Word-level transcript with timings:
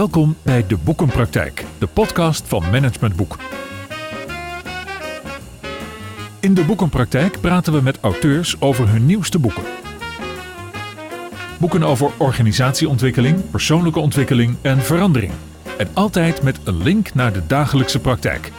Welkom 0.00 0.36
bij 0.42 0.66
De 0.66 0.76
Boekenpraktijk, 0.76 1.64
de 1.78 1.86
podcast 1.86 2.48
van 2.48 2.62
Management 2.70 3.16
Boek. 3.16 3.38
In 6.40 6.54
De 6.54 6.64
Boekenpraktijk 6.64 7.40
praten 7.40 7.72
we 7.72 7.80
met 7.80 7.98
auteurs 8.00 8.60
over 8.60 8.88
hun 8.88 9.06
nieuwste 9.06 9.38
boeken. 9.38 9.62
Boeken 11.58 11.82
over 11.82 12.10
organisatieontwikkeling, 12.18 13.50
persoonlijke 13.50 13.98
ontwikkeling 13.98 14.56
en 14.62 14.78
verandering. 14.82 15.32
En 15.78 15.88
altijd 15.92 16.42
met 16.42 16.60
een 16.64 16.82
link 16.82 17.14
naar 17.14 17.32
de 17.32 17.46
dagelijkse 17.46 17.98
praktijk. 17.98 18.52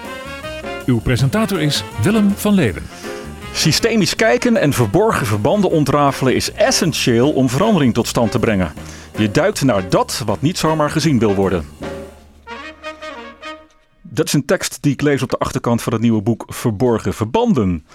Uw 0.85 0.99
presentator 0.99 1.61
is 1.61 1.83
Willem 2.01 2.29
van 2.29 2.53
Leeuwen. 2.53 2.83
Systemisch 3.53 4.15
kijken 4.15 4.57
en 4.57 4.73
verborgen 4.73 5.25
verbanden 5.25 5.69
ontrafelen 5.69 6.35
is 6.35 6.51
essentieel 6.51 7.31
om 7.31 7.49
verandering 7.49 7.93
tot 7.93 8.07
stand 8.07 8.31
te 8.31 8.39
brengen. 8.39 8.73
Je 9.17 9.31
duikt 9.31 9.63
naar 9.63 9.89
dat 9.89 10.23
wat 10.25 10.41
niet 10.41 10.57
zomaar 10.57 10.89
gezien 10.89 11.19
wil 11.19 11.35
worden. 11.35 11.65
Dat 14.01 14.25
is 14.25 14.33
een 14.33 14.45
tekst 14.45 14.81
die 14.81 14.91
ik 14.91 15.01
lees 15.01 15.21
op 15.21 15.29
de 15.29 15.37
achterkant 15.37 15.81
van 15.81 15.93
het 15.93 16.01
nieuwe 16.01 16.21
boek 16.21 16.45
Verborgen 16.47 17.13
Verbanden 17.13 17.85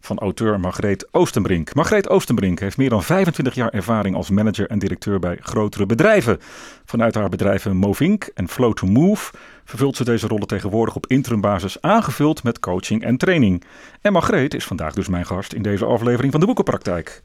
van 0.00 0.18
auteur 0.18 0.60
Margreet 0.60 1.08
Oostenbrink. 1.10 1.74
Margreet 1.74 2.08
Oostenbrink 2.08 2.58
heeft 2.58 2.76
meer 2.76 2.88
dan 2.88 3.02
25 3.02 3.54
jaar 3.54 3.70
ervaring 3.70 4.16
als 4.16 4.30
manager 4.30 4.66
en 4.66 4.78
directeur 4.78 5.18
bij 5.18 5.38
grotere 5.40 5.86
bedrijven. 5.86 6.38
Vanuit 6.84 7.14
haar 7.14 7.28
bedrijven 7.28 7.76
Movink 7.76 8.30
en 8.34 8.48
Flow 8.48 8.72
to 8.72 8.86
Move 8.86 9.32
vervult 9.66 9.96
ze 9.96 10.04
deze 10.04 10.26
rollen 10.26 10.46
tegenwoordig 10.46 10.94
op 10.96 11.06
interimbasis 11.06 11.80
aangevuld 11.80 12.42
met 12.42 12.60
coaching 12.60 13.02
en 13.02 13.16
training. 13.16 13.62
En 14.00 14.12
Margreet 14.12 14.54
is 14.54 14.64
vandaag 14.64 14.94
dus 14.94 15.08
mijn 15.08 15.26
gast 15.26 15.52
in 15.52 15.62
deze 15.62 15.84
aflevering 15.84 16.30
van 16.32 16.40
de 16.40 16.46
Boekenpraktijk. 16.46 17.22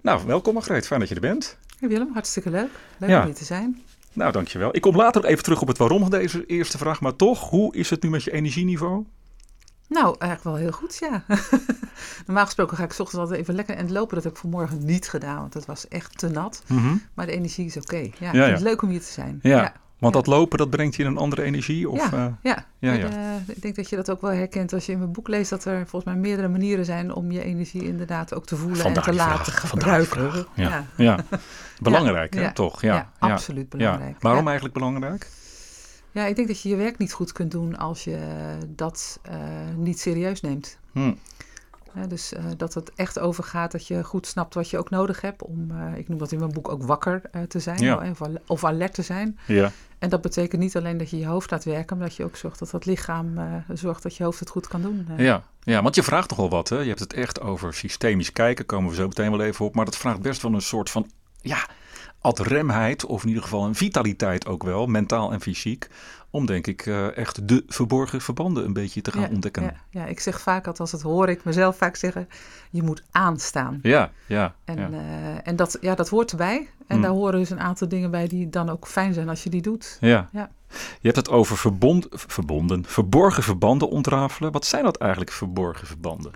Nou, 0.00 0.26
welkom 0.26 0.54
Margreet, 0.54 0.86
fijn 0.86 1.00
dat 1.00 1.08
je 1.08 1.14
er 1.14 1.20
bent. 1.20 1.58
Hey 1.78 1.88
Willem, 1.88 2.10
hartstikke 2.12 2.50
leuk. 2.50 2.70
Leuk 2.98 3.10
Ja. 3.10 3.18
om 3.20 3.24
hier 3.24 3.34
te 3.34 3.44
zijn. 3.44 3.82
Nou, 4.12 4.32
dankjewel. 4.32 4.74
Ik 4.76 4.80
kom 4.80 4.96
later 4.96 5.24
even 5.24 5.42
terug 5.44 5.60
op 5.60 5.68
het 5.68 5.78
waarom 5.78 6.00
van 6.00 6.10
deze 6.10 6.46
eerste 6.46 6.78
vraag, 6.78 7.00
maar 7.00 7.16
toch, 7.16 7.50
hoe 7.50 7.74
is 7.76 7.90
het 7.90 8.02
nu 8.02 8.10
met 8.10 8.22
je 8.22 8.32
energieniveau? 8.32 9.04
Nou, 9.88 10.16
eigenlijk 10.18 10.42
wel 10.42 10.54
heel 10.54 10.72
goed, 10.78 10.96
ja. 11.00 11.24
Normaal 12.26 12.44
gesproken 12.44 12.76
ga 12.76 12.84
ik 12.84 12.92
's 12.92 13.00
ochtends 13.00 13.20
altijd 13.22 13.40
even 13.40 13.54
lekker 13.54 13.76
en 13.76 13.92
lopen. 13.92 14.14
Dat 14.14 14.24
heb 14.24 14.32
ik 14.32 14.38
vanmorgen 14.38 14.84
niet 14.84 15.08
gedaan, 15.08 15.36
want 15.40 15.54
het 15.54 15.66
was 15.66 15.88
echt 15.88 16.18
te 16.18 16.28
nat. 16.28 16.62
Maar 17.14 17.26
de 17.26 17.32
energie 17.32 17.66
is 17.66 17.76
oké. 17.76 17.96
Ja, 17.96 18.10
vind 18.18 18.32
ja. 18.34 18.42
het 18.44 18.60
leuk 18.60 18.82
om 18.82 18.88
hier 18.88 19.00
te 19.00 19.12
zijn. 19.12 19.38
Ja, 19.42 19.72
want 20.02 20.14
Ja. 20.14 20.20
dat 20.20 20.26
lopen, 20.26 20.58
dat 20.58 20.70
brengt 20.70 20.94
je 20.96 21.02
in 21.02 21.08
een 21.08 21.16
andere 21.16 21.42
energie? 21.42 21.90
Of, 21.90 22.10
ja, 22.10 22.16
eh, 22.18 22.26
ja. 22.42 22.66
ja, 22.78 22.92
En, 22.92 22.98
ja. 22.98 23.08
eh, 23.08 23.54
ik 23.54 23.62
denk 23.62 23.76
dat 23.76 23.88
je 23.88 23.96
dat 23.96 24.10
ook 24.10 24.20
wel 24.20 24.30
herkent 24.30 24.72
als 24.72 24.86
je 24.86 24.92
in 24.92 24.98
mijn 24.98 25.12
boek 25.12 25.28
leest 25.28 25.50
dat 25.50 25.64
er 25.64 25.86
volgens 25.86 26.04
mij 26.12 26.20
meerdere 26.22 26.48
manieren 26.48 26.84
zijn 26.84 27.14
om 27.14 27.30
je 27.32 27.44
energie 27.44 27.84
inderdaad 27.84 28.34
ook 28.34 28.46
te 28.46 28.56
voelen 28.56 28.76
Vandaar 28.78 29.04
en 29.06 29.10
te 29.10 29.16
laten 29.16 29.52
vraag, 29.52 29.70
gebruiken. 29.70 30.46
Ja. 30.54 30.84
ja. 30.96 31.18
Belangrijk, 31.80 32.34
hè? 32.34 32.40
Ja. 32.40 32.52
toch? 32.52 32.80
Ja, 32.82 32.94
Ja, 32.94 33.10
absoluut 33.18 33.68
belangrijk. 33.68 34.16
Waarom 34.20 34.40
Ja. 34.42 34.46
eigenlijk 34.46 34.74
belangrijk? 34.78 35.28
Ja, 36.10 36.24
ik 36.26 36.36
denk 36.36 36.48
dat 36.48 36.60
je 36.62 36.68
je 36.68 36.76
werk 36.76 36.98
niet 36.98 37.12
goed 37.12 37.32
kunt 37.32 37.50
doen 37.50 37.76
als 37.78 38.04
je 38.04 38.18
dat 38.68 39.18
eh, 39.22 39.34
niet 39.76 40.00
serieus 40.00 40.40
neemt. 40.40 40.78
Hm. 40.92 41.12
Hè, 41.92 42.06
dus 42.06 42.32
eh, 42.32 42.44
dat 42.56 42.74
het 42.74 42.92
echt 42.94 43.18
over 43.18 43.44
gaat 43.44 43.72
dat 43.72 43.86
je 43.86 44.04
goed 44.04 44.26
snapt 44.26 44.54
wat 44.54 44.70
je 44.70 44.78
ook 44.78 44.90
nodig 44.90 45.20
hebt 45.20 45.42
om, 45.42 45.70
eh, 45.70 45.98
ik 45.98 46.08
noem 46.08 46.18
dat 46.18 46.32
in 46.32 46.38
mijn 46.38 46.52
boek 46.52 46.68
ook 46.68 46.82
wakker 46.82 47.22
eh, 47.32 47.42
te 47.42 47.58
zijn 47.60 47.78
Ja. 47.78 48.10
of, 48.10 48.20
of 48.46 48.64
alert 48.64 48.94
te 48.94 49.02
zijn. 49.02 49.38
Ja. 49.46 49.70
En 50.02 50.08
dat 50.08 50.20
betekent 50.20 50.60
niet 50.60 50.76
alleen 50.76 50.96
dat 50.98 51.10
je 51.10 51.18
je 51.18 51.26
hoofd 51.26 51.50
laat 51.50 51.64
werken, 51.64 51.98
maar 51.98 52.06
dat 52.06 52.16
je 52.16 52.24
ook 52.24 52.36
zorgt 52.36 52.58
dat 52.58 52.70
dat 52.70 52.84
lichaam 52.84 53.38
eh, 53.38 53.44
zorgt 53.72 54.02
dat 54.02 54.16
je 54.16 54.24
hoofd 54.24 54.40
het 54.40 54.48
goed 54.48 54.68
kan 54.68 54.82
doen. 54.82 55.06
eh. 55.16 55.24
Ja. 55.24 55.42
ja, 55.62 55.82
want 55.82 55.94
je 55.94 56.02
vraagt 56.02 56.28
toch 56.28 56.38
wel 56.38 56.48
wat, 56.50 56.68
hè? 56.68 56.78
Je 56.78 56.88
hebt 56.88 57.00
het 57.00 57.12
echt 57.12 57.40
over 57.40 57.74
systemisch 57.74 58.32
kijken, 58.32 58.66
komen 58.66 58.90
we 58.90 58.96
zo 58.96 59.06
meteen 59.06 59.30
wel 59.30 59.40
even 59.40 59.64
op. 59.64 59.74
Maar 59.74 59.84
dat 59.84 59.96
vraagt 59.96 60.20
best 60.20 60.42
wel 60.42 60.54
een 60.54 60.62
soort 60.62 60.90
van, 60.90 61.10
ja, 61.40 61.68
adremheid, 62.22 63.04
of 63.06 63.22
in 63.22 63.28
ieder 63.28 63.42
geval 63.42 63.64
een 63.64 63.74
vitaliteit 63.74 64.46
ook 64.46 64.62
wel, 64.62 64.86
mentaal 64.86 65.32
en 65.32 65.40
fysiek. 65.40 65.88
Om, 66.30 66.46
denk 66.46 66.66
ik, 66.66 66.86
eh, 66.86 67.16
echt 67.16 67.48
de 67.48 67.64
verborgen 67.66 68.20
verbanden 68.20 68.64
een 68.64 68.72
beetje 68.72 69.00
te 69.02 69.12
gaan 69.12 69.22
Ja, 69.22 69.28
ontdekken. 69.28 69.62
Ja, 69.62 69.74
ja, 69.90 70.06
ik 70.06 70.20
zeg 70.20 70.40
vaak, 70.40 70.66
althans 70.66 70.90
dat 70.90 71.02
hoor 71.02 71.28
ik 71.28 71.44
mezelf 71.44 71.76
vaak 71.76 71.96
zeggen, 71.96 72.28
je 72.70 72.82
moet 72.82 73.02
aanstaan. 73.10 73.78
Ja, 73.82 74.10
ja. 74.26 74.54
En, 74.64 74.78
ja. 74.78 74.90
eh, 74.90 75.48
en 75.48 75.56
dat, 75.56 75.78
ja, 75.80 75.94
dat 75.94 76.08
hoort 76.08 76.30
erbij. 76.30 76.56
En 76.58 76.68
Hmm. 76.98 77.02
daar 77.02 77.10
horen 77.10 77.38
dus 77.38 77.50
een 77.50 77.60
aantal 77.60 77.88
dingen 77.88 78.10
bij 78.10 78.26
die 78.26 78.48
dan 78.48 78.68
ook 78.70 78.86
fijn 78.86 79.14
zijn 79.14 79.28
als 79.28 79.42
je 79.42 79.50
die 79.50 79.62
doet. 79.62 79.98
Ja. 80.00 80.28
Ja. 80.32 80.50
Je 80.70 80.76
hebt 81.00 81.16
het 81.16 81.28
over 81.30 81.56
verbond, 81.56 82.06
verbonden, 82.10 82.84
verborgen 82.86 83.42
verbanden 83.42 83.88
ontrafelen. 83.90 84.52
Wat 84.52 84.66
zijn 84.66 84.84
dat 84.84 84.96
eigenlijk, 84.96 85.30
verborgen 85.32 85.86
verbanden? 85.86 86.32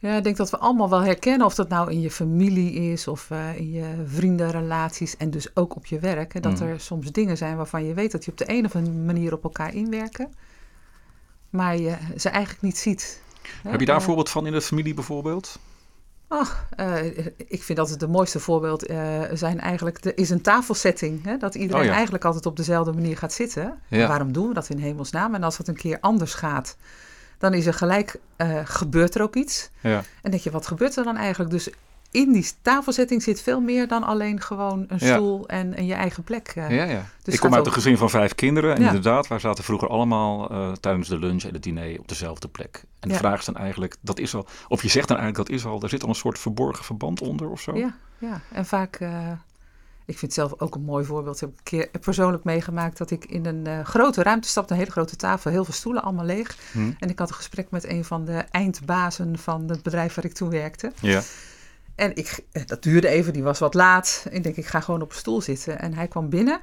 Ja, 0.00 0.16
ik 0.16 0.24
denk 0.24 0.36
dat 0.36 0.50
we 0.50 0.58
allemaal 0.58 0.88
wel 0.90 1.02
herkennen 1.02 1.46
of 1.46 1.54
dat 1.54 1.68
nou 1.68 1.90
in 1.90 2.00
je 2.00 2.10
familie 2.10 2.72
is 2.92 3.08
of 3.08 3.30
eh, 3.30 3.56
in 3.56 3.70
je 3.70 3.84
vriendenrelaties 4.06 5.16
en 5.16 5.30
dus 5.30 5.56
ook 5.56 5.76
op 5.76 5.86
je 5.86 5.98
werk. 5.98 6.32
Hè, 6.34 6.40
dat 6.40 6.52
Mhm. 6.52 6.62
er 6.62 6.80
soms 6.80 7.12
dingen 7.12 7.36
zijn 7.36 7.56
waarvan 7.56 7.84
je 7.84 7.94
weet 7.94 8.12
dat 8.12 8.24
je 8.24 8.30
op 8.30 8.36
de 8.38 8.44
een 8.50 8.64
of 8.64 8.74
andere 8.76 8.96
manier 8.96 9.32
op 9.32 9.44
elkaar 9.44 9.74
inwerken, 9.74 10.34
maar 11.50 11.76
je 11.76 11.96
ze 12.16 12.28
eigenlijk 12.28 12.62
niet 12.62 12.78
ziet. 12.78 13.22
Hè, 13.62 13.70
Heb 13.70 13.80
je 13.80 13.86
daar 13.86 13.94
een 13.94 14.00
eh, 14.00 14.06
voorbeeld 14.06 14.30
van 14.30 14.46
in 14.46 14.52
de 14.52 14.60
familie 14.60 14.94
bijvoorbeeld? 14.94 15.58
Ach, 16.28 16.66
eh, 16.76 17.06
ik 17.36 17.62
vind 17.62 17.78
altijd 17.78 18.00
het 18.00 18.10
mooiste 18.10 18.40
voorbeeld 18.40 18.86
eh, 18.86 19.20
zijn 19.32 19.60
eigenlijk, 19.60 20.04
er 20.04 20.18
is 20.18 20.30
een 20.30 20.40
tafelsetting. 20.42 21.24
Hè, 21.24 21.36
dat 21.36 21.54
iedereen 21.54 21.80
Oh 21.82 21.86
ja. 21.86 21.92
eigenlijk 21.94 22.24
altijd 22.24 22.46
op 22.46 22.56
dezelfde 22.56 22.92
manier 22.92 23.16
gaat 23.16 23.32
zitten. 23.32 23.78
Ja. 23.88 24.08
Waarom 24.08 24.32
doen 24.32 24.48
we 24.48 24.54
dat 24.54 24.68
in 24.68 24.78
hemelsnaam? 24.78 25.34
En 25.34 25.42
als 25.42 25.58
het 25.58 25.68
een 25.68 25.76
keer 25.76 25.98
anders 26.00 26.34
gaat, 26.34 26.76
dan 27.40 27.54
is 27.54 27.66
er 27.66 27.74
gelijk, 27.74 28.16
eh, 28.36 28.58
gebeurt 28.64 29.14
er 29.14 29.22
ook 29.22 29.34
iets. 29.36 29.70
Ja. 29.80 30.02
En 30.22 30.30
denk 30.30 30.42
je, 30.42 30.50
wat 30.50 30.66
gebeurt 30.66 30.96
er 30.96 31.04
dan 31.04 31.16
eigenlijk? 31.16 31.50
Dus 31.50 31.68
in 32.10 32.32
die 32.32 32.50
tafelzetting 32.62 33.22
zit 33.22 33.42
veel 33.42 33.60
meer 33.60 33.88
dan 33.88 34.02
alleen 34.02 34.40
gewoon 34.40 34.84
een 34.88 34.98
Ja. 35.00 35.14
stoel 35.14 35.48
en, 35.48 35.74
en 35.74 35.86
je 35.86 35.94
eigen 35.94 36.22
plek. 36.22 36.52
eh. 36.54 36.70
Ja, 36.70 36.84
ja. 36.84 37.04
Dus 37.22 37.34
ik 37.34 37.40
kom 37.40 37.54
uit 37.54 37.66
een 37.66 37.72
gezin 37.72 37.96
van 37.96 38.10
vijf 38.10 38.34
kinderen. 38.34 38.74
En 38.74 38.80
Ja. 38.80 38.86
inderdaad, 38.86 39.28
wij 39.28 39.38
zaten 39.38 39.64
vroeger 39.64 39.88
allemaal 39.88 40.50
eh, 40.50 40.72
tijdens 40.72 41.08
de 41.08 41.18
lunch 41.18 41.42
en 41.42 41.52
het 41.52 41.62
diner 41.62 41.98
op 41.98 42.08
dezelfde 42.08 42.48
plek. 42.48 42.84
En 43.00 43.08
de 43.08 43.14
vraag 43.14 43.38
is 43.38 43.44
dan 43.44 43.56
eigenlijk, 43.56 43.96
dat 44.00 44.18
is 44.18 44.34
al, 44.34 44.46
of 44.68 44.82
je 44.82 44.88
zegt 44.88 45.08
dan 45.08 45.16
eigenlijk 45.16 45.48
dat 45.48 45.58
is 45.58 45.64
al, 45.66 45.78
daar 45.78 45.90
zit 45.90 46.02
al 46.02 46.08
een 46.08 46.14
soort 46.14 46.38
verborgen 46.38 46.84
verband 46.84 47.20
onder 47.20 47.48
of 47.50 47.60
zo. 47.60 47.76
Ja, 47.76 47.94
ja. 48.18 48.40
En 48.52 48.66
vaak, 48.66 48.98
ik 50.10 50.18
vind 50.18 50.34
het 50.36 50.48
zelf 50.48 50.60
ook 50.60 50.74
een 50.74 50.82
mooi 50.82 51.04
voorbeeld. 51.04 51.34
Ik 51.34 51.40
heb 51.40 51.50
een 51.50 51.62
keer 51.62 51.88
persoonlijk 52.00 52.44
meegemaakt 52.44 52.98
dat 52.98 53.10
ik 53.10 53.24
in 53.24 53.46
een 53.46 53.66
eh, 53.66 53.84
grote 53.84 54.22
ruimte 54.22 54.48
stapte, 54.48 54.72
een 54.72 54.78
hele 54.78 54.90
grote 54.90 55.16
tafel, 55.16 55.50
heel 55.50 55.64
veel 55.64 55.74
stoelen, 55.74 56.02
allemaal 56.02 56.24
leeg. 56.24 56.56
Hm. 56.72 56.90
En 56.98 57.08
ik 57.08 57.18
had 57.18 57.28
een 57.28 57.34
gesprek 57.34 57.70
met 57.70 57.84
een 57.88 58.04
van 58.04 58.24
de 58.24 58.44
eindbazen 58.50 59.38
van 59.38 59.68
het 59.68 59.82
bedrijf 59.82 60.14
waar 60.14 60.24
ik 60.24 60.32
toen 60.32 60.50
werkte. 60.50 60.92
Ja. 61.00 61.22
En 61.94 62.16
ik, 62.16 62.44
eh, 62.52 62.62
dat 62.66 62.82
duurde 62.82 63.08
even, 63.08 63.32
die 63.32 63.42
was 63.42 63.58
wat 63.58 63.74
laat. 63.74 64.26
Ik 64.30 64.42
denk, 64.42 64.56
ik 64.56 64.66
ga 64.66 64.80
gewoon 64.80 65.02
op 65.02 65.10
een 65.10 65.16
stoel 65.16 65.40
zitten. 65.40 65.78
En 65.78 65.94
hij 65.94 66.08
kwam 66.08 66.28
binnen 66.28 66.60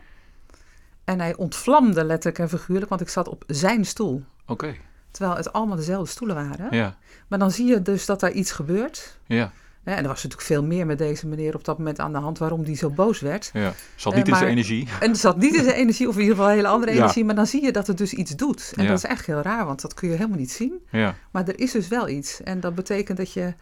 en 1.04 1.20
hij 1.20 1.36
ontvlamde 1.36 2.04
letterlijk 2.04 2.40
en 2.40 2.50
figuurlijk, 2.50 2.90
want 2.90 3.02
ik 3.02 3.10
zat 3.10 3.28
op 3.28 3.44
zijn 3.48 3.86
stoel. 3.86 4.24
Oké. 4.46 4.76
Terwijl 5.12 5.38
het 5.38 5.54
allemaal 5.54 5.76
dezelfde 5.76 6.12
stoelen 6.12 6.36
waren. 6.36 6.68
Ja. 6.72 6.98
Maar 7.28 7.40
dan 7.40 7.52
zie 7.52 7.66
je 7.66 7.82
dus 7.82 8.06
dat 8.06 8.20
daar 8.20 8.32
iets 8.32 8.52
gebeurt. 8.52 9.20
Ja. 9.26 9.52
En 9.96 10.02
er 10.02 10.08
was 10.08 10.16
natuurlijk 10.24 10.42
veel 10.42 10.64
meer 10.64 10.86
met 10.86 10.98
deze 10.98 11.28
meneer 11.28 11.56
op 11.56 11.64
dat 11.64 11.78
moment 11.78 12.00
aan 12.00 12.12
de 12.12 12.18
hand 12.18 12.38
waarom 12.38 12.64
die 12.64 12.76
zo 12.76 12.90
boos 12.90 13.20
werd. 13.20 13.50
Ja. 13.54 13.74
Zat 13.96 14.12
Eh, 14.14 14.18
niet 14.20 14.28
in 14.28 14.36
zijn 14.36 14.50
energie. 14.50 14.88
En 15.00 15.10
er 15.10 15.16
zat 15.16 15.38
niet 15.38 15.56
in 15.56 15.64
zijn 15.64 15.76
energie, 15.84 16.08
of 16.08 16.14
in 16.16 16.22
ieder 16.22 16.36
geval 16.36 16.50
een 16.52 16.56
hele 16.58 16.68
andere 16.68 16.92
Ja. 16.92 16.98
energie. 16.98 17.26
Maar 17.26 17.36
dan 17.36 17.48
zie 17.48 17.64
je 17.64 17.72
dat 17.72 17.88
het 17.88 17.98
dus 17.98 18.14
iets 18.14 18.36
doet. 18.36 18.72
En 18.76 18.84
Ja. 18.84 18.90
dat 18.90 18.98
is 18.98 19.04
eigenlijk 19.04 19.40
heel 19.44 19.52
raar, 19.54 19.66
want 19.66 19.82
dat 19.82 19.94
kun 19.94 20.10
je 20.10 20.16
helemaal 20.16 20.38
niet 20.38 20.52
zien. 20.52 20.74
Ja. 20.92 21.16
Maar 21.32 21.48
er 21.48 21.60
is 21.60 21.72
dus 21.72 21.88
wel 21.88 22.08
iets. 22.10 22.44
En 22.44 22.60
dat 22.60 22.76
betekent 22.76 23.18
dat 23.18 23.34
je 23.34 23.54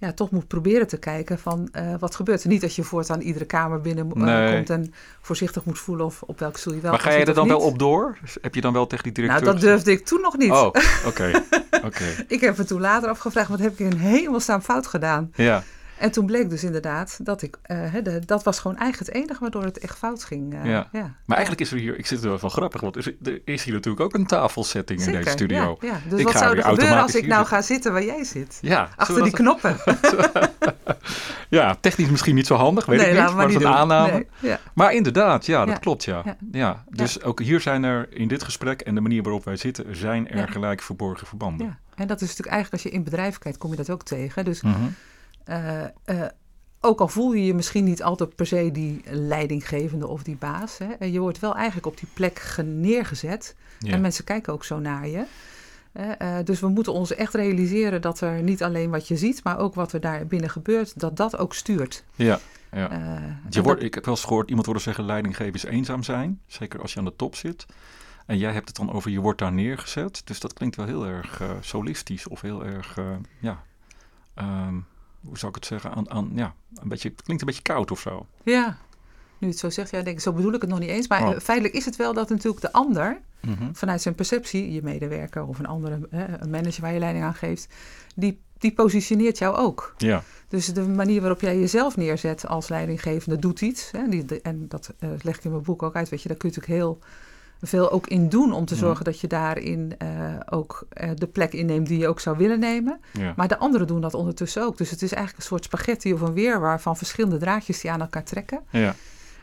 ja, 0.00 0.12
toch 0.12 0.30
moet 0.30 0.46
proberen 0.46 0.86
te 0.86 0.96
kijken 0.96 1.38
van 1.38 1.68
eh, 1.72 1.94
wat 1.98 2.14
gebeurt 2.14 2.42
er. 2.42 2.48
Niet 2.48 2.60
dat 2.60 2.74
je 2.74 2.82
voortaan 2.82 3.20
iedere 3.20 3.44
kamer 3.44 3.80
binnen 3.80 4.10
eh, 4.10 4.22
Nee. 4.22 4.54
komt 4.54 4.70
en 4.70 4.92
voorzichtig 5.20 5.64
moet 5.64 5.78
voelen 5.78 6.06
of 6.06 6.22
op 6.22 6.38
welke 6.38 6.58
stoel 6.58 6.74
je 6.74 6.80
wel 6.80 6.90
Maar 6.90 7.00
ga 7.00 7.10
je 7.10 7.24
er 7.24 7.34
dan 7.34 7.48
wel 7.48 7.60
op 7.60 7.78
door? 7.78 8.18
Heb 8.40 8.54
je 8.54 8.60
dan 8.60 8.72
wel 8.72 8.86
tegen 8.86 9.04
die 9.04 9.12
directeur 9.12 9.42
Nou, 9.42 9.52
dat 9.54 9.62
gezegd? 9.62 9.84
durfde 9.84 10.00
ik 10.00 10.06
toen 10.06 10.20
nog 10.20 10.36
niet. 10.36 10.50
Oh, 10.50 10.70
oké. 11.06 11.30
Oké. 11.84 12.04
Ik 12.28 12.40
heb 12.40 12.56
het 12.56 12.66
toen 12.66 12.80
later 12.80 13.08
afgevraagd, 13.08 13.48
wat 13.48 13.58
heb 13.58 13.72
ik 13.72 13.78
in 13.78 13.96
hemelsnaam 13.96 14.60
fout 14.60 14.86
gedaan? 14.86 15.30
Ja. 15.34 15.62
En 16.00 16.10
toen 16.10 16.26
bleek 16.26 16.50
dus 16.50 16.64
inderdaad 16.64 17.18
dat 17.22 17.42
ik, 17.42 17.56
eh, 17.62 17.94
de, 18.02 18.22
dat 18.26 18.42
was 18.42 18.58
gewoon 18.58 18.76
eigenlijk 18.76 19.12
het 19.12 19.22
enige 19.22 19.40
waardoor 19.40 19.64
het 19.64 19.78
echt 19.78 19.98
fout 19.98 20.24
ging. 20.24 20.54
eh, 20.54 20.64
Ja. 20.64 20.88
ja. 20.92 21.14
Maar 21.24 21.36
eigenlijk 21.36 21.60
is 21.60 21.72
er 21.72 21.78
hier, 21.78 21.98
ik 21.98 22.06
zit 22.06 22.22
er 22.22 22.28
wel 22.28 22.38
van 22.38 22.50
grappig, 22.50 22.80
want 22.80 22.96
er 22.96 23.06
is, 23.06 23.12
er 23.24 23.64
hier 23.64 23.74
natuurlijk 23.74 24.00
ook 24.04 24.14
een 24.14 24.26
tafelsetting 24.26 25.00
in 25.00 25.12
deze 25.12 25.30
studio. 25.30 25.76
Ja, 25.80 25.86
ja. 25.88 26.00
Dus 26.08 26.18
Ik 26.20 26.24
wat 26.26 26.36
zou 26.38 26.56
er 26.56 26.62
gebeuren 26.64 27.00
als 27.02 27.14
ik 27.14 27.26
nou 27.26 27.38
zitten. 27.40 27.56
ga 27.56 27.62
zitten 27.62 27.92
waar 27.92 28.04
jij 28.04 28.24
zit? 28.24 28.58
Ja, 28.60 28.88
Achter 28.96 29.22
die 29.22 29.32
knoppen. 29.32 29.76
ja, 31.48 31.76
technisch 31.80 32.10
misschien 32.10 32.34
niet 32.34 32.46
zo 32.46 32.54
handig, 32.54 32.86
weet 32.86 33.00
ik 33.00 33.06
niet, 33.06 33.16
maar 33.16 33.34
dat 33.36 33.48
is 33.48 33.54
een 33.54 33.66
aanname. 33.66 34.26
Nee. 34.40 34.56
Maar 34.74 34.92
inderdaad, 34.94 35.46
ja, 35.46 35.64
dat 35.64 35.78
klopt, 35.78 36.04
ja. 36.04 36.22
ja. 36.52 36.84
Dus 36.88 37.22
ook 37.22 37.40
hier 37.40 37.60
zijn 37.60 37.84
er 37.84 38.06
in 38.10 38.28
dit 38.28 38.42
gesprek 38.42 38.80
en 38.80 38.94
de 38.94 39.00
manier 39.00 39.22
waarop 39.22 39.44
wij 39.44 39.56
zitten, 39.56 39.96
zijn 39.96 40.28
er 40.30 40.48
gelijk 40.48 40.82
verborgen 40.82 41.26
verbanden. 41.26 41.66
Ja, 41.66 41.78
en 41.94 42.06
dat 42.06 42.20
is 42.20 42.28
natuurlijk 42.28 42.54
eigenlijk 42.54 42.72
als 42.84 42.92
je 42.92 42.98
in 42.98 43.04
bedrijf 43.04 43.38
kijkt, 43.38 43.58
kom 43.58 43.70
je 43.70 43.76
dat 43.76 43.90
ook 43.90 44.02
tegen. 44.02 44.44
Dus 44.44 44.62
Mhm. 44.62 44.76
Ook 46.80 47.00
al 47.00 47.08
voel 47.08 47.32
je 47.32 47.44
je 47.44 47.54
misschien 47.54 47.84
niet 47.84 48.02
altijd 48.02 48.34
per 48.36 48.46
se 48.46 48.70
die 48.72 49.00
leidinggevende 49.10 50.06
of 50.06 50.22
die 50.22 50.36
baas, 50.36 50.78
hè, 50.78 50.86
eh, 50.92 51.12
je 51.12 51.18
wordt 51.20 51.38
wel 51.38 51.54
eigenlijk 51.54 51.86
op 51.86 51.98
die 51.98 52.08
plek 52.14 52.38
ge- 52.38 52.62
neergezet. 52.62 53.56
Ja. 53.78 53.92
En 53.92 54.00
mensen 54.00 54.24
kijken 54.24 54.52
ook 54.52 54.64
zo 54.64 54.78
naar 54.78 55.08
je. 55.08 55.24
Eh, 55.92 56.38
eh, 56.38 56.44
dus 56.44 56.60
we 56.60 56.68
moeten 56.68 56.92
ons 56.92 57.14
echt 57.14 57.34
realiseren 57.34 58.00
dat 58.00 58.20
er 58.20 58.42
niet 58.42 58.62
alleen 58.62 58.90
wat 58.90 59.08
je 59.08 59.16
ziet, 59.16 59.44
maar 59.44 59.58
ook 59.58 59.74
wat 59.74 59.92
er 59.92 60.00
daar 60.00 60.26
binnen 60.26 60.50
gebeurt, 60.50 61.00
dat 61.00 61.16
dat 61.16 61.36
ook 61.38 61.54
stuurt. 61.54 62.04
ja. 62.14 62.38
ja. 62.72 62.90
Eh, 62.90 63.22
Je 63.48 63.62
wordt, 63.62 63.78
dat- 63.80 63.88
ik 63.88 63.94
heb 63.94 64.04
wel 64.04 64.14
eens 64.14 64.24
gehoord 64.24 64.48
iemand 64.48 64.66
horen 64.66 64.80
zeggen 64.82 65.04
leidinggeven 65.04 65.54
is 65.54 65.64
eenzaam 65.64 66.02
zijn. 66.02 66.40
Zeker 66.46 66.80
als 66.80 66.92
je 66.92 66.98
aan 66.98 67.04
de 67.04 67.16
top 67.16 67.34
zit. 67.36 67.66
En 68.26 68.38
jij 68.38 68.52
hebt 68.52 68.68
het 68.68 68.76
dan 68.76 68.92
over 68.92 69.10
je 69.10 69.20
wordt 69.20 69.38
daar 69.38 69.52
neergezet. 69.52 70.22
Dus 70.24 70.40
dat 70.40 70.52
klinkt 70.52 70.76
wel 70.76 70.86
heel 70.86 71.06
erg 71.06 71.40
eh, 71.40 71.50
solistisch 71.60 72.28
of 72.28 72.40
heel 72.40 72.64
erg, 72.64 72.98
eh, 72.98 73.04
ja, 73.40 73.62
ehm, 74.34 74.74
hoe 75.24 75.38
zou 75.38 75.48
ik 75.50 75.54
het 75.56 75.66
zeggen? 75.66 75.92
Aan, 75.94 76.10
aan, 76.10 76.30
ja, 76.34 76.54
een 76.74 76.88
beetje, 76.88 77.08
het 77.08 77.22
klinkt 77.22 77.42
een 77.42 77.48
beetje 77.48 77.62
koud 77.62 77.90
of 77.90 78.00
zo. 78.00 78.26
ja, 78.42 78.78
nu 79.38 79.48
het 79.48 79.58
zo 79.58 79.70
zegt, 79.70 79.90
ja, 79.90 80.02
denk 80.02 80.16
ik, 80.16 80.22
zo 80.22 80.32
bedoel 80.32 80.52
ik 80.52 80.60
het 80.60 80.70
nog 80.70 80.78
niet 80.78 80.88
eens. 80.88 81.08
Maar 81.08 81.22
Oh. 81.22 81.34
eh, 81.34 81.40
feitelijk 81.40 81.76
is 81.76 81.84
het 81.84 81.96
wel 81.96 82.12
dat 82.14 82.28
natuurlijk 82.28 82.60
de 82.62 82.72
ander, 82.72 83.20
Mhm. 83.40 83.72
vanuit 83.72 84.02
zijn 84.02 84.14
perceptie, 84.14 84.72
je 84.72 84.82
medewerker 84.82 85.44
of 85.46 85.58
een 85.58 85.66
andere 85.66 86.00
hè, 86.10 86.40
een 86.42 86.50
manager 86.50 86.82
waar 86.82 86.92
je 86.92 86.98
leiding 86.98 87.24
aan 87.24 87.34
geeft, 87.34 87.68
die, 88.14 88.40
die 88.58 88.72
positioneert 88.72 89.38
jou 89.38 89.56
ook. 89.56 89.94
Ja, 89.96 90.22
Dus 90.48 90.66
de 90.66 90.88
manier 90.88 91.20
waarop 91.20 91.40
jij 91.40 91.58
jezelf 91.58 91.96
neerzet 91.96 92.46
als 92.46 92.68
leidinggevende 92.68 93.38
doet 93.38 93.60
iets. 93.60 93.90
Hè, 93.90 94.08
die, 94.08 94.24
de- 94.24 94.40
en 94.40 94.68
dat 94.68 94.92
eh, 94.98 95.08
leg 95.22 95.36
ik 95.36 95.44
in 95.44 95.50
mijn 95.50 95.62
boek 95.62 95.82
ook 95.82 95.94
uit. 95.96 96.08
Weet 96.08 96.22
je, 96.22 96.28
daar 96.28 96.36
kun 96.36 96.48
je 96.50 96.54
natuurlijk 96.56 96.82
heel 96.82 96.98
veel 97.62 97.90
ook 97.90 98.06
in 98.06 98.28
doen 98.28 98.52
om 98.52 98.64
te 98.64 98.74
zorgen 98.74 99.04
dat 99.04 99.20
je 99.20 99.26
daarin 99.26 99.94
eh, 99.98 100.08
ook 100.50 100.86
eh, 100.88 101.10
de 101.14 101.26
plek 101.26 101.52
inneemt 101.52 101.86
die 101.86 101.98
je 101.98 102.08
ook 102.08 102.20
zou 102.20 102.36
willen 102.36 102.58
nemen. 102.58 103.00
ja. 103.12 103.32
Maar 103.36 103.48
de 103.48 103.58
anderen 103.58 103.86
doen 103.86 104.00
dat 104.00 104.14
ondertussen 104.14 104.62
ook. 104.62 104.76
Dus 104.78 104.90
het 104.90 105.02
is 105.02 105.12
eigenlijk 105.12 105.42
een 105.42 105.48
soort 105.48 105.64
spaghetti 105.64 106.12
of 106.12 106.20
een 106.20 106.32
weerwaar 106.32 106.80
van 106.80 106.96
verschillende 106.96 107.38
draadjes 107.38 107.80
die 107.80 107.90
aan 107.90 108.00
elkaar 108.00 108.24
trekken. 108.24 108.60
ja. 108.70 108.94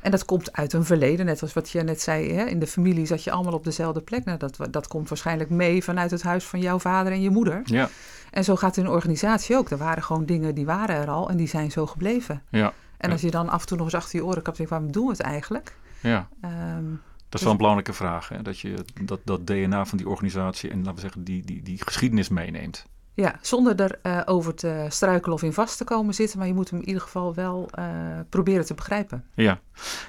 En 0.01 0.11
dat 0.11 0.25
komt 0.25 0.53
uit 0.53 0.73
een 0.73 0.85
verleden, 0.85 1.25
net 1.25 1.41
als 1.41 1.53
wat 1.53 1.69
je 1.69 1.81
net 1.83 2.01
zei. 2.01 2.33
Hè? 2.33 2.43
In 2.45 2.59
de 2.59 2.67
familie 2.67 3.05
zat 3.05 3.23
je 3.23 3.31
allemaal 3.31 3.53
op 3.53 3.63
dezelfde 3.63 4.01
plek. 4.01 4.25
Nou, 4.25 4.37
dat, 4.37 4.57
dat 4.71 4.87
komt 4.87 5.09
waarschijnlijk 5.09 5.49
mee 5.49 5.83
vanuit 5.83 6.11
het 6.11 6.21
huis 6.21 6.43
van 6.43 6.59
jouw 6.59 6.79
vader 6.79 7.11
en 7.11 7.21
je 7.21 7.29
moeder. 7.29 7.61
ja. 7.63 7.89
En 8.31 8.43
zo 8.43 8.55
gaat 8.55 8.75
het 8.75 8.77
in 8.77 8.85
een 8.85 8.95
organisatie 8.95 9.55
ook. 9.57 9.69
Er 9.69 9.77
waren 9.77 10.03
gewoon 10.03 10.25
dingen 10.25 10.55
die 10.55 10.65
waren 10.65 10.95
er 10.95 11.09
al 11.09 11.29
en 11.29 11.37
die 11.37 11.47
zijn 11.47 11.71
zo 11.71 11.85
gebleven. 11.85 12.41
ja. 12.49 12.73
En 12.97 13.11
als 13.11 13.21
je 13.21 13.31
dan 13.31 13.49
af 13.49 13.61
en 13.61 13.67
toe 13.67 13.77
nog 13.77 13.85
eens 13.85 13.95
achter 13.95 14.19
je 14.19 14.25
oren 14.25 14.41
kapt, 14.41 14.57
denk 14.57 14.69
ik, 14.69 14.75
waarom 14.75 14.91
doen 14.91 15.05
we 15.05 15.11
het 15.11 15.21
eigenlijk? 15.21 15.75
ja. 16.01 16.27
Ehm, 16.41 16.83
Dat 17.29 17.39
is 17.39 17.41
wel 17.41 17.51
een 17.51 17.57
belangrijke 17.57 17.93
vraag. 17.93 18.29
Hè? 18.29 18.41
Dat 18.41 18.59
je 18.59 18.73
dat, 19.01 19.19
dat 19.23 19.47
DNA 19.47 19.85
van 19.85 19.97
die 19.97 20.09
organisatie 20.09 20.69
en 20.69 20.77
laten 20.77 20.93
we 20.95 20.99
zeggen 21.01 21.23
die, 21.23 21.45
die, 21.45 21.61
die 21.63 21.83
geschiedenis 21.83 22.29
meeneemt. 22.29 22.85
ja, 23.13 23.39
zonder 23.41 23.79
er 23.81 23.99
eh, 24.01 24.21
over 24.25 24.55
te 24.55 24.85
struikelen 24.89 25.35
of 25.35 25.43
in 25.43 25.53
vast 25.53 25.77
te 25.77 25.83
komen 25.83 26.13
zitten. 26.13 26.37
Maar 26.39 26.47
je 26.47 26.53
moet 26.53 26.69
hem 26.69 26.79
in 26.79 26.87
ieder 26.87 27.01
geval 27.01 27.33
wel 27.35 27.69
eh, 27.71 27.85
proberen 28.29 28.65
te 28.65 28.73
begrijpen. 28.73 29.25
Ja, 29.33 29.59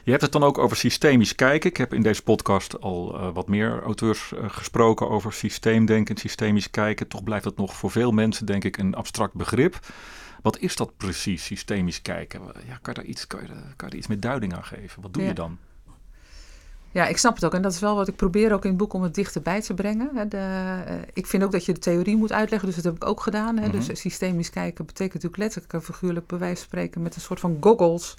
je 0.05 0.11
hebt 0.11 0.23
het 0.23 0.33
dan 0.33 0.43
ook 0.45 0.59
over 0.59 0.77
systemisch 0.77 1.35
kijken. 1.35 1.71
Ik 1.71 1.77
heb 1.77 1.95
in 1.95 2.03
deze 2.03 2.23
podcast 2.23 2.81
al 2.81 3.15
eh, 3.15 3.29
wat 3.33 3.49
meer 3.49 3.83
auteurs 3.83 4.33
gesproken 4.47 5.09
over 5.11 5.33
systeemdenken, 5.33 6.17
systemisch 6.17 6.71
kijken. 6.71 7.09
Toch 7.09 7.23
blijft 7.25 7.45
het 7.45 7.57
nog 7.57 7.75
voor 7.77 7.91
veel 7.91 8.11
mensen, 8.11 8.47
denk 8.47 8.65
ik, 8.65 8.77
een 8.79 8.95
abstract 8.95 9.35
begrip. 9.35 9.79
Wat 10.43 10.59
is 10.59 10.77
dat 10.77 10.97
precies, 10.97 11.45
systemisch 11.45 12.03
kijken? 12.03 12.41
Ja, 12.67 12.79
kan, 12.83 12.95
je 12.95 13.01
daar 13.01 13.05
iets, 13.11 13.27
kan, 13.27 13.41
je, 13.41 13.47
daar- 13.47 13.73
kan 13.77 13.87
je 13.89 13.93
er 13.93 13.99
iets 13.99 14.07
met 14.07 14.23
duiding 14.23 14.55
aan 14.55 14.65
geven? 14.65 15.03
Wat 15.03 15.13
doe 15.15 15.23
Ja. 15.23 15.29
je 15.29 15.35
dan? 15.35 15.59
Ja, 16.91 17.07
ik 17.07 17.19
snap 17.19 17.35
het 17.35 17.45
ook. 17.45 17.55
En 17.55 17.63
dat 17.63 17.73
is 17.73 17.81
wel 17.81 17.95
wat 17.95 18.09
ik 18.09 18.17
probeer 18.17 18.53
ook 18.53 18.65
in 18.65 18.69
het 18.69 18.79
boek 18.79 18.93
om 18.93 19.03
het 19.03 19.15
dichterbij 19.15 19.61
te 19.61 19.75
brengen. 19.75 20.29
De, 20.29 20.37
eh, 20.37 20.95
ik 21.13 21.27
vind 21.27 21.43
ook 21.43 21.53
dat 21.53 21.65
je 21.65 21.73
de 21.73 21.79
theorie 21.79 22.17
moet 22.17 22.33
uitleggen, 22.33 22.69
dus 22.69 22.77
dat 22.77 22.85
heb 22.85 22.95
ik 22.95 23.09
ook 23.09 23.21
gedaan. 23.21 23.57
Hè. 23.57 23.69
Mhm. 23.69 23.77
Dus 23.77 24.01
systemisch 24.01 24.51
kijken 24.51 24.87
betekent 24.87 25.15
natuurlijk 25.15 25.43
letterlijk 25.43 25.73
en 25.73 25.83
figuurlijk 25.83 26.27
bij 26.27 26.39
wijze 26.39 26.57
van 26.57 26.65
spreken 26.65 27.03
met 27.03 27.15
een 27.15 27.21
soort 27.21 27.41
van 27.41 27.57
goggles 27.61 28.15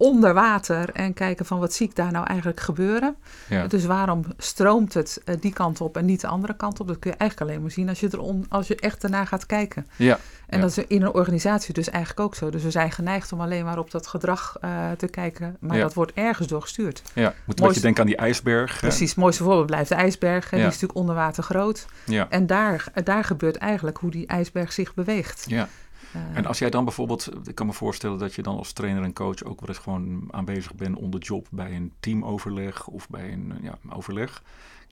onder 0.00 0.34
water 0.34 0.90
en 0.92 1.14
kijken 1.14 1.46
van 1.46 1.58
wat 1.58 1.72
zie 1.72 1.88
ik 1.88 1.94
daar 1.96 2.12
nou 2.12 2.26
eigenlijk 2.26 2.60
gebeuren. 2.60 3.14
Ja, 3.48 3.66
Dus 3.66 3.84
waarom 3.84 4.24
stroomt 4.38 4.94
het 4.94 5.20
eh, 5.24 5.34
die 5.40 5.52
kant 5.52 5.80
op 5.80 5.96
en 5.96 6.04
niet 6.04 6.20
de 6.20 6.26
andere 6.26 6.56
kant 6.56 6.80
op? 6.80 6.88
Dat 6.88 6.98
kun 6.98 7.10
je 7.10 7.16
eigenlijk 7.16 7.50
alleen 7.50 7.62
maar 7.62 7.70
zien 7.70 7.88
als 7.88 8.00
je, 8.00 8.08
er 8.08 8.20
on- 8.20 8.46
als 8.48 8.66
je 8.66 8.76
echt 8.76 9.04
ernaar 9.04 9.26
gaat 9.26 9.46
kijken. 9.46 9.86
ja, 9.96 10.18
En 10.46 10.56
Ja. 10.58 10.64
dat 10.66 10.76
is 10.76 10.84
in 10.86 11.02
een 11.02 11.12
organisatie 11.14 11.74
dus 11.74 11.90
eigenlijk 11.90 12.20
ook 12.26 12.34
zo. 12.34 12.50
Dus 12.50 12.62
we 12.62 12.70
zijn 12.70 12.92
geneigd 12.92 13.32
om 13.32 13.40
alleen 13.40 13.64
maar 13.64 13.78
op 13.78 13.90
dat 13.90 14.06
gedrag 14.06 14.56
eh, 14.60 14.90
te 14.96 15.08
kijken. 15.08 15.56
Maar 15.60 15.76
Ja. 15.76 15.82
dat 15.82 15.94
wordt 15.94 16.12
ergens 16.14 16.48
door 16.48 16.62
gestuurd. 16.62 17.02
ja. 17.14 17.34
Moet 17.44 17.60
beetje 17.60 17.80
denken 17.80 18.00
aan 18.00 18.06
die 18.08 18.16
ijsberg. 18.16 18.78
Precies, 18.80 19.08
het 19.10 19.18
mooiste 19.18 19.42
voorbeeld 19.42 19.66
blijft 19.66 19.88
de 19.88 19.94
ijsberg. 19.94 20.44
Ja. 20.44 20.50
Die 20.56 20.58
is 20.58 20.64
natuurlijk 20.72 20.98
onder 20.98 21.14
water 21.14 21.42
groot. 21.42 21.86
Ja, 22.04 22.26
En 22.30 22.46
daar, 22.46 22.84
daar 23.04 23.24
gebeurt 23.24 23.56
eigenlijk 23.56 23.96
hoe 23.98 24.10
die 24.10 24.26
ijsberg 24.26 24.72
zich 24.72 24.94
beweegt. 24.94 25.44
ja. 25.48 25.68
Eh, 26.12 26.20
En 26.36 26.46
als 26.46 26.58
jij 26.58 26.70
dan 26.70 26.84
bijvoorbeeld, 26.84 27.28
ik 27.44 27.54
kan 27.54 27.66
me 27.66 27.72
voorstellen 27.72 28.18
dat 28.18 28.34
je 28.34 28.42
dan 28.42 28.56
als 28.56 28.72
trainer 28.72 29.02
en 29.02 29.12
coach 29.12 29.42
ook 29.44 29.60
wel 29.60 29.68
eens 29.68 29.78
gewoon 29.78 30.28
aanwezig 30.30 30.74
bent 30.74 30.96
on 30.96 31.10
the 31.10 31.18
job 31.18 31.46
bij 31.50 31.72
een 31.74 31.92
teamoverleg 32.00 32.86
of 32.86 33.08
bij 33.08 33.32
een 33.32 33.52
ja, 33.62 33.78
overleg. 33.90 34.42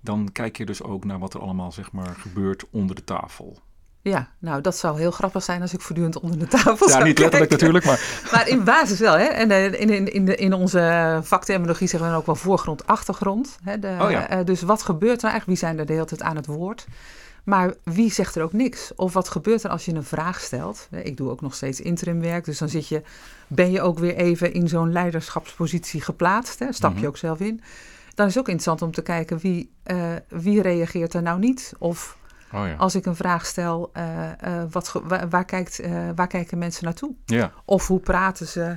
Dan 0.03 0.29
kijk 0.33 0.57
je 0.57 0.67
dus 0.67 0.83
ook 0.83 1.05
naar 1.05 1.19
wat 1.19 1.35
er 1.35 1.41
allemaal 1.41 1.73
zeg 1.73 1.93
maar 1.93 2.15
gebeurt 2.19 2.65
onder 2.71 2.97
de 2.97 3.05
tafel. 3.05 3.59
ja, 4.03 4.29
nou 4.39 4.61
dat 4.61 4.77
zou 4.77 4.99
heel 4.99 5.11
grappig 5.11 5.43
zijn 5.43 5.61
als 5.63 5.73
ik 5.75 5.81
voortdurend 5.81 6.21
onder 6.21 6.39
de 6.39 6.47
tafel 6.47 6.87
Ja, 6.87 6.93
zou 6.93 7.05
niet 7.05 7.19
letterlijk 7.19 7.51
kijken. 7.51 7.73
natuurlijk, 7.73 7.85
maar 7.85 8.21
Maar 8.33 8.49
in 8.49 8.65
basis 8.65 8.99
wel. 8.99 9.15
Hè? 9.19 9.25
En 9.25 9.51
eh, 9.51 9.65
in, 9.65 9.91
in, 9.91 10.13
in, 10.13 10.25
de, 10.25 10.37
in 10.37 10.53
onze 10.53 11.21
vakterminologie 11.23 11.87
zeggen 11.89 12.09
we 12.09 12.13
dan 12.15 12.21
ook 12.21 12.27
wel 12.27 12.37
voorgrond, 12.37 12.87
achtergrond. 12.87 13.59
Hè? 13.63 13.79
De, 13.79 13.97
Oh 14.01 14.11
ja. 14.11 14.29
eh, 14.29 14.45
dus 14.45 14.63
wat 14.63 14.83
gebeurt 14.83 15.23
er 15.23 15.29
eigenlijk? 15.31 15.47
Wie 15.47 15.69
zijn 15.69 15.79
er 15.79 15.87
de 15.87 15.93
hele 15.93 16.05
tijd 16.05 16.23
aan 16.23 16.37
het 16.37 16.47
woord? 16.47 16.87
Maar 17.49 17.75
wie 17.83 18.13
zegt 18.13 18.35
er 18.37 18.43
ook 18.43 18.53
niks? 18.53 18.93
Of 18.97 19.13
wat 19.13 19.29
gebeurt 19.29 19.63
er 19.63 19.71
als 19.71 19.85
je 19.85 19.95
een 19.95 20.05
vraag 20.05 20.41
stelt? 20.41 20.89
Ik 20.91 21.17
doe 21.17 21.31
ook 21.31 21.41
nog 21.41 21.55
steeds 21.55 21.81
interimwerk, 21.81 22.45
dus 22.45 22.59
dan 22.59 22.69
zit 22.69 22.89
je, 22.89 23.03
ben 23.47 23.71
je 23.71 23.83
ook 23.83 23.99
weer 23.99 24.15
even 24.15 24.53
in 24.53 24.69
zo'n 24.69 24.93
leiderschapspositie 24.93 26.01
geplaatst. 26.01 26.59
Hè? 26.59 26.73
Stap 26.73 26.93
je 26.93 26.99
Mhm. 26.99 27.07
ook 27.07 27.17
zelf 27.17 27.41
in. 27.41 27.61
Dan 28.15 28.27
is 28.27 28.35
het 28.35 28.43
ook 28.43 28.49
interessant 28.49 28.83
om 28.83 28.93
te 28.93 29.03
kijken 29.03 29.39
wie, 29.39 29.71
eh, 29.83 30.13
wie 30.29 30.63
reageert 30.63 31.15
er 31.15 31.23
nou 31.23 31.39
niet? 31.39 31.73
Of 31.79 32.17
oh 32.53 32.67
ja. 32.67 32.75
als 32.75 32.95
ik 32.95 33.07
een 33.07 33.17
vraag 33.17 33.47
stel, 33.47 33.91
eh, 33.93 34.31
eh, 34.63 34.65
wat, 34.71 35.01
waar, 35.05 35.29
waar, 35.29 35.45
kijkt, 35.45 35.81
waar 36.15 36.27
kijken 36.27 36.59
mensen 36.59 36.85
naartoe? 36.85 37.15
Ja, 37.25 37.53
Of 37.65 37.87
hoe 37.87 38.01
praten 38.01 38.47
ze 38.47 38.77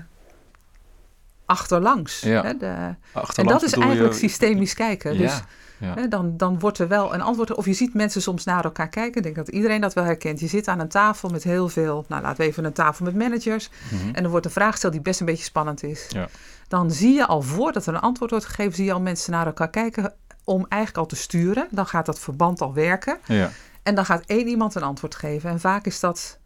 achterlangs? 1.45 2.19
Ja. 2.19 2.43
Hè, 2.43 2.57
de- 2.57 2.95
en 3.35 3.45
dat 3.47 3.63
is 3.63 3.73
eigenlijk 3.73 4.13
je- 4.13 4.19
systemisch 4.19 4.73
kijken. 4.73 5.17
Dus 5.17 5.31
Ja, 5.31 5.45
ja. 5.88 5.93
hè, 5.95 6.07
dan, 6.07 6.38
dan 6.38 6.59
wordt 6.59 6.77
er 6.77 6.88
wel 6.88 7.13
een 7.13 7.21
antwoord. 7.21 7.53
Of 7.55 7.65
je 7.65 7.73
ziet 7.73 7.93
mensen 7.93 8.21
soms 8.21 8.43
naar 8.43 8.63
elkaar 8.63 8.89
kijken. 8.89 9.17
Ik 9.17 9.23
denk 9.23 9.35
dat 9.35 9.47
iedereen 9.47 9.81
dat 9.81 9.93
wel 9.93 10.03
herkent. 10.03 10.39
Je 10.39 10.47
zit 10.47 10.67
aan 10.67 10.79
een 10.79 10.88
tafel 10.89 11.29
met 11.29 11.43
heel 11.43 11.69
veel, 11.69 12.05
nou 12.07 12.21
laten 12.21 12.38
we 12.38 12.43
even 12.47 12.65
een 12.65 12.73
tafel 12.73 13.05
met 13.05 13.15
managers. 13.15 13.69
Mhm. 13.91 14.13
En 14.15 14.23
er 14.23 14.29
wordt 14.29 14.45
een 14.45 14.51
vraag 14.51 14.71
gesteld 14.71 14.93
die 14.93 15.01
best 15.01 15.19
een 15.19 15.25
beetje 15.25 15.43
spannend 15.43 15.83
is. 15.83 16.05
Ja. 16.09 16.27
Dan 16.67 16.91
zie 16.91 17.13
je 17.13 17.25
al 17.27 17.41
voordat 17.41 17.85
er 17.85 17.93
een 17.93 17.99
antwoord 17.99 18.31
wordt 18.31 18.45
gegeven, 18.45 18.73
zie 18.73 18.85
je 18.85 18.93
al 18.93 19.01
mensen 19.01 19.31
naar 19.31 19.45
elkaar 19.45 19.69
kijken 19.69 20.13
om 20.43 20.65
eigenlijk 20.69 21.01
al 21.03 21.05
te 21.09 21.15
sturen. 21.15 21.67
Dan 21.71 21.85
gaat 21.88 22.05
dat 22.05 22.19
verband 22.19 22.61
al 22.61 22.73
werken. 22.73 23.17
ja, 23.25 23.49
En 23.83 23.95
dan 23.95 24.05
gaat 24.05 24.23
één 24.25 24.47
iemand 24.47 24.75
een 24.75 24.83
antwoord 24.83 25.15
geven. 25.15 25.49
En 25.49 25.59
vaak 25.59 25.85
is 25.85 25.99
dat, 25.99 26.39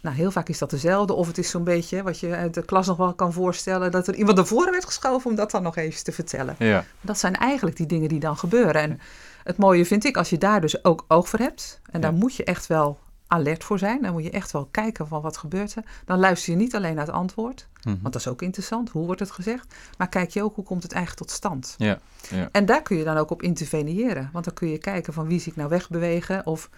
nou 0.00 0.16
heel 0.16 0.30
vaak 0.30 0.48
is 0.48 0.58
dat 0.58 0.70
dezelfde. 0.70 1.12
Of 1.12 1.26
het 1.26 1.38
is 1.38 1.50
zo'n 1.50 1.64
beetje 1.64 2.02
wat 2.02 2.20
je 2.20 2.34
uit 2.34 2.54
de 2.54 2.64
klas 2.64 2.86
nog 2.86 2.96
wel 2.96 3.14
kan 3.14 3.32
voorstellen. 3.32 3.90
Dat 3.90 4.06
er 4.08 4.14
iemand 4.14 4.36
naar 4.36 4.46
voren 4.46 4.72
werd 4.72 4.84
geschoven 4.84 5.30
om 5.30 5.36
dat 5.36 5.50
dan 5.50 5.62
nog 5.62 5.76
even 5.76 6.04
te 6.04 6.12
vertellen. 6.12 6.54
ja, 6.58 6.84
Dat 7.00 7.18
zijn 7.18 7.34
eigenlijk 7.36 7.76
die 7.76 7.86
dingen 7.86 8.08
die 8.08 8.20
dan 8.20 8.36
gebeuren. 8.36 8.82
En 8.82 9.00
het 9.44 9.56
mooie 9.56 9.86
vind 9.86 10.04
ik, 10.04 10.16
als 10.16 10.30
je 10.30 10.38
daar 10.38 10.60
dus 10.60 10.84
ook 10.84 11.04
oog 11.08 11.28
voor 11.28 11.38
hebt. 11.38 11.80
En 11.90 12.00
daar 12.00 12.12
moet 12.12 12.34
je 12.34 12.44
echt 12.44 12.66
wel 12.66 12.98
alert 13.26 13.64
voor 13.64 13.78
zijn. 13.78 14.02
Dan 14.02 14.12
moet 14.12 14.24
je 14.24 14.30
echt 14.30 14.50
wel 14.50 14.68
kijken 14.70 15.08
van 15.08 15.22
wat 15.22 15.36
gebeurt 15.36 15.74
er. 15.74 15.82
Dan 16.04 16.18
luister 16.18 16.52
je 16.52 16.58
niet 16.58 16.74
alleen 16.74 16.94
naar 16.94 17.06
het 17.06 17.14
antwoord. 17.14 17.68
Mhm. 17.82 17.96
Want 18.00 18.12
dat 18.12 18.22
is 18.22 18.28
ook 18.28 18.42
interessant. 18.42 18.90
Hoe 18.90 19.06
wordt 19.06 19.20
het 19.20 19.30
gezegd? 19.30 19.74
Maar 19.98 20.08
kijk 20.08 20.30
je 20.30 20.42
ook 20.42 20.54
hoe 20.54 20.64
komt 20.64 20.82
het 20.82 20.92
eigenlijk 20.92 21.26
tot 21.26 21.36
stand. 21.36 21.74
ja, 21.78 21.98
ja. 22.30 22.48
En 22.52 22.66
daar 22.66 22.82
kun 22.82 22.96
je 22.96 23.04
dan 23.04 23.16
ook 23.16 23.30
op 23.30 23.42
interveneren. 23.42 24.30
Want 24.32 24.44
dan 24.44 24.54
kun 24.54 24.68
je 24.68 24.78
kijken 24.78 25.12
van 25.12 25.26
wie 25.26 25.40
zie 25.40 25.50
ik 25.50 25.56
nou 25.56 25.68
wegbewegen. 25.68 26.46
Of 26.46 26.70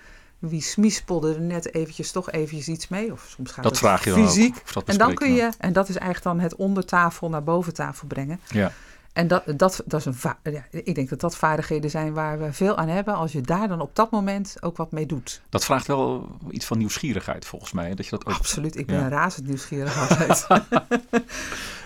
wie 0.49 0.61
smispelde 0.61 1.34
er 1.34 1.40
net 1.40 1.75
eventjes 1.75 2.11
toch 2.11 2.30
eventjes 2.30 2.68
iets 2.68 2.88
mee. 2.88 3.12
Of 3.12 3.26
soms 3.37 3.50
gaat 3.52 3.62
Dat 3.62 3.72
het 3.72 3.80
vraag 3.80 4.04
je 4.04 4.11
dan 4.11 4.26
fysiek. 4.28 4.62
ook. 4.76 4.88
En 4.88 4.99
dan 4.99 5.14
kun 5.14 5.34
je, 5.34 5.50
en 5.58 5.72
dat 5.72 5.88
is 5.88 5.96
eigenlijk 5.96 6.25
dan 6.37 6.40
het 6.44 6.56
onder 6.56 6.84
tafel 6.84 7.28
naar 7.28 7.42
boven 7.44 7.75
tafel 7.75 8.06
brengen. 8.06 8.40
Ja, 8.49 8.72
En 9.12 9.28
dat, 9.28 9.42
dat, 9.56 9.82
dat 9.84 10.00
is 10.00 10.06
een 10.06 10.52
ja, 10.52 10.64
ik 10.70 10.94
denk 10.94 11.08
dat 11.08 11.20
dat 11.20 11.37
vaardigheden 11.37 11.90
zijn 11.90 12.12
waar 12.12 12.38
we 12.38 12.52
veel 12.52 12.76
aan 12.76 12.88
hebben. 12.88 13.14
Als 13.14 13.32
je 13.32 13.40
daar 13.40 13.68
dan 13.68 13.80
op 13.80 13.96
dat 13.96 14.11
moment 14.11 14.56
ook 14.61 14.76
wat 14.76 14.92
mee 14.92 15.06
doet. 15.06 15.42
dat 15.49 15.64
vraagt 15.64 15.87
wel 15.87 16.37
iets 16.50 16.66
van 16.66 16.78
nieuwsgierigheid 16.78 17.44
volgens 17.44 17.72
mij. 17.72 17.94
Dat 17.94 18.04
je 18.04 18.11
dat 18.11 18.26
ook... 18.26 18.34
Absoluut, 18.34 18.76
ik 18.76 18.87
ben 18.87 18.96
Ja. 18.96 19.02
een 19.02 19.08
razend 19.11 19.46
nieuwsgierig 19.46 19.99
altijd. 20.11 20.46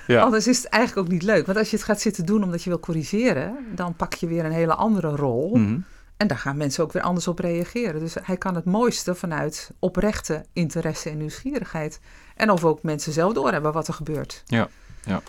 Ja. 0.06 0.20
Anders 0.22 0.46
is 0.46 0.56
het 0.56 0.66
eigenlijk 0.66 1.06
ook 1.06 1.12
niet 1.12 1.22
leuk. 1.22 1.46
Want 1.46 1.58
als 1.58 1.70
je 1.70 1.76
het 1.76 1.84
gaat 1.84 2.00
zitten 2.00 2.26
doen 2.26 2.42
omdat 2.42 2.62
je 2.62 2.70
wil 2.70 2.80
corrigeren, 2.80 3.56
dan 3.74 3.94
pak 3.94 4.14
je 4.14 4.26
weer 4.26 4.44
een 4.44 4.52
hele 4.52 4.74
andere 4.74 5.08
rol. 5.08 5.56
Mhm. 5.56 5.78
En 6.16 6.26
daar 6.26 6.38
gaan 6.38 6.56
mensen 6.56 6.84
ook 6.84 6.92
weer 6.92 7.02
anders 7.02 7.28
op 7.28 7.38
reageren. 7.38 8.00
Dus 8.00 8.14
hij 8.22 8.36
kan 8.36 8.54
het 8.54 8.64
mooiste 8.64 9.14
vanuit 9.14 9.70
oprechte 9.78 10.44
interesse 10.52 11.10
en 11.10 11.18
nieuwsgierigheid. 11.18 12.00
En 12.36 12.50
of 12.50 12.64
ook 12.64 12.82
mensen 12.82 13.12
zelf 13.12 13.32
doorhebben 13.32 13.72
wat 13.72 13.88
er 13.88 13.94
gebeurt. 13.94 14.42
Ja, 14.46 14.68
ja. 15.04 15.22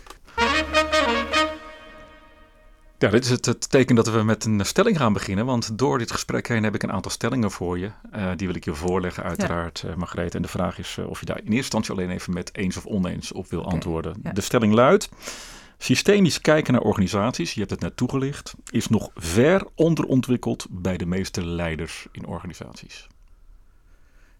Ja, 3.00 3.10
dit 3.10 3.24
is 3.24 3.30
het, 3.30 3.46
het 3.46 3.70
teken 3.70 3.96
dat 3.96 4.10
we 4.10 4.24
met 4.24 4.46
een 4.46 4.66
stelling 4.66 4.98
gaan 4.98 5.14
beginnen. 5.14 5.46
Want 5.46 5.78
door 5.78 5.98
dit 5.98 6.12
gesprek 6.12 6.48
heen 6.48 6.64
heb 6.64 6.76
ik 6.76 6.84
een 6.84 6.92
aantal 6.92 7.12
stellingen 7.12 7.52
voor 7.52 7.80
je. 7.80 7.92
Eh, 8.12 8.32
die 8.36 8.48
wil 8.48 8.56
ik 8.56 8.66
je 8.66 8.74
voorleggen, 8.74 9.24
uiteraard, 9.24 9.84
eh 9.88 9.96
Margreet. 9.96 10.36
En 10.36 10.42
de 10.42 10.48
vraag 10.48 10.80
is 10.80 10.96
eh, 11.00 11.10
of 11.10 11.20
je 11.20 11.26
daar 11.26 11.38
in 11.38 11.44
eerste 11.44 11.58
instantie 11.58 11.92
alleen 11.92 12.10
even 12.10 12.34
met 12.34 12.56
eens 12.56 12.78
of 12.78 12.86
oneens 12.86 13.32
op 13.32 13.50
wil 13.50 13.66
antwoorden. 13.66 14.16
ja. 14.24 14.32
De 14.32 14.42
stelling 14.42 14.74
luidt: 14.74 15.10
Systemisch 15.78 16.42
kijken 16.42 16.74
naar 16.74 16.82
organisaties, 16.82 17.54
je 17.54 17.60
hebt 17.60 17.72
het 17.72 17.80
net 17.80 17.98
toegelicht, 17.98 18.54
is 18.70 18.88
nog 18.88 19.12
ver 19.16 19.68
onderontwikkeld 19.76 20.68
bij 20.70 20.98
de 20.98 21.06
meeste 21.06 21.46
leiders 21.46 22.08
in 22.12 22.26
organisaties. 22.26 23.08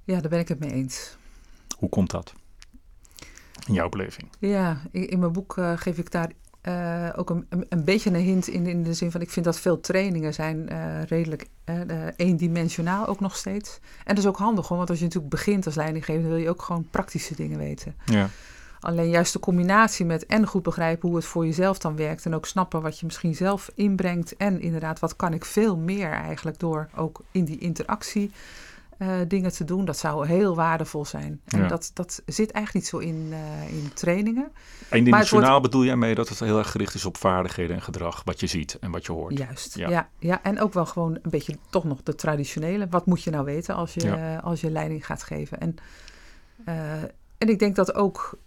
Ja, 0.04 0.22
daar 0.22 0.30
ben 0.30 0.40
ik 0.40 0.48
het 0.48 0.60
mee 0.60 0.72
eens. 0.72 1.18
Hoe 1.78 1.90
komt 1.90 2.12
dat? 2.12 2.34
in 3.68 3.74
jouw 3.74 3.90
beleving? 3.90 4.30
Ja, 4.40 4.82
in, 4.92 5.20
mijn 5.20 5.32
boek 5.32 5.58
uh, 5.58 5.72
geef 5.76 5.98
ik 5.98 6.12
daar 6.12 6.32
uh, 6.64 7.10
ook 7.16 7.30
een, 7.30 7.46
een, 7.50 7.84
beetje 7.84 8.10
een 8.10 8.16
hint 8.16 8.48
in, 8.48 8.66
in 8.66 8.84
de 8.84 8.94
zin 8.94 9.12
van... 9.12 9.22
ik 9.22 9.30
vind 9.30 9.46
dat 9.46 9.60
veel 9.60 9.80
trainingen 9.80 10.34
zijn 10.34 10.70
uh, 10.72 11.04
redelijk 11.04 11.48
eendimensionaal 12.16 13.08
ook 13.08 13.20
nog 13.20 13.36
steeds. 13.36 13.80
En 13.98 14.16
dat 14.16 14.18
is 14.18 14.30
ook 14.30 14.38
handig, 14.38 14.68
hoor, 14.68 14.78
want 14.78 14.90
als 14.90 15.00
je 15.00 15.04
natuurlijk 15.04 15.34
begint 15.34 15.66
als 15.66 15.76
leidinggever... 15.76 16.28
wil 16.28 16.38
je 16.38 16.50
ook 16.50 16.62
gewoon 16.62 16.88
praktische 16.92 17.36
dingen 17.36 17.58
weten. 17.58 17.96
Ja. 18.06 18.30
Alleen 18.80 19.10
juist 19.10 19.34
de 19.34 19.40
combinatie 19.40 20.06
met 20.06 20.26
en 20.26 20.48
goed 20.48 20.64
begrijpen 20.64 21.08
hoe 21.08 21.18
het 21.18 21.26
voor 21.26 21.46
jezelf 21.46 21.78
dan 21.80 21.96
werkt... 21.96 22.26
en 22.26 22.36
ook 22.36 22.46
snappen 22.46 22.82
wat 22.82 23.00
je 23.00 23.06
misschien 23.06 23.36
zelf 23.36 23.70
inbrengt... 23.76 24.36
en 24.36 24.62
inderdaad, 24.62 25.00
wat 25.00 25.16
kan 25.16 25.34
ik 25.34 25.46
veel 25.46 25.78
meer 25.78 26.12
eigenlijk 26.12 26.60
door 26.60 26.90
ook 26.96 27.22
in 27.32 27.46
die 27.46 27.58
interactie 27.58 28.32
uh, 29.00 29.10
dingen 29.28 29.52
te 29.52 29.64
doen. 29.64 29.86
Dat 29.86 29.98
zou 29.98 30.28
heel 30.28 30.56
waardevol 30.56 31.06
zijn. 31.06 31.42
En 31.46 31.60
Ja. 31.60 31.68
dat, 31.68 31.92
dat 31.94 32.22
zit 32.26 32.52
eigenlijk 32.52 32.74
niet 32.74 32.88
zo 32.88 32.98
in, 32.98 33.30
eh, 33.32 33.74
in 33.74 33.92
trainingen. 33.94 34.52
Eendimensionaal 34.90 35.50
wordt- 35.50 35.66
bedoel 35.66 35.84
jij 35.86 35.96
mee 35.96 36.16
dat 36.16 36.30
het 36.30 36.40
heel 36.40 36.58
erg 36.58 36.72
gericht 36.72 36.94
is 36.94 37.06
op 37.06 37.18
vaardigheden 37.18 37.76
en 37.76 37.82
gedrag, 37.82 38.22
wat 38.26 38.40
je 38.40 38.48
ziet 38.48 38.78
en 38.80 38.92
wat 38.92 39.06
je 39.06 39.12
hoort. 39.12 39.38
Juist, 39.38 39.78
Ja. 39.78 39.90
ja. 39.90 40.10
Ja, 40.20 40.44
En 40.44 40.60
ook 40.62 40.74
wel 40.74 40.86
gewoon 40.86 41.14
een 41.22 41.30
beetje 41.32 41.58
toch 41.70 41.84
nog 41.84 42.04
de 42.04 42.16
traditionele. 42.16 42.88
Wat 42.90 43.06
moet 43.06 43.24
je 43.24 43.30
nou 43.32 43.46
weten 43.46 43.76
als 43.76 43.94
je, 43.94 44.06
Ja. 44.06 44.38
als 44.38 44.62
je 44.62 44.72
leiding 44.72 45.06
gaat 45.06 45.24
geven? 45.24 45.60
En, 45.60 45.76
eh, 46.66 47.02
en 47.38 47.50
ik 47.50 47.60
denk 47.60 47.76
dat 47.76 47.94
ook, 47.94 48.38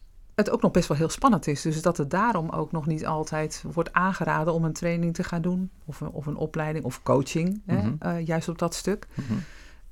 het 0.41 0.51
ook 0.51 0.63
nog 0.63 0.71
best 0.71 0.89
wel 0.89 0.97
heel 0.97 1.09
spannend 1.09 1.47
is. 1.47 1.63
Dus 1.63 1.83
dat 1.83 1.97
het 1.97 2.11
daarom 2.11 2.49
ook 2.51 2.73
nog 2.73 2.87
niet 2.87 3.07
altijd 3.07 3.65
wordt 3.73 3.93
aangeraden 3.93 4.53
om 4.55 4.65
een 4.65 4.73
training 4.73 5.15
te 5.15 5.25
gaan 5.25 5.43
doen. 5.43 5.71
Of 5.85 6.01
een, 6.01 6.09
of 6.11 6.27
een 6.27 6.37
opleiding 6.37 6.85
of 6.85 7.03
coaching, 7.03 7.63
hè, 7.67 7.77
Mhm. 7.77 7.93
eh, 7.99 8.27
juist 8.27 8.49
op 8.49 8.59
dat 8.59 8.75
stuk. 8.75 9.07
Mhm. 9.15 9.33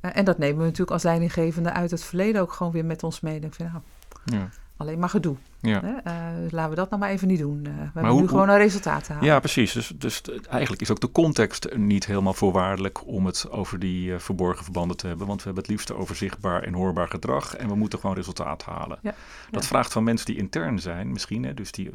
Eh, 0.01 0.11
en 0.17 0.25
dat 0.25 0.39
nemen 0.39 0.59
we 0.59 0.63
natuurlijk 0.65 0.91
als 0.91 1.03
leidinggevende 1.03 1.73
uit 1.73 1.91
het 1.91 2.05
verleden 2.05 2.41
ook 2.41 2.53
gewoon 2.53 2.73
weer 2.73 2.85
met 2.85 3.03
ons 3.03 3.21
mee. 3.21 3.41
Ik 3.41 3.55
vind, 3.55 3.71
nou, 3.73 3.83
Ja. 4.25 4.49
Alleen 4.79 4.99
maar 4.99 5.09
gedoe. 5.09 5.37
Ja. 5.61 5.81
Hè? 5.81 5.93
Eh, 5.97 6.43
dus 6.43 6.51
laten 6.51 6.71
we 6.71 6.77
dat 6.77 6.91
nou 6.91 7.03
maar 7.03 7.11
even 7.11 7.29
niet 7.29 7.39
doen. 7.39 7.59
Eh, 7.67 7.73
we 7.77 7.81
hebben 7.93 8.11
hoe- 8.13 8.21
nu 8.21 8.29
gewoon 8.29 8.49
een 8.49 8.57
resultaat 8.57 9.05
te 9.05 9.13
halen. 9.13 9.29
ja, 9.29 9.39
precies. 9.39 9.73
Dus, 9.73 9.93
dus 9.97 10.23
eigenlijk 10.49 10.83
is 10.83 10.91
ook 10.91 11.01
de 11.01 11.13
context 11.13 11.77
niet 11.77 12.07
helemaal 12.07 12.35
voorwaardelijk 12.35 13.07
om 13.07 13.27
het 13.27 13.51
over 13.51 13.79
die 13.79 14.13
eh, 14.15 14.19
verborgen 14.19 14.65
verbanden 14.65 14.97
te 14.97 15.07
hebben. 15.07 15.27
Want 15.27 15.39
we 15.39 15.45
hebben 15.45 15.63
het 15.63 15.73
liefst 15.73 15.93
over 15.93 16.17
zichtbaar 16.17 16.63
en 16.63 16.73
hoorbaar 16.75 17.09
gedrag 17.09 17.55
en 17.57 17.69
we 17.69 17.75
moeten 17.75 17.99
gewoon 17.99 18.17
resultaat 18.17 18.63
halen. 18.65 18.99
Ja. 19.03 19.15
Dat 19.51 19.63
Ja. 19.63 19.69
vraagt 19.69 19.93
van 19.93 20.05
mensen 20.05 20.27
die 20.27 20.37
intern 20.37 20.79
zijn 20.79 21.13
misschien, 21.13 21.43
hè, 21.45 21.55
dus 21.55 21.73
die, 21.73 21.91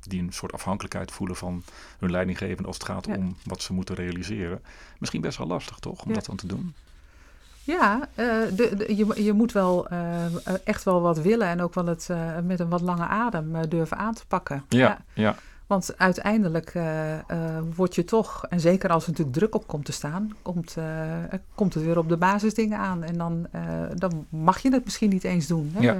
die 0.00 0.20
een 0.22 0.32
soort 0.32 0.52
afhankelijkheid 0.52 1.10
voelen 1.10 1.36
van 1.36 1.62
hun 1.98 2.10
leidinggevende 2.10 2.66
als 2.68 2.76
het 2.78 2.86
gaat 2.86 3.06
om 3.06 3.36
wat 3.44 3.62
ze 3.62 3.72
moeten 3.72 3.94
realiseren. 3.94 4.62
Misschien 4.98 5.20
best 5.20 5.38
wel 5.38 5.46
lastig 5.46 5.78
toch, 5.78 6.04
om 6.04 6.12
dat 6.12 6.26
dan 6.26 6.36
te 6.36 6.46
doen? 6.46 6.74
Ja, 7.64 8.00
eh, 8.14 8.26
de, 8.54 8.74
de- 8.76 8.96
je, 8.96 9.22
je 9.24 9.32
moet 9.32 9.52
wel 9.52 9.88
eh, 9.88 10.24
echt 10.64 10.82
wel 10.84 11.00
wat 11.00 11.18
willen 11.20 11.46
en 11.46 11.60
ook 11.62 11.74
wel 11.74 11.86
het 11.86 12.06
eh, 12.10 12.18
met 12.44 12.60
een 12.60 12.68
wat 12.68 12.80
lange 12.80 13.06
adem 13.06 13.68
durven 13.68 13.96
aan 13.96 14.14
te 14.14 14.26
pakken. 14.26 14.64
Ja, 14.68 14.98
ja. 15.12 15.34
Want 15.66 15.98
uiteindelijk 15.98 16.72
word 17.74 17.94
je 17.94 18.04
toch, 18.04 18.44
en 18.48 18.60
zeker 18.60 18.90
als 18.90 19.02
er 19.04 19.10
natuurlijk 19.10 19.36
druk 19.36 19.54
op 19.54 19.66
komt 19.66 19.84
te 19.84 19.92
staan, 19.92 20.30
komt, 20.42 20.76
komt 21.54 21.74
het 21.74 21.84
weer 21.84 21.98
op 21.98 22.08
de 22.08 22.16
basisdingen 22.16 22.78
aan. 22.78 23.02
En 23.02 23.18
dan, 23.18 23.46
dan 23.94 24.26
mag 24.28 24.58
je 24.58 24.72
het 24.72 24.84
misschien 24.84 25.10
niet 25.10 25.24
eens 25.24 25.46
doen. 25.46 25.70
Hè? 25.74 25.80
Ja. 25.80 25.94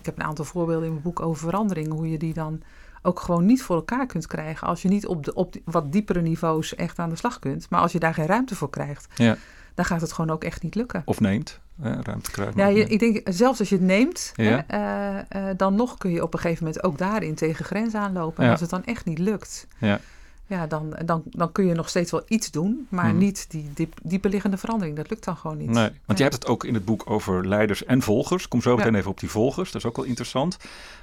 Ik 0.00 0.06
heb 0.06 0.18
een 0.18 0.24
aantal 0.24 0.44
voorbeelden 0.44 0.84
in 0.84 0.90
mijn 0.90 1.02
boek 1.02 1.20
over 1.20 1.40
verandering, 1.48 1.92
hoe 1.92 2.10
je 2.10 2.18
die 2.18 2.34
dan 2.34 2.62
ook 3.02 3.20
gewoon 3.20 3.46
niet 3.46 3.62
voor 3.62 3.76
elkaar 3.76 4.06
kunt 4.06 4.26
krijgen. 4.26 4.66
Als 4.66 4.82
je 4.82 4.88
niet 4.88 5.06
op, 5.06 5.24
de, 5.24 5.34
op 5.34 5.52
die- 5.52 5.62
wat 5.64 5.92
diepere 5.92 6.20
niveaus 6.20 6.74
echt 6.74 6.98
aan 6.98 7.08
de 7.10 7.16
slag 7.16 7.38
kunt. 7.38 7.66
Maar 7.70 7.80
als 7.80 7.92
je 7.92 7.98
daar 7.98 8.14
geen 8.14 8.26
ruimte 8.26 8.54
voor 8.54 8.70
krijgt, 8.70 9.06
Ja. 9.14 9.36
Dan 9.74 9.84
gaat 9.84 10.00
het 10.00 10.12
gewoon 10.12 10.30
ook 10.30 10.44
echt 10.44 10.62
niet 10.62 10.74
lukken. 10.74 11.02
Of 11.04 11.20
neemt, 11.20 11.60
hè, 11.80 12.02
ruimte 12.02 12.30
krijgen. 12.30 12.56
Ja, 12.56 12.66
je, 12.66 12.84
ik 12.88 12.98
denk 12.98 13.20
zelfs 13.24 13.58
als 13.58 13.68
je 13.68 13.74
het 13.74 13.84
neemt, 13.84 14.32
Ja. 14.34 14.64
hè, 14.66 15.18
eh, 15.28 15.48
eh, 15.50 15.56
dan 15.56 15.74
nog 15.74 15.98
kun 15.98 16.10
je 16.10 16.22
op 16.22 16.34
een 16.34 16.40
gegeven 16.40 16.64
moment 16.64 16.84
ook 16.84 16.98
daarin 16.98 17.34
tegen 17.34 17.64
grenzen 17.64 18.00
aanlopen. 18.00 18.44
En 18.44 18.50
als 18.50 18.60
het 18.60 18.70
dan 18.70 18.84
echt 18.84 19.04
niet 19.04 19.18
lukt, 19.18 19.66
Ja. 19.78 20.00
ja, 20.46 20.66
dan, 20.66 20.96
dan, 21.04 21.22
dan 21.26 21.52
kun 21.52 21.66
je 21.66 21.74
nog 21.74 21.88
steeds 21.88 22.10
wel 22.10 22.22
iets 22.28 22.50
doen, 22.50 22.86
maar 22.88 23.08
Mhm. 23.08 23.18
niet 23.18 23.50
die 23.50 23.70
diep, 23.74 23.94
dieperliggende 24.02 24.56
verandering. 24.56 24.96
Dat 24.96 25.10
lukt 25.10 25.24
dan 25.24 25.36
gewoon 25.36 25.56
niet. 25.56 25.70
Nee, 25.70 25.90
want 26.06 26.18
je 26.18 26.24
hebt 26.24 26.36
het 26.36 26.46
ook 26.46 26.64
in 26.64 26.74
het 26.74 26.84
boek 26.84 27.10
over 27.10 27.48
leiders 27.48 27.84
en 27.84 28.02
volgers. 28.02 28.48
Kom 28.48 28.62
zo 28.62 28.76
meteen 28.76 28.92
Ja. 28.92 28.98
even 28.98 29.10
op 29.10 29.20
die 29.20 29.30
volgers, 29.30 29.70
dat 29.72 29.82
is 29.82 29.88
ook 29.88 29.96
wel 29.96 30.04
interessant. 30.06 30.56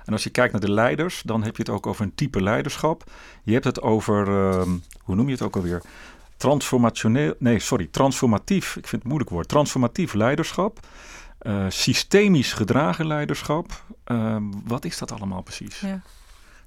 En 0.05 0.13
als 0.13 0.23
je 0.23 0.29
kijkt 0.29 0.51
naar 0.51 0.61
de 0.61 0.71
leiders, 0.71 1.21
dan 1.25 1.43
heb 1.43 1.55
je 1.57 1.63
het 1.63 1.71
ook 1.71 1.87
over 1.87 2.03
een 2.05 2.15
type 2.15 2.41
leiderschap. 2.43 3.03
Je 3.43 3.53
hebt 3.53 3.65
het 3.65 3.81
over, 3.81 4.27
ehm, 4.27 4.69
hoe 5.03 5.15
noem 5.15 5.25
je 5.25 5.31
het 5.31 5.41
ook 5.41 5.55
alweer? 5.55 5.81
Transformationeel, 6.37 7.33
nee, 7.39 7.59
sorry, 7.59 7.87
transformatief. 7.91 8.67
Ik 8.75 8.87
vind 8.87 8.91
het 9.01 9.03
moeilijk 9.03 9.29
woord. 9.29 9.47
Transformatief 9.47 10.13
leiderschap. 10.13 10.79
eh, 11.37 11.65
systemisch 11.69 12.53
gedragen 12.53 13.07
leiderschap. 13.07 13.83
Ehm, 14.03 14.43
wat 14.65 14.85
is 14.85 14.97
dat 14.97 15.11
allemaal 15.11 15.41
precies? 15.41 15.79
Ja. 15.79 16.01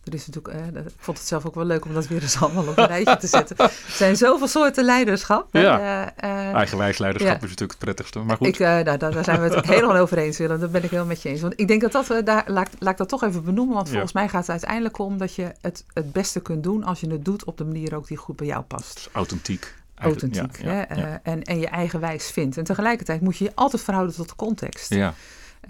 Er 0.05 0.15
is 0.15 0.27
natuurlijk, 0.27 0.55
eh, 0.75 0.83
ik 0.83 0.93
vond 0.99 1.19
het 1.19 1.27
zelf 1.27 1.47
ook 1.47 1.55
wel 1.55 1.65
leuk 1.65 1.85
om 1.85 1.95
dat 1.95 2.07
weer 2.07 2.23
eens 2.23 2.41
allemaal 2.43 2.67
op 2.69 2.79
een 2.79 2.87
rijtje 2.87 3.17
te 3.17 3.27
zetten. 3.27 3.57
Er 3.59 3.71
zijn 3.89 4.17
zoveel 4.17 4.49
soorten 4.49 4.85
leiderschap. 4.85 5.47
Ja. 5.51 5.81
Eh, 6.17 6.47
eh, 6.49 6.55
Eigenwijs 6.55 6.99
leiderschap 6.99 7.31
Ja. 7.31 7.37
is 7.37 7.43
natuurlijk 7.43 7.71
het 7.71 7.79
prettigste. 7.79 8.19
Maar 8.19 8.37
goed, 8.37 8.47
Ik, 8.47 8.59
eh, 8.59 8.69
nou, 8.69 8.85
daar, 8.99 8.99
daar 9.13 9.25
zijn 9.25 9.41
we 9.41 9.55
het 9.55 9.67
helemaal 9.75 9.97
over 9.97 10.19
eens, 10.19 10.39
Willem. 10.39 10.61
Dat 10.61 10.73
ben 10.73 10.83
ik 10.83 10.91
helemaal 10.91 11.09
met 11.13 11.23
je 11.23 11.29
eens. 11.29 11.41
Want 11.41 11.53
ik 11.57 11.69
denk 11.69 11.81
dat 11.81 11.93
dat, 11.93 12.11
eh, 12.11 12.25
daar, 12.25 12.45
laat, 12.47 12.69
laat 12.79 12.93
ik 12.93 12.99
dat 12.99 13.09
toch 13.09 13.23
even 13.23 13.45
benoemen. 13.45 13.75
Want 13.75 13.87
Ja. 13.87 13.93
volgens 13.93 14.13
mij 14.13 14.29
gaat 14.29 14.41
het 14.41 14.51
uiteindelijk 14.51 14.99
om 14.99 15.19
dat 15.19 15.35
je 15.35 15.53
het 15.61 15.85
het 15.93 16.13
beste 16.13 16.41
kunt 16.41 16.63
doen 16.63 16.85
als 16.85 17.01
je 17.01 17.11
het 17.11 17.25
doet 17.25 17.45
op 17.45 17.59
de 17.59 17.65
manier 17.65 17.95
ook 17.95 18.07
die 18.07 18.17
goed 18.17 18.37
bij 18.37 18.47
jou 18.47 18.63
past. 18.63 18.97
is 18.99 19.09
authentiek. 19.13 19.75
Authentiek. 19.95 20.63
Ja, 20.63 20.87
ja, 20.95 21.21
en, 21.23 21.43
en 21.43 21.61
je 21.61 21.69
eigen 21.69 22.01
wijs 22.01 22.31
vindt. 22.31 22.57
En 22.57 22.65
tegelijkertijd 22.65 23.21
moet 23.21 23.37
je 23.37 23.45
je 23.45 23.53
altijd 23.55 23.83
verhouden 23.83 24.15
tot 24.15 24.29
de 24.29 24.37
context. 24.37 24.95
ja. 24.95 25.15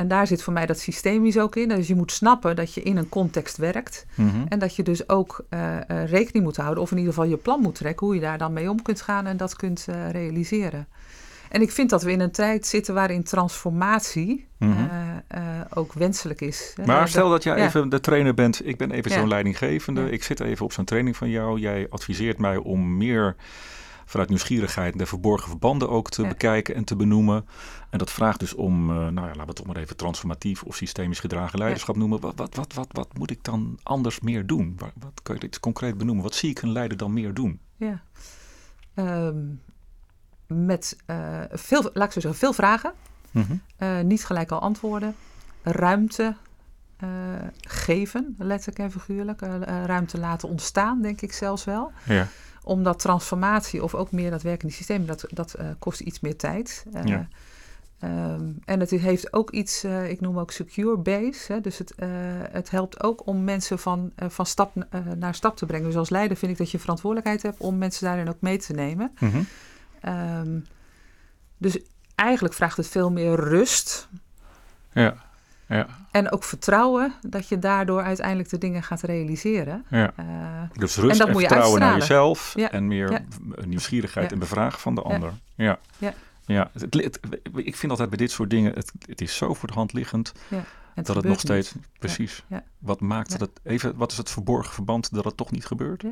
En 0.00 0.09
daar 0.09 0.26
zit 0.26 0.42
voor 0.42 0.52
mij 0.52 0.66
dat 0.66 0.78
systemisch 0.78 1.38
ook 1.38 1.57
in. 1.57 1.69
Dus 1.69 1.87
je 1.88 1.95
moet 1.95 2.12
snappen 2.12 2.57
dat 2.57 2.75
je 2.75 2.83
in 2.83 2.97
een 2.97 3.09
context 3.09 3.57
werkt. 3.57 4.07
Mhm. 4.14 4.28
En 4.49 4.59
dat 4.59 4.76
je 4.76 4.83
dus 4.83 5.09
ook 5.09 5.45
eh, 5.49 5.76
eh, 5.76 6.11
rekening 6.11 6.45
moet 6.45 6.57
houden, 6.57 6.83
of 6.83 6.90
in 6.90 6.97
ieder 6.99 7.12
geval 7.12 7.28
je 7.28 7.37
plan 7.37 7.61
moet 7.61 7.75
trekken, 7.75 8.07
hoe 8.07 8.14
je 8.14 8.21
daar 8.21 8.38
dan 8.38 8.52
mee 8.52 8.71
om 8.71 8.83
kunt 8.83 9.00
gaan 9.00 9.26
en 9.26 9.37
dat 9.37 9.57
kunt 9.57 9.87
eh, 9.88 10.11
realiseren. 10.11 10.88
En 11.50 11.61
ik 11.62 11.71
vind 11.71 11.90
dat 11.90 12.02
we 12.02 12.12
in 12.12 12.21
een 12.21 12.30
tijd 12.30 12.66
zitten 12.66 12.95
waarin 12.95 13.23
transformatie 13.23 14.49
Mhm. 14.59 14.85
ook 15.75 15.92
wenselijk 15.92 16.40
is. 16.40 16.75
Maar 16.85 17.09
stel 17.09 17.30
dat 17.30 17.42
jij 17.42 17.57
ja. 17.59 17.66
even 17.66 17.88
de 17.88 18.00
trainer 18.00 18.35
bent. 18.35 18.66
Ik 18.66 18.76
ben 18.76 18.90
even 18.90 19.11
Ja. 19.11 19.19
zo'n 19.19 19.28
leidinggevende. 19.28 20.00
Ja. 20.00 20.07
Ik 20.09 20.23
zit 20.23 20.40
even 20.40 20.64
op 20.64 20.73
zo'n 20.73 20.85
training 20.85 21.16
van 21.16 21.30
jou. 21.30 21.59
Jij 21.59 21.87
adviseert 21.90 22.38
mij 22.38 22.57
om 22.57 22.97
meer 22.97 23.37
vanuit 24.11 24.29
nieuwsgierigheid 24.29 24.99
de 24.99 25.07
verborgen 25.07 25.49
verbanden 25.49 25.88
ook 25.88 26.11
te 26.11 26.23
Ja. 26.23 26.29
bekijken 26.29 26.75
en 26.75 26.85
te 26.85 26.97
benoemen. 26.97 27.47
En 27.90 27.99
dat 27.99 28.11
vraagt 28.11 28.40
dus 28.40 28.55
om, 28.55 28.90
eh, 28.90 28.97
nou 28.97 29.14
ja, 29.14 29.23
laten 29.23 29.40
we 29.40 29.47
het 29.47 29.57
toch 29.57 29.67
maar 29.67 29.76
even 29.76 29.97
transformatief 29.97 30.62
of 30.62 30.76
systemisch 30.76 31.21
gedragen 31.21 31.59
leiderschap 31.59 31.97
noemen. 31.97 32.21
Wat, 32.21 32.33
wat, 32.37 32.55
wat, 32.55 32.75
wat, 32.75 32.88
wat 32.93 33.19
moet 33.19 33.31
ik 33.31 33.45
dan 33.45 33.79
anders 33.83 34.21
meer 34.21 34.47
doen? 34.47 34.75
Wat, 34.79 34.90
wat 34.99 35.21
kan 35.23 35.35
je 35.35 35.40
dit 35.40 35.61
concreet 35.61 35.99
benoemen? 35.99 36.25
Wat 36.25 36.35
zie 36.35 36.50
ik 36.50 36.62
een 36.62 36.73
leider 36.73 36.97
dan 36.97 37.12
meer 37.12 37.35
doen? 37.35 37.61
Ja. 37.76 38.02
Ehm, 38.95 39.38
met 40.47 40.97
eh, 41.07 41.40
veel, 41.50 41.90
laat 41.93 42.07
ik 42.07 42.12
zo 42.12 42.21
zeggen, 42.21 42.40
veel 42.40 42.52
vragen. 42.52 42.93
Mhm. 43.31 43.57
Eh, 43.76 44.00
niet 44.00 44.25
gelijk 44.25 44.50
al 44.50 44.61
antwoorden. 44.61 45.14
Ruimte 45.62 46.37
geven, 47.61 48.35
letterlijk 48.38 48.79
en 48.79 48.90
figuurlijk. 48.90 49.40
Ruimte 49.87 50.19
laten 50.19 50.49
ontstaan, 50.49 51.02
denk 51.02 51.21
ik 51.21 51.33
zelfs 51.33 51.64
wel. 51.64 51.93
Ja. 52.05 52.29
Omdat 52.64 52.99
transformatie 52.99 53.83
of 53.83 53.95
ook 53.95 54.12
meer 54.12 54.31
dat 54.31 54.43
werkende 54.43 54.75
systeem, 54.75 55.07
dat, 55.07 55.25
dat 55.29 55.55
eh, 55.55 55.67
kost 55.79 56.00
iets 56.00 56.21
meer 56.21 56.37
tijd. 56.37 56.85
Eh, 56.93 57.05
Ja. 57.05 57.29
ehm, 57.99 58.50
en 58.64 58.81
het 58.81 58.90
heeft 58.90 59.33
ook 59.33 59.50
iets, 59.50 59.85
eh, 59.85 60.11
ik 60.11 60.21
noem 60.21 60.38
ook 60.38 60.50
secure 60.50 60.97
base. 60.97 61.52
Hè, 61.52 61.61
dus 61.61 61.79
het, 61.79 61.95
het 62.50 62.71
helpt 62.71 63.02
ook 63.02 63.26
om 63.26 63.45
mensen 63.45 63.79
van, 63.79 64.12
van 64.17 64.47
stap 64.47 64.73
naar 65.17 65.35
stap 65.35 65.57
te 65.57 65.67
brengen. 65.67 65.87
Dus 65.87 65.97
als 65.97 66.11
leider 66.11 66.37
vind 66.37 66.52
ik 66.52 66.59
dat 66.59 66.71
je 66.71 66.79
verantwoordelijkheid 66.79 67.43
hebt 67.43 67.59
om 67.59 67.79
mensen 67.79 68.05
daarin 68.07 68.29
ook 68.29 68.40
mee 68.40 68.59
te 68.59 68.73
nemen. 68.73 69.12
Mhm. 69.19 69.43
Ehm, 70.00 70.59
dus 71.59 71.79
eigenlijk 72.14 72.55
vraagt 72.55 72.76
het 72.76 72.88
veel 72.88 73.11
meer 73.11 73.35
rust 73.35 74.09
Ja. 74.93 75.17
Ja. 75.77 75.87
en 76.11 76.31
ook 76.33 76.45
vertrouwen 76.45 77.12
dat 77.21 77.49
je 77.49 77.59
daardoor 77.59 78.03
uiteindelijk 78.03 78.49
de 78.49 78.59
dingen 78.59 78.83
gaat 78.83 79.00
realiseren. 79.00 79.85
Ja. 79.91 80.12
Eh, 80.17 80.27
Dus 80.73 80.97
rust 80.97 81.19
dat 81.19 81.27
en, 81.27 81.33
moet 81.33 81.43
je 81.43 81.49
vertrouwen 81.49 81.81
naar 81.81 81.97
jezelf 81.99 82.53
Ja. 82.57 82.71
en 82.71 82.87
meer 82.87 83.11
Ja. 83.12 83.23
nieuwsgierigheid 83.65 84.27
Ja. 84.27 84.33
en 84.33 84.39
bevragen 84.39 84.81
van 84.81 84.95
de 84.95 85.03
ander. 85.03 85.33
Ja. 85.55 85.79
Ja. 85.99 86.12
Ja. 86.47 86.71
Het, 86.73 86.95
het- 86.95 87.21
ik 87.55 87.77
vind 87.77 87.91
altijd 87.91 88.09
bij 88.09 88.19
dit 88.19 88.31
soort 88.31 88.50
dingen, 88.50 88.73
het, 88.75 88.93
het 89.07 89.21
is 89.21 89.37
zo 89.37 89.55
voor 89.55 89.69
de 89.69 89.75
hand 89.75 89.93
liggend 89.93 90.33
en 90.95 91.03
dat 91.03 91.17
het 91.17 91.25
nog 91.25 91.41
steeds, 91.41 91.75
niet. 91.75 91.87
precies, 91.99 92.45
Ja. 92.49 92.62
wat 92.79 93.00
maakt 93.00 93.33
Ja. 93.33 93.39
dat 93.39 93.49
het, 93.49 93.61
even, 93.73 93.97
wat 93.97 94.12
is 94.12 94.17
het 94.19 94.31
verborgen 94.31 94.73
verband 94.75 95.15
dat 95.15 95.25
het 95.25 95.37
toch 95.37 95.50
niet 95.50 95.67
gebeurt? 95.67 96.05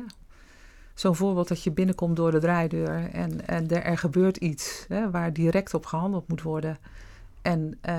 Zo'n 0.93 1.15
voorbeeld 1.15 1.47
dat 1.47 1.63
je 1.63 1.71
binnenkomt 1.71 2.15
door 2.15 2.31
de 2.31 2.39
draaideur 2.39 3.09
en, 3.11 3.47
en 3.47 3.67
er, 3.69 3.83
er 3.83 3.97
gebeurt 3.97 4.37
iets 4.37 4.85
hè, 4.87 5.11
waar 5.11 5.33
direct 5.33 5.73
op 5.73 5.85
gehandeld 5.85 6.27
moet 6.27 6.41
worden. 6.41 6.77
En, 7.41 7.77
eh, 7.81 7.95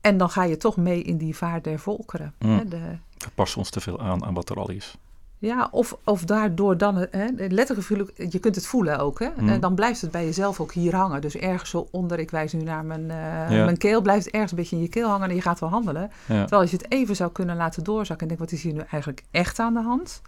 en 0.00 0.18
dan 0.18 0.30
ga 0.30 0.44
je 0.44 0.56
toch 0.56 0.76
mee 0.76 1.02
in 1.02 1.16
die 1.16 1.36
vaart 1.36 1.64
der 1.64 1.78
volkeren. 1.78 2.34
Mm. 2.38 2.56
Hè, 2.58 2.68
de, 2.68 2.80
We 3.18 3.30
passen 3.34 3.58
ons 3.58 3.70
te 3.70 3.80
veel 3.80 4.00
aan 4.00 4.24
aan 4.24 4.34
wat 4.34 4.50
er 4.50 4.56
al 4.56 4.70
is. 4.70 4.96
Ja, 5.38 5.68
of, 5.70 5.96
of 6.04 6.24
daardoor 6.24 6.76
dan, 6.76 7.06
hè, 7.10 7.26
letterlijk, 7.36 8.12
je 8.30 8.38
kunt 8.38 8.54
het 8.54 8.66
voelen 8.66 8.98
ook. 8.98 9.18
Hè? 9.18 9.28
Mhm. 9.36 9.48
En 9.48 9.60
dan 9.60 9.74
blijft 9.74 10.00
het 10.00 10.10
bij 10.10 10.24
jezelf 10.24 10.60
ook 10.60 10.72
hier 10.72 10.94
hangen. 10.94 11.20
Dus 11.20 11.36
ergens 11.36 11.70
zo 11.70 11.88
onder, 11.90 12.18
ik 12.18 12.30
wijs 12.30 12.52
nu 12.52 12.62
naar 12.62 12.84
mijn, 12.84 13.10
eh, 13.10 13.56
Ja. 13.56 13.64
mijn 13.64 13.76
keel, 13.76 14.00
blijft 14.00 14.24
het 14.24 14.34
ergens 14.34 14.50
een 14.52 14.58
beetje 14.58 14.76
in 14.76 14.82
je 14.82 14.88
keel 14.88 15.08
hangen 15.08 15.28
en 15.28 15.34
je 15.34 15.42
gaat 15.42 15.60
wel 15.60 15.68
handelen. 15.68 16.10
Ja. 16.26 16.40
Terwijl 16.40 16.60
als 16.62 16.70
je 16.70 16.76
het 16.76 16.92
even 16.92 17.16
zou 17.16 17.32
kunnen 17.32 17.56
laten 17.56 17.84
doorzakken 17.84 18.28
en 18.28 18.36
denk, 18.36 18.50
wat 18.50 18.58
is 18.58 18.62
hier 18.62 18.72
nu 18.72 18.80
eigenlijk 18.80 19.22
echt 19.30 19.58
aan 19.58 19.74
de 19.74 19.82
hand? 19.82 20.22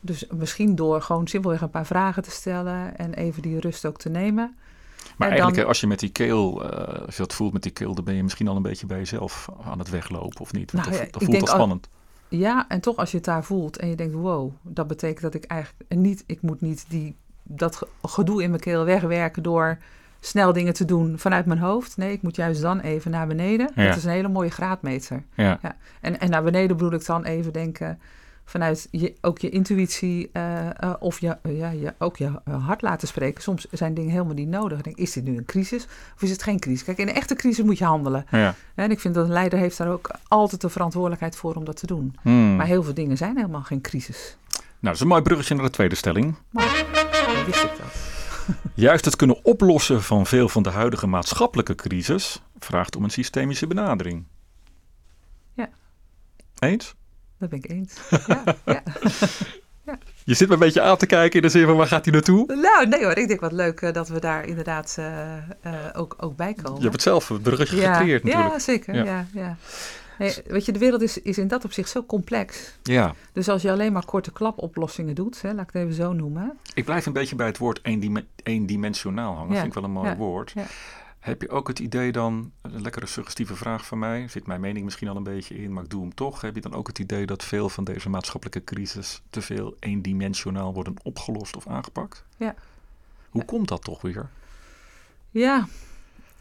Dus 0.00 0.26
misschien 0.30 0.74
door 0.74 1.02
gewoon 1.02 1.26
simpelweg 1.26 1.60
een 1.60 1.70
paar 1.70 1.86
vragen 1.86 2.22
te 2.22 2.30
stellen 2.30 2.98
en 2.98 3.14
even 3.14 3.42
die 3.42 3.60
rust 3.60 3.86
ook 3.86 3.98
te 3.98 4.08
nemen. 4.08 4.56
Maar 5.16 5.28
En 5.28 5.34
eigenlijk, 5.34 5.54
dan- 5.54 5.62
hè, 5.62 5.68
als 5.68 5.80
je 5.80 5.86
met 5.86 5.98
die 5.98 6.10
keel, 6.12 6.70
eh, 6.70 7.04
als 7.06 7.16
je 7.16 7.22
dat 7.22 7.34
voelt 7.34 7.52
met 7.52 7.62
die 7.62 7.72
keel, 7.72 7.94
dan 7.94 8.04
ben 8.04 8.14
je 8.14 8.22
misschien 8.22 8.48
al 8.48 8.56
een 8.56 8.62
beetje 8.62 8.86
bij 8.86 8.98
jezelf 8.98 9.48
aan 9.64 9.78
het 9.78 9.90
weglopen, 9.90 10.40
of 10.40 10.52
niet? 10.52 10.72
Want 10.72 10.84
Nou 10.86 10.96
dat, 10.96 11.06
ja, 11.06 11.12
dat 11.12 11.22
voelt 11.24 11.40
al 11.42 11.48
al- 11.48 11.54
spannend. 11.54 11.88
Ja, 12.28 12.64
en 12.68 12.80
toch 12.80 12.96
als 12.96 13.10
je 13.10 13.16
het 13.16 13.26
daar 13.26 13.44
voelt 13.44 13.76
en 13.76 13.88
je 13.88 13.94
denkt, 13.96 14.14
wow, 14.14 14.52
dat 14.62 14.86
betekent 14.86 15.20
dat 15.20 15.34
ik 15.34 15.44
eigenlijk 15.44 15.84
en 15.88 16.00
niet, 16.00 16.24
ik 16.26 16.42
moet 16.42 16.60
niet 16.60 16.84
die, 16.88 17.16
dat 17.42 17.76
ge- 17.76 17.88
gedoe 18.02 18.42
in 18.42 18.48
mijn 18.50 18.62
keel 18.62 18.84
wegwerken 18.84 19.42
door 19.42 19.78
snel 20.20 20.52
dingen 20.52 20.72
te 20.74 20.84
doen 20.84 21.18
vanuit 21.18 21.46
mijn 21.46 21.58
hoofd. 21.58 21.96
Nee, 21.96 22.12
ik 22.12 22.22
moet 22.22 22.36
juist 22.36 22.60
dan 22.62 22.80
even 22.80 23.10
naar 23.10 23.26
beneden. 23.26 23.70
Ja. 23.74 23.86
Dat 23.88 23.96
is 23.96 24.04
een 24.04 24.10
hele 24.10 24.28
mooie 24.28 24.50
graadmeter. 24.50 25.22
Ja. 25.34 25.58
Ja. 25.62 25.76
En, 26.00 26.20
en 26.20 26.30
naar 26.30 26.42
beneden 26.42 26.76
bedoel 26.76 26.92
ik 26.92 27.06
dan 27.06 27.24
even 27.24 27.52
denken 27.52 28.00
vanuit 28.44 28.88
je, 28.90 29.14
ook 29.20 29.38
je 29.38 29.50
intuïtie 29.50 30.30
eh, 30.32 30.82
eh, 30.82 30.94
of 30.98 31.20
je, 31.20 31.36
eh, 31.42 31.58
ja, 31.58 31.70
je, 31.70 31.94
ook 31.98 32.16
je 32.16 32.30
hart 32.50 32.82
laten 32.82 33.08
spreken. 33.08 33.42
Soms 33.42 33.66
zijn 33.70 33.94
dingen 33.94 34.10
helemaal 34.10 34.34
niet 34.34 34.48
nodig. 34.48 34.78
Ik 34.78 34.84
denk, 34.84 34.96
is 34.96 35.12
dit 35.12 35.24
nu 35.24 35.36
een 35.36 35.44
crisis 35.44 35.86
of 36.14 36.22
is 36.22 36.30
het 36.30 36.42
geen 36.42 36.58
crisis? 36.58 36.84
Kijk, 36.84 36.98
in 36.98 37.08
een 37.08 37.14
echte 37.14 37.34
crisis 37.34 37.64
moet 37.64 37.78
je 37.78 37.84
handelen. 37.84 38.26
Ja. 38.30 38.54
En 38.74 38.90
ik 38.90 39.00
vind 39.00 39.14
dat 39.14 39.24
een 39.24 39.32
leider 39.32 39.58
heeft 39.58 39.78
daar 39.78 39.90
ook 39.90 40.10
altijd 40.28 40.60
de 40.60 40.68
verantwoordelijkheid 40.68 41.36
voor 41.36 41.54
om 41.54 41.64
dat 41.64 41.76
te 41.76 41.86
doen. 41.86 42.16
Hmm. 42.22 42.56
Maar 42.56 42.66
heel 42.66 42.82
veel 42.82 42.94
dingen 42.94 43.16
zijn 43.16 43.36
helemaal 43.36 43.62
geen 43.62 43.80
crisis. 43.80 44.36
Nou, 44.50 44.64
dat 44.80 44.94
is 44.94 45.00
een 45.00 45.06
mooi 45.06 45.22
bruggetje 45.22 45.54
naar 45.54 45.64
de 45.64 45.70
tweede 45.70 45.94
stelling. 45.94 46.36
Maar 46.50 46.84
dan 47.26 47.44
wist 47.44 47.62
ik 47.62 47.70
dat. 47.78 48.20
Juist 48.74 49.04
het 49.04 49.16
kunnen 49.16 49.44
oplossen 49.44 50.02
van 50.02 50.26
veel 50.26 50.48
van 50.48 50.62
de 50.62 50.70
huidige 50.70 51.06
maatschappelijke 51.06 51.74
crisis 51.74 52.42
vraagt 52.58 52.96
om 52.96 53.04
een 53.04 53.10
systemische 53.10 53.66
benadering. 53.66 54.24
Ja. 55.54 55.68
Eens? 56.58 56.94
Dat 57.42 57.50
ben 57.50 57.58
ik 57.62 57.70
eens. 57.70 57.94
Ja, 58.26 58.44
ja. 59.86 59.98
Je 60.24 60.34
zit 60.34 60.48
me 60.48 60.54
een 60.54 60.60
beetje 60.60 60.80
aan 60.80 60.96
te 60.96 61.06
kijken 61.06 61.36
in 61.36 61.42
de 61.46 61.48
zin 61.52 61.66
van 61.66 61.76
waar 61.76 61.86
gaat 61.86 62.04
hij 62.04 62.12
naartoe? 62.14 62.46
Nou, 62.46 62.88
nee 62.88 63.04
hoor. 63.04 63.16
Ik 63.16 63.28
denk 63.28 63.40
wat 63.40 63.52
leuk 63.52 63.80
eh, 63.80 63.92
dat 63.92 64.08
we 64.08 64.20
daar 64.20 64.46
inderdaad 64.46 64.94
eh, 64.98 65.36
eh, 65.36 65.42
ook, 65.92 66.14
ook 66.18 66.36
bij 66.36 66.54
komen. 66.54 66.76
Je 66.76 66.80
hebt 66.80 66.92
het 66.92 67.02
zelf 67.02 67.28
het 67.28 67.42
bruggetje 67.42 67.76
ja, 67.76 67.94
gecreëerd 67.94 68.24
natuurlijk. 68.24 68.52
Ja, 68.52 68.58
zeker. 68.58 68.94
Ja. 68.94 69.26
Ja. 69.32 69.56
Weet 70.46 70.64
je, 70.66 70.72
de 70.72 70.78
wereld 70.78 71.02
is, 71.02 71.22
is 71.22 71.38
in 71.38 71.48
dat 71.48 71.64
opzicht 71.64 71.90
zo 71.90 72.04
complex. 72.04 72.78
Ja. 72.82 73.14
Dus 73.32 73.48
als 73.48 73.62
je 73.62 73.70
alleen 73.70 73.92
maar 73.92 74.04
korte 74.04 74.32
klapoplossingen 74.32 75.14
doet, 75.14 75.42
hè, 75.42 75.52
laat 75.52 75.68
ik 75.68 75.72
het 75.72 75.82
even 75.82 75.94
zo 75.94 76.12
noemen. 76.12 76.58
Ik 76.74 76.84
blijf 76.84 77.06
een 77.06 77.12
beetje 77.12 77.36
bij 77.36 77.46
het 77.46 77.58
woord 77.58 77.80
eendime- 77.82 78.24
eendimensionaal 78.42 79.32
hangen. 79.34 79.48
Dat 79.48 79.56
vind 79.56 79.68
ik 79.68 79.74
wel 79.74 79.84
een 79.84 79.90
mooi 79.90 80.08
Ja. 80.08 80.16
woord. 80.16 80.52
Ja. 80.54 80.64
Heb 81.18 81.42
je 81.42 81.48
ook 81.50 81.68
het 81.68 81.78
idee 81.78 82.12
dan, 82.12 82.52
een 82.72 82.82
lekkere 82.82 83.06
suggestieve 83.06 83.56
vraag 83.56 83.86
van 83.86 83.98
mij, 83.98 84.28
zit 84.28 84.46
mijn 84.46 84.60
mening 84.60 84.84
misschien 84.84 85.08
al 85.08 85.16
een 85.16 85.22
beetje 85.22 85.54
in, 85.56 85.72
maar 85.72 85.82
ik 85.84 85.90
doe 85.90 86.00
hem 86.00 86.14
toch. 86.14 86.40
Heb 86.40 86.54
je 86.54 86.60
dan 86.60 86.74
ook 86.74 86.86
het 86.86 86.98
idee 86.98 87.26
dat 87.26 87.44
veel 87.44 87.68
van 87.68 87.84
deze 87.84 88.08
maatschappelijke 88.08 88.64
crisis 88.64 89.22
te 89.30 89.42
veel 89.42 89.76
eendimensionaal 89.78 90.74
worden 90.74 90.94
opgelost 91.02 91.56
of 91.56 91.66
aangepakt? 91.66 92.24
Ja. 92.36 92.54
Hoe 93.30 93.40
Ja. 93.40 93.46
komt 93.46 93.68
dat 93.68 93.82
toch 93.82 94.00
weer? 94.02 94.28
Ja, 95.30 95.66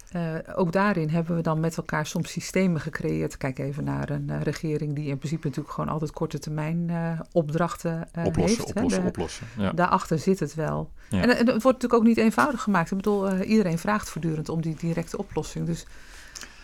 eh, 0.09 0.35
ook 0.55 0.71
daarin 0.71 1.09
hebben 1.09 1.35
we 1.35 1.41
dan 1.41 1.59
met 1.59 1.77
elkaar 1.77 2.05
soms 2.05 2.31
systemen 2.31 2.81
gecreëerd. 2.81 3.37
Kijk 3.37 3.59
even 3.59 3.83
naar 3.83 4.09
een 4.09 4.29
eh, 4.29 4.41
regering 4.41 4.95
die 4.95 5.07
in 5.07 5.17
principe 5.17 5.47
natuurlijk 5.47 5.73
gewoon 5.73 5.89
altijd 5.89 6.11
korte 6.11 6.39
termijn 6.39 6.89
eh, 6.89 7.19
opdrachten 7.31 8.07
oplossen, 8.25 8.41
heeft. 8.43 8.57
hè. 8.73 8.73
oplossen, 8.73 9.01
De- 9.01 9.07
oplossen. 9.07 9.47
Ja. 9.57 9.71
Daarachter 9.71 10.19
zit 10.19 10.39
het 10.39 10.53
wel. 10.55 10.91
Ja. 11.09 11.21
En, 11.21 11.29
en 11.29 11.37
het 11.37 11.47
wordt 11.47 11.63
natuurlijk 11.63 11.93
ook 11.93 12.03
niet 12.03 12.17
eenvoudig 12.17 12.61
gemaakt. 12.61 12.91
Ik 12.91 12.97
bedoel, 12.97 13.37
iedereen 13.41 13.77
vraagt 13.77 14.09
voortdurend 14.09 14.49
om 14.49 14.61
die 14.61 14.75
directe 14.75 15.17
oplossing. 15.17 15.65
Dus 15.65 15.85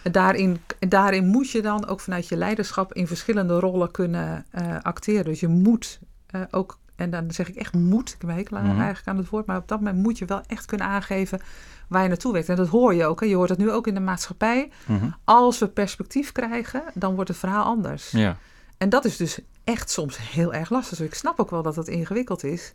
daarin, 0.04 0.60
daarin 0.80 1.26
moet 1.28 1.52
je 1.52 1.62
dan 1.62 1.88
ook 1.88 2.00
vanuit 2.00 2.28
je 2.28 2.38
leiderschap 2.38 2.94
in 2.94 3.08
verschillende 3.08 3.60
rollen 3.60 3.92
kunnen 3.92 4.46
eh, 4.52 4.76
acteren. 4.82 5.26
Dus 5.26 5.40
je 5.40 5.48
moet 5.48 6.00
eh, 6.28 6.42
ook, 6.52 6.78
en 6.96 7.10
dan 7.10 7.32
zeg 7.32 7.50
ik 7.50 7.56
echt 7.56 7.74
moet, 7.74 8.10
ik 8.10 8.16
heb 8.22 8.30
een 8.30 8.36
hekel 8.36 8.58
Mhm. 8.58 8.68
eigenlijk 8.70 9.08
aan 9.08 9.18
het 9.18 9.30
woord, 9.30 9.46
maar 9.46 9.58
op 9.58 9.68
dat 9.68 9.80
moment 9.80 10.04
moet 10.04 10.18
je 10.18 10.26
wel 10.26 10.42
echt 10.48 10.66
kunnen 10.66 10.88
aangeven 10.88 11.40
waar 11.88 12.02
je 12.02 12.08
naartoe 12.08 12.34
werkt. 12.34 12.50
En 12.50 12.56
dat 12.56 12.68
hoor 12.68 12.94
je 12.94 13.06
ook. 13.06 13.20
Hè. 13.20 13.26
Je 13.26 13.36
hoort 13.36 13.50
het 13.50 13.58
nu 13.58 13.72
ook 13.72 13.88
in 13.88 13.94
de 13.94 14.00
maatschappij. 14.00 14.72
Mhm. 14.86 15.10
Als 15.24 15.60
we 15.60 15.68
perspectief 15.68 16.32
krijgen, 16.32 16.84
dan 16.94 17.16
wordt 17.16 17.30
het 17.30 17.40
verhaal 17.40 17.64
anders. 17.64 18.12
ja. 18.12 18.38
En 18.78 18.90
dat 18.90 19.06
is 19.06 19.18
dus 19.18 19.40
echt 19.64 19.90
soms 19.90 20.18
heel 20.32 20.54
erg 20.54 20.70
lastig. 20.70 20.98
Dus 20.98 21.08
ik 21.08 21.14
snap 21.14 21.40
ook 21.40 21.50
wel 21.50 21.62
dat 21.64 21.76
het 21.76 21.88
ingewikkeld 21.88 22.44
is. 22.44 22.74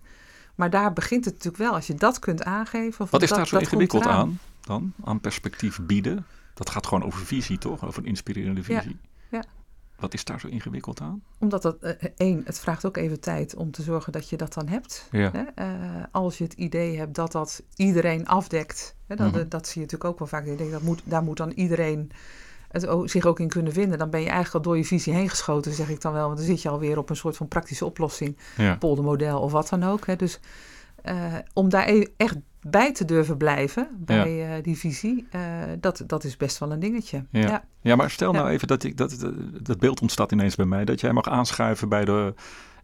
Maar 0.54 0.70
daar 0.70 0.92
begint 0.92 1.24
het 1.24 1.34
natuurlijk 1.34 1.62
wel. 1.62 1.72
Als 1.74 1.86
je 1.86 1.94
dat 1.94 2.18
kunt 2.18 2.44
aangeven. 2.44 3.06
Wat 3.10 3.22
is 3.22 3.28
dat- 3.28 3.38
daar 3.38 3.46
zo 3.46 3.54
dat 3.54 3.64
ingewikkeld 3.64 4.06
aan 4.06 4.38
dan? 4.60 4.92
Aan 5.04 5.20
perspectief 5.20 5.78
bieden? 5.82 6.26
Dat 6.64 6.70
gaat 6.70 6.86
gewoon 6.86 7.04
over 7.04 7.26
visie, 7.26 7.58
toch? 7.58 7.84
Over 7.86 8.02
een 8.02 8.08
inspirerende 8.08 8.62
Ja, 8.66 8.80
visie. 8.80 8.98
ja. 9.30 9.44
Wat 9.96 10.14
is 10.14 10.24
daar 10.24 10.40
zo 10.40 10.48
ingewikkeld 10.48 11.00
aan? 11.00 11.22
Omdat 11.38 11.62
dat, 11.62 11.76
eh, 11.78 12.08
één, 12.16 12.42
het 12.44 12.60
vraagt 12.60 12.84
ook 12.84 12.96
even 12.96 13.20
tijd 13.20 13.54
om 13.54 13.70
te 13.70 13.82
zorgen 13.82 14.12
dat 14.12 14.28
je 14.28 14.36
dat 14.36 14.54
dan 14.54 14.68
hebt. 14.68 15.08
Ja. 15.10 15.30
Hè? 15.32 15.42
Eh, 15.54 16.04
als 16.10 16.38
je 16.38 16.44
het 16.44 16.52
idee 16.52 16.98
hebt 16.98 17.14
dat 17.14 17.32
dat 17.32 17.62
iedereen 17.76 18.26
afdekt. 18.26 18.96
Hè? 19.06 19.16
Dat, 19.16 19.32
Mhm. 19.32 19.48
dat 19.48 19.66
zie 19.66 19.74
je 19.74 19.80
natuurlijk 19.80 20.10
ook 20.10 20.18
wel 20.18 20.28
vaak. 20.28 20.46
Ik 20.46 20.58
denk, 20.58 20.70
dat 20.70 20.82
moet, 20.82 21.00
daar 21.04 21.22
moet 21.22 21.36
dan 21.36 21.50
iedereen 21.50 22.10
het 22.68 22.88
zich 23.10 23.24
ook 23.26 23.40
in 23.40 23.48
kunnen 23.48 23.72
vinden. 23.72 23.98
Dan 23.98 24.10
ben 24.10 24.20
je 24.20 24.26
eigenlijk 24.28 24.54
al 24.54 24.62
door 24.70 24.76
je 24.80 24.84
visie 24.84 25.12
heen 25.14 25.28
geschoten, 25.28 25.72
zeg 25.72 25.88
ik 25.88 26.00
dan 26.00 26.12
wel. 26.12 26.26
Want 26.26 26.36
dan 26.38 26.46
zit 26.46 26.62
je 26.62 26.68
alweer 26.68 26.98
op 26.98 27.10
een 27.10 27.16
soort 27.16 27.36
van 27.36 27.48
praktische 27.48 27.84
oplossing. 27.84 28.36
Ja. 28.56 28.76
poldermodel 28.76 29.40
of 29.40 29.52
wat 29.52 29.68
dan 29.68 29.82
ook. 29.82 30.06
Hè. 30.06 30.16
Dus 30.16 30.40
eh, 31.02 31.34
om 31.52 31.68
daar 31.68 31.88
e- 31.88 32.06
echt 32.16 32.36
bij 32.62 32.92
te 32.92 33.04
durven 33.04 33.36
blijven, 33.36 33.88
bij 33.98 34.56
eh, 34.56 34.62
die 34.62 34.78
visie, 34.78 35.26
eh, 35.30 35.40
dat, 35.80 36.02
dat 36.06 36.24
is 36.24 36.36
best 36.36 36.58
wel 36.58 36.72
een 36.72 36.80
dingetje. 36.80 37.24
Ja. 37.30 37.40
Ja. 37.40 37.64
Ja, 37.80 37.96
maar 37.96 38.10
stel 38.10 38.32
nou 38.32 38.48
even 38.48 38.68
dat, 38.68 38.82
ik, 38.82 38.96
dat, 38.96 39.16
dat, 39.20 39.34
dat 39.66 39.78
beeld 39.78 40.00
ontstaat 40.00 40.32
ineens 40.32 40.54
bij 40.54 40.66
mij. 40.66 40.84
Dat 40.84 41.00
jij 41.00 41.12
mag 41.12 41.28
aanschuiven 41.28 41.88
bij 41.88 42.04
de, 42.04 42.34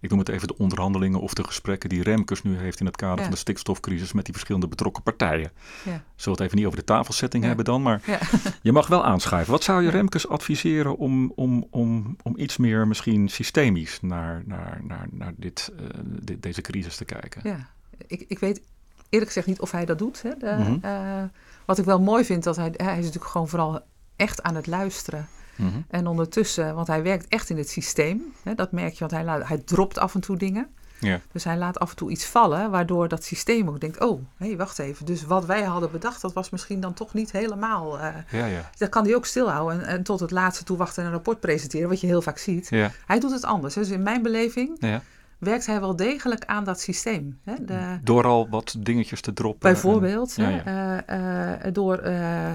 ik 0.01 0.11
noem 0.11 0.19
het 0.19 0.29
even 0.29 0.49
de 0.49 0.57
onderhandelingen 0.57 1.21
of 1.21 1.35
de 1.35 1.45
gesprekken 1.45 1.88
die 1.88 2.03
Remkes 2.03 2.43
nu 2.43 2.57
heeft 2.57 2.81
in 2.81 2.87
het 2.87 2.97
kader 2.97 3.23
van 3.23 3.31
de 3.31 3.38
stikstofcrisis 3.38 4.12
met 4.12 4.25
die 4.25 4.33
verschillende 4.33 4.69
betrokken 4.69 5.03
partijen. 5.03 5.51
Ja. 5.85 5.91
Zullen 5.91 6.03
we 6.14 6.31
het 6.31 6.41
even 6.41 6.57
niet 6.57 6.67
over 6.67 6.79
de 6.79 6.85
tafelsetting 6.85 7.45
hebben 7.45 7.64
dan, 7.64 7.83
maar 7.83 8.03
je 8.62 8.73
mag 8.73 8.87
wel 8.87 9.05
aanschuiven. 9.05 9.53
Wat 9.53 9.62
zou 9.62 9.83
je. 9.83 9.91
Remkes 9.91 10.29
adviseren 10.29 10.97
om, 10.97 11.33
om, 11.35 11.67
om, 11.71 12.17
om 12.23 12.35
iets 12.37 12.57
meer 12.57 12.87
misschien 12.87 13.29
systemisch 13.29 14.01
naar, 14.01 14.43
naar, 14.47 14.81
naar, 14.83 15.07
naar 15.11 15.33
dit, 15.37 15.73
eh, 15.79 15.85
dit, 16.03 16.43
deze 16.43 16.61
crisis 16.61 16.97
te 16.97 17.05
kijken? 17.05 17.41
Ja. 17.45 17.69
Ik, 18.07 18.25
ik 18.29 18.38
weet 18.38 18.61
eerlijk 19.09 19.31
gezegd 19.31 19.47
niet 19.47 19.61
of 19.61 19.71
hij 19.71 19.85
dat 19.85 19.99
doet. 19.99 20.23
Hè. 20.23 20.31
De, 20.38 20.57
Mhm. 20.59 20.79
eh, 20.85 21.23
wat 21.64 21.79
ik 21.79 21.85
wel 21.85 22.01
mooi 22.01 22.25
vind, 22.25 22.44
dat 22.44 22.57
hij, 22.57 22.73
hij 22.77 22.99
is 22.99 23.05
natuurlijk 23.05 23.31
gewoon 23.31 23.49
vooral 23.49 23.81
echt 24.16 24.42
aan 24.42 24.55
het 24.55 24.66
luisteren. 24.66 25.29
Mhm. 25.57 25.79
En 25.88 26.07
ondertussen, 26.07 26.75
want 26.75 26.87
hij 26.87 27.03
werkt 27.03 27.29
echt 27.29 27.51
in 27.51 27.57
het 27.57 27.68
systeem. 27.71 28.23
Hè, 28.42 28.55
dat 28.55 28.73
merk 28.73 28.92
je, 28.92 28.99
want 28.99 29.11
hij, 29.11 29.25
laat, 29.25 29.49
hij 29.49 29.59
dropt 29.59 29.99
af 29.99 30.14
en 30.14 30.21
toe 30.21 30.37
dingen. 30.37 30.68
Ja. 31.01 31.21
Dus 31.33 31.44
hij 31.44 31.57
laat 31.57 31.79
af 31.79 31.90
en 31.90 31.97
toe 31.97 32.11
iets 32.11 32.25
vallen, 32.27 32.71
waardoor 32.71 33.09
dat 33.09 33.25
systeem 33.25 33.68
ook 33.68 33.81
denkt: 33.81 34.01
oh, 34.01 34.23
hé, 34.37 34.57
wacht 34.57 34.79
even. 34.79 35.07
Dus 35.07 35.23
wat 35.25 35.44
wij 35.47 35.62
hadden 35.62 35.90
bedacht, 35.90 36.21
dat 36.23 36.33
was 36.33 36.51
misschien 36.51 36.81
dan 36.81 36.94
toch 36.94 37.14
niet 37.14 37.33
helemaal. 37.33 37.99
eh, 37.99 38.14
Ja, 38.31 38.47
ja. 38.47 38.71
dat 38.79 38.88
kan 38.88 39.05
hij 39.05 39.14
ook 39.14 39.27
stilhouden 39.27 39.81
en, 39.81 39.87
en 39.87 40.03
tot 40.03 40.21
het 40.21 40.31
laatste 40.31 40.64
toe 40.64 40.77
wachten 40.77 41.01
en 41.03 41.09
een 41.09 41.14
rapport 41.14 41.40
presenteren, 41.40 41.88
wat 41.88 42.01
je 42.01 42.07
heel 42.07 42.23
vaak 42.23 42.38
ziet. 42.38 42.71
Hij 43.07 43.18
doet 43.21 43.31
het 43.31 43.44
anders. 43.44 43.75
hè. 43.75 43.81
Dus 43.81 43.90
in 43.90 44.03
mijn 44.03 44.23
beleving 44.23 44.77
ja. 44.79 45.03
Werkt 45.38 45.66
hij 45.66 45.81
wel 45.81 45.96
degelijk 45.96 46.44
aan 46.44 46.64
dat 46.64 46.81
systeem. 46.81 47.40
Hè? 47.44 47.55
De, 47.64 47.98
Door 48.03 48.24
al 48.24 48.48
wat 48.48 48.77
dingetjes 48.79 49.20
te 49.20 49.33
droppen. 49.33 49.68
en- 49.68 49.72
bijvoorbeeld, 49.74 50.35
ja, 50.37 50.44
hè, 50.44 50.70
ja. 50.70 51.03
eh, 51.07 51.66
eh, 51.66 51.74
door 51.74 51.96
eh, 51.98 52.53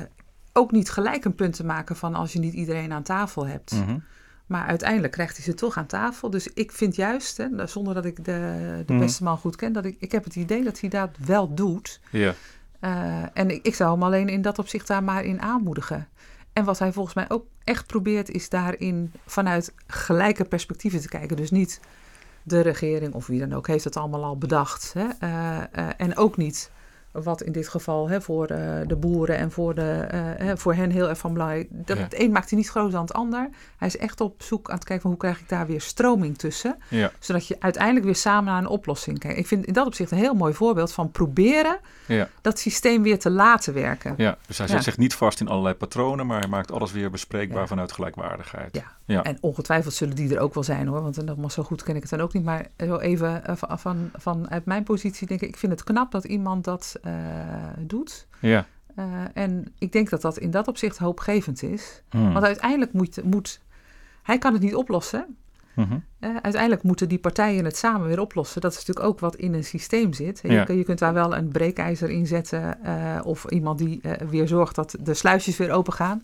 ook 0.54 0.72
niet 0.72 0.90
gelijk 0.90 1.26
een 1.26 1.36
punt 1.36 1.56
te 1.56 1.66
maken 1.66 1.96
van 1.96 2.16
als 2.16 2.34
je 2.34 2.40
niet 2.40 2.54
iedereen 2.54 2.92
aan 2.94 3.04
tafel 3.04 3.48
hebt. 3.48 3.72
Mhm. 3.72 3.98
Maar 4.46 4.66
uiteindelijk 4.66 5.14
krijgt 5.14 5.36
hij 5.36 5.46
ze 5.46 5.54
toch 5.54 5.78
aan 5.78 5.86
tafel. 5.86 6.30
Dus 6.30 6.48
ik 6.48 6.72
vind 6.72 6.96
juist, 6.96 7.38
hè, 7.38 7.68
zonder 7.68 7.94
dat 7.94 8.06
ik 8.06 8.16
de, 8.26 8.84
de 8.86 8.94
Mhm. 8.94 9.02
beste 9.02 9.24
man 9.24 9.38
goed 9.38 9.56
ken, 9.56 9.74
dat 9.74 9.86
ik, 9.86 9.96
ik 10.00 10.12
heb 10.12 10.24
het 10.24 10.36
idee 10.36 10.64
dat 10.64 10.80
hij 10.80 10.90
dat 10.90 11.10
wel 11.26 11.54
doet. 11.54 12.00
Ja. 12.12 12.34
En 13.34 13.50
ik, 13.50 13.66
ik 13.66 13.76
zou 13.76 13.92
hem 13.92 14.04
alleen 14.04 14.30
in 14.30 14.42
dat 14.42 14.60
opzicht 14.60 14.88
daar 14.88 15.04
maar 15.04 15.24
in 15.24 15.42
aanmoedigen. 15.42 16.08
En 16.54 16.64
wat 16.64 16.80
hij 16.80 16.92
volgens 16.94 17.16
mij 17.16 17.26
ook 17.30 17.46
echt 17.64 17.86
probeert, 17.88 18.30
is 18.30 18.50
daarin 18.50 19.12
vanuit 19.26 19.74
gelijke 19.88 20.44
perspectieven 20.46 21.02
te 21.02 21.10
kijken. 21.10 21.36
Dus 21.38 21.52
niet 21.52 21.80
de 22.44 22.62
regering 22.62 23.14
of 23.14 23.28
wie 23.28 23.40
dan 23.40 23.54
ook 23.54 23.68
heeft 23.68 23.84
het 23.84 23.98
allemaal 23.98 24.24
al 24.24 24.38
bedacht. 24.38 24.94
Hè? 24.94 25.08
Eh, 25.20 25.58
eh, 25.72 25.90
en 25.98 26.18
ook 26.18 26.38
niet 26.38 26.72
wat 27.14 27.42
in 27.42 27.52
dit 27.52 27.68
geval 27.68 28.10
hè, 28.10 28.22
voor 28.22 28.52
uh, 28.52 28.58
de 28.88 28.96
boeren 28.96 29.38
en 29.38 29.52
voor, 29.52 29.76
de, 29.76 30.08
uh, 30.42 30.52
voor 30.56 30.74
hen 30.74 30.90
heel 30.90 31.10
erg 31.10 31.18
van 31.18 31.34
belang. 31.34 31.68
Dat, 31.70 31.98
ja. 31.98 32.04
Het 32.04 32.20
een 32.20 32.32
maakt 32.32 32.50
hij 32.50 32.60
niet 32.60 32.70
groter 32.70 32.92
dan 32.92 33.02
het 33.02 33.14
ander. 33.14 33.50
Hij 33.78 33.88
is 33.88 33.98
echt 33.98 34.22
op 34.22 34.44
zoek 34.44 34.70
aan 34.70 34.76
het 34.76 34.84
kijken 34.84 35.02
van 35.02 35.12
hoe 35.12 35.20
krijg 35.20 35.40
ik 35.40 35.50
daar 35.50 35.68
weer 35.68 35.82
stroming 35.82 36.38
tussen. 36.38 36.78
Ja. 36.88 37.12
Zodat 37.20 37.48
je 37.48 37.56
uiteindelijk 37.60 38.06
weer 38.06 38.16
samen 38.16 38.44
naar 38.44 38.62
een 38.62 38.68
oplossing 38.68 39.20
kijkt. 39.20 39.38
Ik 39.38 39.48
vind 39.48 39.66
in 39.66 39.74
dat 39.74 39.86
opzicht 39.86 40.12
een 40.12 40.18
heel 40.18 40.34
mooi 40.34 40.54
voorbeeld 40.54 40.94
van 40.94 41.12
proberen 41.12 41.80
ja. 42.08 42.30
dat 42.42 42.60
systeem 42.60 43.04
weer 43.04 43.20
te 43.20 43.30
laten 43.30 43.74
werken. 43.74 44.14
Ja, 44.18 44.38
dus 44.48 44.58
hij 44.58 44.68
zet 44.68 44.84
zich 44.84 44.98
niet 44.98 45.16
vast 45.16 45.40
in 45.40 45.48
allerlei 45.48 45.76
patronen, 45.76 46.28
maar 46.28 46.40
hij 46.40 46.50
maakt 46.50 46.72
alles 46.72 46.92
weer 46.92 47.10
bespreekbaar 47.10 47.68
vanuit 47.68 47.92
gelijkwaardigheid. 47.92 48.76
Ja. 48.76 48.92
Ja. 49.06 49.24
En 49.24 49.38
ongetwijfeld 49.42 49.94
zullen 49.94 50.16
die 50.16 50.36
er 50.36 50.42
ook 50.42 50.54
wel 50.54 50.64
zijn 50.64 50.88
hoor, 50.88 51.02
want 51.02 51.28
dan, 51.28 51.52
zo 51.52 51.64
goed 51.64 51.84
ken 51.84 51.96
ik 51.96 52.02
het 52.02 52.12
dan 52.12 52.22
ook 52.22 52.34
niet. 52.34 52.44
Maar 52.44 52.68
zo 52.78 52.98
even 52.98 53.44
uh, 53.50 53.56
van, 53.56 53.78
van, 53.78 54.10
vanuit 54.18 54.66
mijn 54.66 54.84
positie 54.84 55.28
denk 55.28 55.42
ik, 55.42 55.50
ik 55.50 55.58
vind 55.58 55.72
het 55.72 55.84
knap 55.84 56.12
dat 56.12 56.24
iemand 56.24 56.64
dat 56.64 56.96
uh, 57.06 57.14
doet. 57.80 58.28
Ja. 58.40 58.66
Uh, 58.96 59.06
en 59.34 59.74
ik 59.78 59.92
denk 59.92 60.10
dat 60.10 60.22
dat 60.22 60.38
in 60.38 60.52
dat 60.52 60.68
opzicht 60.68 60.98
hoopgevend 60.98 61.64
is. 61.64 62.04
Hmm. 62.10 62.34
Want 62.34 62.46
uiteindelijk 62.46 62.94
moet, 62.94 63.24
moet, 63.24 63.62
hij 64.24 64.38
kan 64.38 64.54
het 64.54 64.62
niet 64.62 64.76
oplossen. 64.76 65.38
Mm 65.76 65.84
-hmm. 65.84 66.04
uiteindelijk 66.42 66.84
moeten 66.84 67.10
die 67.10 67.20
partijen 67.20 67.66
het 67.66 67.78
samen 67.78 68.08
weer 68.08 68.20
oplossen. 68.20 68.62
Dat 68.62 68.72
is 68.72 68.78
natuurlijk 68.78 69.06
ook 69.06 69.20
wat 69.20 69.36
in 69.36 69.54
een 69.54 69.64
systeem 69.64 70.14
zit. 70.14 70.40
Ja. 70.44 70.66
Je, 70.68 70.78
je, 70.78 70.84
kunt 70.84 71.00
daar 71.00 71.14
wel 71.14 71.36
een 71.36 71.48
breekijzer 71.48 72.10
in 72.10 72.28
zetten 72.28 72.78
of 73.24 73.46
iemand 73.46 73.78
die 73.78 74.02
weer 74.30 74.48
zorgt 74.48 74.76
dat 74.76 74.96
de 75.00 75.14
sluisjes 75.14 75.58
weer 75.58 75.72
open 75.72 75.94
gaan 75.94 76.22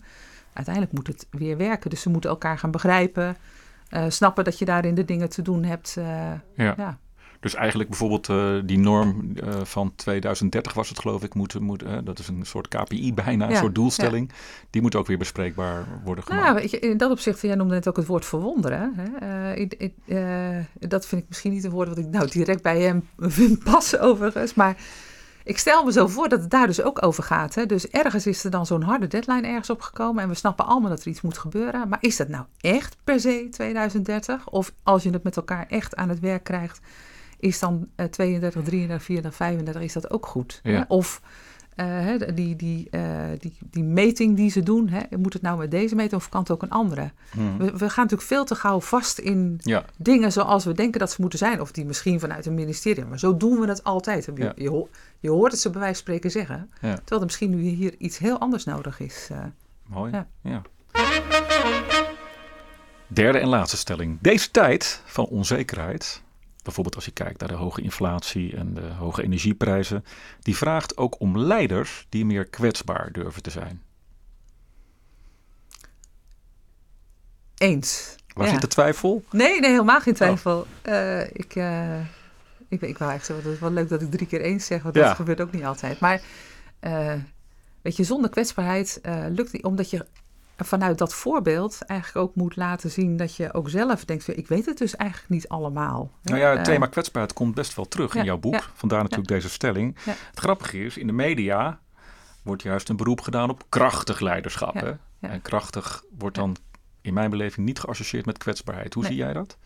uiteindelijk 0.52 0.94
moet 0.94 1.06
het 1.06 1.26
weer 1.30 1.56
werken. 1.56 1.90
Dus 1.90 2.00
ze 2.00 2.10
moeten 2.10 2.30
elkaar 2.30 2.58
gaan 2.58 2.70
begrijpen, 2.70 3.36
uh, 3.90 4.04
snappen 4.08 4.44
dat 4.44 4.58
je 4.58 4.64
daarin 4.64 4.94
de 4.94 5.04
dingen 5.04 5.28
te 5.28 5.42
doen 5.42 5.64
hebt. 5.64 5.94
Uh, 5.98 6.04
ja. 6.54 6.74
ja. 6.76 6.98
Dus 7.40 7.54
eigenlijk 7.54 7.88
bijvoorbeeld 7.88 8.28
uh, 8.28 8.60
die 8.64 8.78
norm 8.78 9.32
van 9.62 9.92
2030 9.94 10.74
was 10.74 10.88
het 10.88 10.98
geloof 10.98 11.22
ik, 11.22 11.34
moet, 11.34 11.60
moet, 11.60 11.84
dat 12.04 12.18
is 12.18 12.28
een 12.28 12.46
soort 12.46 12.68
KPI 12.68 13.14
bijna, 13.14 13.50
een 13.50 13.56
soort 13.56 13.74
doelstelling. 13.74 14.32
Die 14.70 14.82
moet 14.82 14.94
ook 14.94 15.06
weer 15.06 15.18
bespreekbaar 15.18 15.86
worden 16.04 16.24
gemaakt. 16.24 16.44
Nou, 16.44 16.54
weet 16.54 16.70
je, 16.70 16.78
in 16.78 16.96
dat 16.96 17.10
opzicht, 17.10 17.40
jij 17.40 17.54
noemde 17.54 17.74
net 17.74 17.88
ook 17.88 17.96
het 17.96 18.06
woord 18.06 18.24
verwonderen. 18.24 18.94
Hè? 18.96 20.88
dat 20.88 21.06
vind 21.06 21.22
ik 21.22 21.28
misschien 21.28 21.52
niet 21.52 21.64
een 21.64 21.70
woord 21.70 21.88
wat 21.88 21.98
ik 21.98 22.06
nou 22.06 22.28
direct 22.30 22.62
bij 22.62 22.80
hem 22.80 23.08
vind 23.18 23.64
passen 23.64 24.00
overigens, 24.00 24.54
maar... 24.54 24.76
Ik 25.44 25.58
stel 25.58 25.84
me 25.84 25.92
zo 25.92 26.06
voor 26.06 26.28
dat 26.28 26.40
het 26.40 26.50
daar 26.50 26.66
dus 26.66 26.82
ook 26.82 27.04
over 27.04 27.22
gaat. 27.22 27.54
Hè? 27.54 27.66
Dus 27.66 27.88
ergens 27.88 28.26
is 28.26 28.44
er 28.44 28.50
dan 28.50 28.66
zo'n 28.66 28.82
harde 28.82 29.06
deadline 29.06 29.46
ergens 29.46 29.70
opgekomen. 29.70 30.22
En 30.22 30.28
we 30.28 30.34
snappen 30.34 30.66
allemaal 30.66 30.90
dat 30.90 31.00
er 31.00 31.08
iets 31.08 31.20
moet 31.20 31.38
gebeuren. 31.38 31.88
Maar 31.88 31.98
is 32.00 32.16
dat 32.16 32.28
nou 32.28 32.44
echt 32.60 32.96
per 33.04 33.20
se 33.20 33.46
2030? 33.50 34.48
Of 34.48 34.72
als 34.82 35.02
je 35.02 35.10
het 35.10 35.22
met 35.22 35.36
elkaar 35.36 35.66
echt 35.68 35.96
aan 35.96 36.08
het 36.08 36.20
werk 36.20 36.44
krijgt, 36.44 36.80
is 37.38 37.58
dan 37.58 37.88
uh, 37.96 38.06
32, 38.06 38.62
33, 38.62 39.02
34, 39.02 39.34
35, 39.34 39.82
is 39.82 39.92
dat 39.92 40.10
ook 40.10 40.26
goed? 40.26 40.60
Ja. 40.62 40.84
Of 40.88 41.20
uh, 41.80 42.20
die, 42.34 42.56
die, 42.56 42.88
uh, 42.90 43.00
die, 43.38 43.52
die 43.70 43.82
meting 43.84 44.36
die 44.36 44.50
ze 44.50 44.62
doen, 44.62 44.88
hè? 44.88 45.00
moet 45.18 45.32
het 45.32 45.42
nou 45.42 45.58
met 45.58 45.70
deze 45.70 45.94
meting 45.94 46.14
of 46.20 46.28
kan 46.28 46.40
het 46.40 46.50
ook 46.50 46.62
een 46.62 46.70
andere? 46.70 47.10
Hmm. 47.30 47.58
We, 47.58 47.64
we, 47.64 47.78
gaan 47.90 48.02
natuurlijk 48.04 48.22
veel 48.28 48.44
te 48.44 48.54
gauw 48.54 48.80
vast 48.80 49.18
in 49.18 49.58
Ja. 49.62 49.84
dingen 49.96 50.32
zoals 50.32 50.64
we 50.64 50.72
denken 50.72 51.00
dat 51.00 51.10
ze 51.10 51.20
moeten 51.20 51.38
zijn. 51.38 51.60
Of 51.60 51.72
die 51.72 51.84
misschien 51.84 52.20
vanuit 52.20 52.46
een 52.46 52.54
ministerie. 52.54 53.04
Maar 53.04 53.18
zo 53.18 53.36
doen 53.36 53.60
we 53.60 53.66
het 53.66 53.84
altijd. 53.84 54.24
Je, 54.24 54.32
Ja. 54.34 54.52
je, 54.56 54.68
ho- 54.68 54.88
je 55.20 55.30
hoort 55.30 55.52
het 55.52 55.60
ze 55.60 55.70
bij 55.70 55.80
wijze 55.80 55.94
van 55.94 56.02
spreken 56.02 56.30
zeggen. 56.30 56.70
Ja. 56.80 56.94
Terwijl 56.94 57.20
er 57.20 57.26
misschien 57.26 57.50
nu 57.50 57.60
hier 57.62 57.94
iets 57.98 58.18
heel 58.18 58.38
anders 58.38 58.64
nodig 58.64 59.00
is. 59.00 59.28
eh. 59.30 59.38
Mooi. 59.86 60.12
Ja. 60.42 60.62
Derde 63.06 63.38
en 63.38 63.48
laatste 63.48 63.76
stelling. 63.76 64.18
Deze 64.20 64.50
tijd 64.50 65.02
van 65.04 65.24
onzekerheid, 65.26 66.22
bijvoorbeeld 66.62 66.94
als 66.94 67.04
je 67.04 67.10
kijkt 67.10 67.40
naar 67.40 67.48
de 67.48 67.54
hoge 67.54 67.82
inflatie 67.82 68.56
en 68.56 68.74
de 68.74 68.80
hoge 68.98 69.22
energieprijzen, 69.22 70.04
die 70.40 70.56
vraagt 70.56 70.96
ook 70.96 71.20
om 71.20 71.38
leiders 71.38 72.06
die 72.08 72.24
meer 72.24 72.44
kwetsbaar 72.44 73.12
durven 73.12 73.42
te 73.42 73.50
zijn. 73.50 73.82
Eens. 77.56 78.16
Waar 78.34 78.46
Ja. 78.46 78.52
zit 78.52 78.60
de 78.60 78.66
twijfel? 78.66 79.24
Nee, 79.30 79.60
nee, 79.60 79.70
helemaal 79.70 80.00
geen 80.00 80.14
twijfel. 80.14 80.66
Eh, 80.82 81.20
ik, 81.20 81.54
eh, 81.54 82.00
ik, 82.68 82.80
ik 82.80 82.98
wou 82.98 83.10
eigenlijk 83.10 83.24
zeggen, 83.24 83.44
het 83.44 83.54
is 83.54 83.60
wel 83.60 83.70
leuk 83.70 83.88
dat 83.88 84.02
ik 84.02 84.10
drie 84.10 84.26
keer 84.26 84.40
eens 84.40 84.66
zeg, 84.66 84.82
want 84.82 84.94
Ja. 84.94 85.06
dat 85.06 85.16
gebeurt 85.16 85.40
ook 85.40 85.52
niet 85.52 85.64
altijd. 85.64 86.00
Maar 86.00 86.22
eh, 86.80 87.14
weet 87.82 87.96
je, 87.96 88.04
zonder 88.04 88.30
kwetsbaarheid 88.30 89.00
lukt 89.30 89.52
niet, 89.52 89.64
omdat 89.64 89.90
je 89.90 90.06
vanuit 90.64 90.98
dat 90.98 91.14
voorbeeld 91.14 91.82
eigenlijk 91.86 92.26
ook 92.28 92.34
moet 92.34 92.56
laten 92.56 92.90
zien 92.90 93.16
dat 93.16 93.36
je 93.36 93.52
ook 93.54 93.68
zelf 93.68 94.04
denkt, 94.04 94.36
ik 94.36 94.48
weet 94.48 94.66
het 94.66 94.78
dus 94.78 94.96
eigenlijk 94.96 95.30
niet 95.30 95.48
allemaal. 95.48 96.10
Nou 96.22 96.38
ja, 96.38 96.48
het 96.50 96.58
Eh, 96.58 96.64
thema 96.64 96.86
kwetsbaarheid 96.86 97.32
komt 97.34 97.54
best 97.54 97.74
wel 97.74 97.88
terug 97.88 98.14
in 98.14 98.24
jouw 98.24 98.38
boek. 98.38 98.54
ja, 98.54 98.60
Vandaar 98.74 99.02
natuurlijk 99.02 99.28
deze 99.28 99.48
stelling. 99.50 99.96
Het 100.04 100.38
grappige 100.38 100.84
is, 100.84 100.96
in 100.96 101.06
de 101.06 101.12
media 101.12 101.80
wordt 102.42 102.62
juist 102.62 102.88
een 102.88 102.96
beroep 102.96 103.20
gedaan 103.20 103.50
op 103.50 103.64
krachtig 103.68 104.20
leiderschap. 104.20 104.74
Hè? 104.74 104.92
En 105.20 105.42
krachtig 105.42 106.02
wordt 106.18 106.36
dan 106.36 106.56
in 107.00 107.14
mijn 107.14 107.30
beleving 107.30 107.66
niet 107.66 107.78
geassocieerd 107.80 108.26
met 108.26 108.38
kwetsbaarheid. 108.38 108.94
Hoe 108.94 109.02
Nee. 109.02 109.12
zie 109.12 109.20
jij 109.20 109.32
dat? 109.32 109.56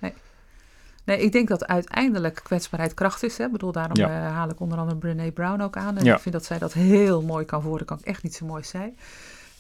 Nee, 1.04 1.20
ik 1.20 1.32
denk 1.32 1.48
dat 1.48 1.66
uiteindelijk 1.66 2.40
kwetsbaarheid 2.44 2.94
kracht 2.94 3.22
is. 3.22 3.38
Hè? 3.38 3.44
Ik 3.44 3.52
bedoel, 3.52 3.72
daarom 3.72 3.96
Ja. 3.96 4.08
eh, 4.08 4.32
haal 4.34 4.48
ik 4.48 4.60
onder 4.60 4.78
andere 4.78 4.98
Brené 4.98 5.30
Brown 5.32 5.60
ook 5.60 5.76
aan. 5.76 5.96
En 5.98 6.04
Ja. 6.04 6.14
ik 6.14 6.20
vind 6.20 6.34
dat 6.34 6.44
zij 6.44 6.58
dat 6.58 6.72
heel 6.72 7.22
mooi 7.22 7.44
kan 7.44 7.60
worden. 7.62 7.86
Kan 7.86 7.98
ik 7.98 8.04
echt 8.04 8.22
niet 8.22 8.34
zo 8.34 8.46
mooi 8.46 8.64
zijn. 8.64 8.98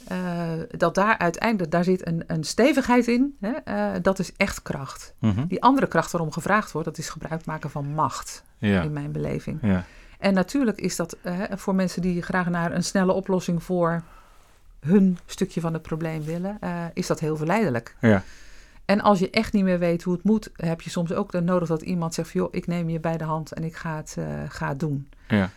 Eh, 0.08 0.52
dat 0.68 0.94
daar 0.94 1.18
uiteindelijk, 1.18 1.70
daar 1.70 1.84
zit 1.84 2.06
een, 2.06 2.24
een 2.26 2.44
stevigheid 2.44 3.08
in. 3.08 3.36
Hè? 3.40 3.50
Eh, 3.50 4.02
dat 4.02 4.18
is 4.18 4.32
echt 4.36 4.62
kracht. 4.62 5.14
Mhm. 5.18 5.46
Die 5.46 5.62
andere 5.62 5.86
kracht 5.86 6.12
waarom 6.12 6.32
gevraagd 6.32 6.72
wordt, 6.72 6.88
dat 6.88 6.98
is 6.98 7.08
gebruik 7.08 7.44
maken 7.44 7.70
van 7.70 7.86
macht. 7.86 8.42
Ja. 8.58 8.82
In 8.82 8.92
mijn 8.92 9.12
beleving. 9.12 9.58
Ja. 9.62 9.84
En 10.18 10.34
natuurlijk 10.34 10.80
is 10.80 10.96
dat 10.96 11.16
eh, 11.22 11.40
voor 11.50 11.74
mensen 11.74 12.02
die 12.02 12.22
graag 12.22 12.48
naar 12.48 12.72
een 12.72 12.84
snelle 12.84 13.12
oplossing 13.12 13.62
voor 13.62 14.02
hun 14.80 15.18
stukje 15.26 15.60
van 15.60 15.72
het 15.72 15.82
probleem 15.82 16.24
willen, 16.24 16.58
is 16.94 17.06
dat 17.06 17.20
heel 17.20 17.36
verleidelijk. 17.36 17.96
Ja. 18.00 18.22
En 18.84 19.00
als 19.00 19.18
je 19.18 19.30
echt 19.30 19.52
niet 19.52 19.64
meer 19.64 19.78
weet 19.78 20.02
hoe 20.02 20.14
het 20.14 20.24
moet, 20.24 20.50
heb 20.56 20.80
je 20.80 20.90
soms 20.90 21.12
ook 21.12 21.32
nodig 21.32 21.68
dat 21.68 21.82
iemand 21.82 22.14
zegt: 22.14 22.30
joh, 22.30 22.48
ik 22.50 22.66
neem 22.66 22.88
je 22.88 23.00
bij 23.00 23.16
de 23.16 23.24
hand 23.24 23.52
en 23.52 23.64
ik 23.64 23.76
ga 23.76 23.96
het, 23.96 24.16
ga 24.48 24.68
het 24.68 24.80
doen. 24.80 25.08
Ja. 25.28 25.50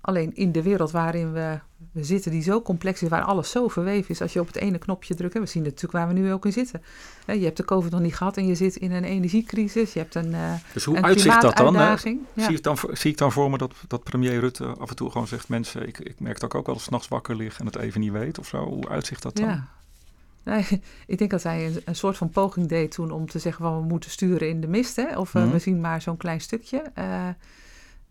Alleen 0.00 0.34
in 0.34 0.52
de 0.52 0.62
wereld 0.62 0.90
waarin 0.90 1.32
we, 1.32 1.58
we 1.92 2.04
zitten, 2.04 2.30
die 2.30 2.42
zo 2.42 2.62
complex 2.62 3.02
is, 3.02 3.08
waar 3.08 3.22
alles 3.22 3.50
zo 3.50 3.68
verweven 3.68 4.10
is, 4.10 4.20
als 4.20 4.32
je 4.32 4.40
op 4.40 4.46
het 4.46 4.56
ene 4.56 4.78
knopje 4.78 5.14
drukt, 5.14 5.34
en 5.34 5.40
we 5.40 5.46
zien 5.46 5.62
natuurlijk 5.62 5.92
waar 5.92 6.08
we 6.08 6.12
nu 6.20 6.32
ook 6.32 6.44
in 6.46 6.52
zitten. 6.52 6.82
Hè, 7.26 7.32
je 7.32 7.44
hebt 7.44 7.56
de 7.56 7.64
COVID 7.64 7.90
nog 7.90 8.00
niet 8.00 8.16
gehad 8.16 8.36
en 8.36 8.46
je 8.46 8.54
zit 8.54 8.76
in 8.76 8.92
een 8.92 9.04
energiecrisis, 9.04 9.92
je 9.92 9.98
hebt 9.98 10.14
een, 10.14 10.34
eh 10.34 10.52
Dus 10.72 10.84
hoe 10.84 10.96
een 10.96 11.04
uitzicht 11.04 11.40
dat 11.42 11.56
dan? 11.56 11.74
hè? 11.76 11.88
Ja. 11.88 11.96
Zie, 12.36 12.56
ik 12.56 12.62
dan 12.62 12.78
voor- 12.78 12.96
zie 12.96 13.10
ik 13.10 13.18
dan 13.18 13.32
voor 13.32 13.50
me 13.50 13.58
dat, 13.58 13.74
dat 13.88 14.02
premier 14.04 14.38
Rutte 14.40 14.66
af 14.66 14.88
en 14.90 14.96
toe 14.96 15.10
gewoon 15.10 15.26
zegt... 15.26 15.48
mensen, 15.48 15.88
ik, 15.88 15.98
ik 15.98 16.20
merk 16.20 16.40
dat 16.40 16.52
ik 16.52 16.58
ook 16.58 16.66
wel 16.66 16.74
eens 16.74 16.84
's 16.84 16.88
nachts 16.88 17.08
wakker 17.08 17.36
lig 17.36 17.58
en 17.60 17.66
het 17.66 17.76
even 17.76 18.00
niet 18.00 18.12
weet 18.12 18.38
of 18.38 18.46
zo. 18.46 18.64
Hoe 18.64 18.88
uitzicht 18.88 19.22
dat 19.22 19.36
dan? 19.36 19.46
Ja. 19.48 19.68
Nee, 20.42 20.66
ik 21.06 21.18
denk 21.18 21.30
dat 21.30 21.42
hij 21.42 21.66
een, 21.66 21.82
een 21.84 21.96
soort 21.96 22.16
van 22.16 22.30
poging 22.30 22.68
deed 22.68 22.90
toen 22.90 23.10
om 23.10 23.28
te 23.28 23.38
zeggen 23.38 23.64
van 23.64 23.80
we 23.80 23.86
moeten 23.86 24.10
sturen 24.10 24.48
in 24.48 24.60
de 24.60 24.68
mist. 24.68 24.96
Hè? 24.96 25.18
Of 25.18 25.34
eh, 25.34 25.42
Mhm. 25.42 25.52
we 25.52 25.58
zien 25.58 25.80
maar 25.80 26.02
zo'n 26.02 26.16
klein 26.16 26.40
stukje. 26.40 26.82
Eh, 26.94 27.28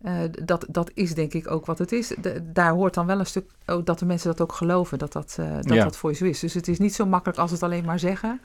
eh, 0.02 0.14
dat, 0.44 0.66
dat 0.68 0.90
is 0.94 1.14
denk 1.14 1.32
ik 1.32 1.50
ook 1.50 1.66
wat 1.66 1.78
het 1.78 1.92
is. 1.92 2.08
De- 2.20 2.52
daar 2.52 2.72
hoort 2.72 2.94
dan 2.94 3.06
wel 3.06 3.18
een 3.18 3.26
stuk 3.26 3.50
ook 3.66 3.86
dat 3.86 3.98
de 3.98 4.04
mensen 4.06 4.28
dat 4.30 4.40
ook 4.40 4.52
geloven, 4.52 4.98
dat 4.98 5.12
dat, 5.12 5.36
eh, 5.40 5.54
dat, 5.54 5.74
Ja. 5.74 5.84
dat 5.84 5.96
voor 5.96 6.10
je 6.10 6.16
zo 6.16 6.24
is. 6.24 6.40
Dus 6.40 6.54
het 6.54 6.68
is 6.68 6.78
niet 6.78 6.94
zo 6.94 7.06
makkelijk 7.06 7.38
als 7.38 7.50
het 7.50 7.62
alleen 7.62 7.84
maar 7.84 7.98
zeggen. 7.98 8.40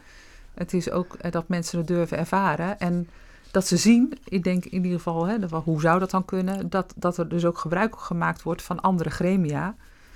Het 0.54 0.74
is 0.74 0.92
ook 0.92 1.14
eh, 1.14 1.32
dat 1.32 1.48
mensen 1.48 1.78
het 1.78 1.88
durven 1.88 2.18
ervaren. 2.18 2.80
En 2.80 3.10
dat 3.52 3.68
ze 3.68 3.78
zien, 3.78 4.14
ik 4.24 4.44
denk 4.44 4.66
in 4.66 4.84
ieder 4.84 4.98
geval, 4.98 5.26
hè, 5.28 5.36
hoe 5.64 5.82
zou 5.82 6.00
dat 6.00 6.12
dan 6.12 6.26
kunnen? 6.26 6.70
Dat, 6.70 6.94
dat 6.96 7.18
er 7.18 7.30
dus 7.30 7.46
ook 7.46 7.58
gebruik 7.58 7.96
gemaakt 8.00 8.44
wordt 8.44 8.62
van 8.62 8.80
andere 8.82 9.10
gremia. 9.10 9.76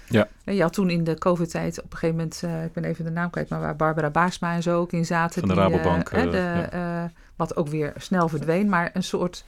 Ja. 0.10 0.28
En 0.44 0.56
Je 0.56 0.62
had 0.62 0.74
toen 0.74 0.90
in 0.90 1.04
de 1.04 1.18
COVID-tijd 1.18 1.78
op 1.84 1.92
een 1.92 1.98
gegeven 1.98 2.16
moment, 2.16 2.66
ik 2.66 2.74
ben 2.74 2.84
even 2.84 3.06
de 3.06 3.12
naam 3.12 3.30
kwijt, 3.30 3.50
maar 3.50 3.60
waar 3.60 3.76
Barbara 3.76 4.10
Baarsma 4.10 4.54
en 4.54 4.64
zo 4.64 4.80
ook 4.80 4.92
in 4.92 5.06
zaten. 5.06 5.40
Van 5.40 5.50
de 5.50 5.56
die, 5.56 5.64
Rabobank, 5.64 6.10
de, 6.10 7.10
wat 7.36 7.56
ook 7.56 7.68
weer 7.68 7.94
snel 7.98 8.28
verdween, 8.30 8.70
maar 8.70 8.90
een 8.94 9.04
soort. 9.04 9.46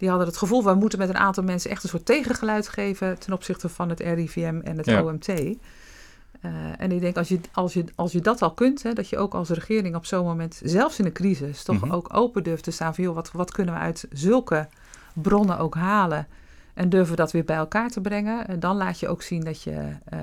Die 0.00 0.08
hadden 0.08 0.26
het 0.26 0.36
gevoel, 0.36 0.64
we 0.64 0.74
moeten 0.74 0.98
met 0.98 1.08
een 1.08 1.16
aantal 1.16 1.44
mensen 1.44 1.70
echt 1.70 1.82
een 1.82 1.88
soort 1.88 2.04
tegengeluid 2.06 2.68
geven 2.68 3.18
ten 3.18 3.32
opzichte 3.32 3.68
van 3.68 3.88
het 3.88 4.00
RIVM 4.00 4.60
en 4.64 4.76
het 4.76 4.86
Ja. 4.86 5.02
OMT. 5.02 5.28
Eh, 5.28 6.50
en 6.78 6.92
ik 6.92 7.00
denk, 7.00 7.16
als 7.16 7.28
je, 7.28 7.40
als, 7.52 7.72
je, 7.72 7.84
als 7.94 8.12
je 8.12 8.20
dat 8.20 8.42
al 8.42 8.54
kunt, 8.54 8.82
hè, 8.82 8.92
dat 8.92 9.08
je 9.08 9.18
ook 9.18 9.34
als 9.34 9.48
regering 9.48 9.96
op 9.96 10.06
zo'n 10.06 10.24
moment, 10.24 10.60
zelfs 10.64 10.98
in 10.98 11.04
een 11.04 11.12
crisis, 11.12 11.62
toch 11.62 11.80
Mhm. 11.80 11.92
ook 11.92 12.08
open 12.16 12.42
durft 12.42 12.64
te 12.64 12.70
staan 12.70 12.94
van, 12.94 13.04
joh, 13.04 13.14
wat, 13.14 13.30
wat 13.32 13.50
kunnen 13.52 13.74
we 13.74 13.80
uit 13.80 14.06
zulke 14.12 14.68
bronnen 15.14 15.58
ook 15.58 15.74
halen? 15.74 16.26
En 16.74 16.88
durven 16.88 17.10
we 17.10 17.16
dat 17.16 17.32
weer 17.32 17.44
bij 17.44 17.56
elkaar 17.56 17.88
te 17.90 18.00
brengen? 18.00 18.46
En 18.48 18.60
dan 18.60 18.76
laat 18.76 19.00
je 19.00 19.08
ook 19.08 19.22
zien 19.22 19.40
dat, 19.40 19.62
je, 19.62 19.96
eh, 20.04 20.18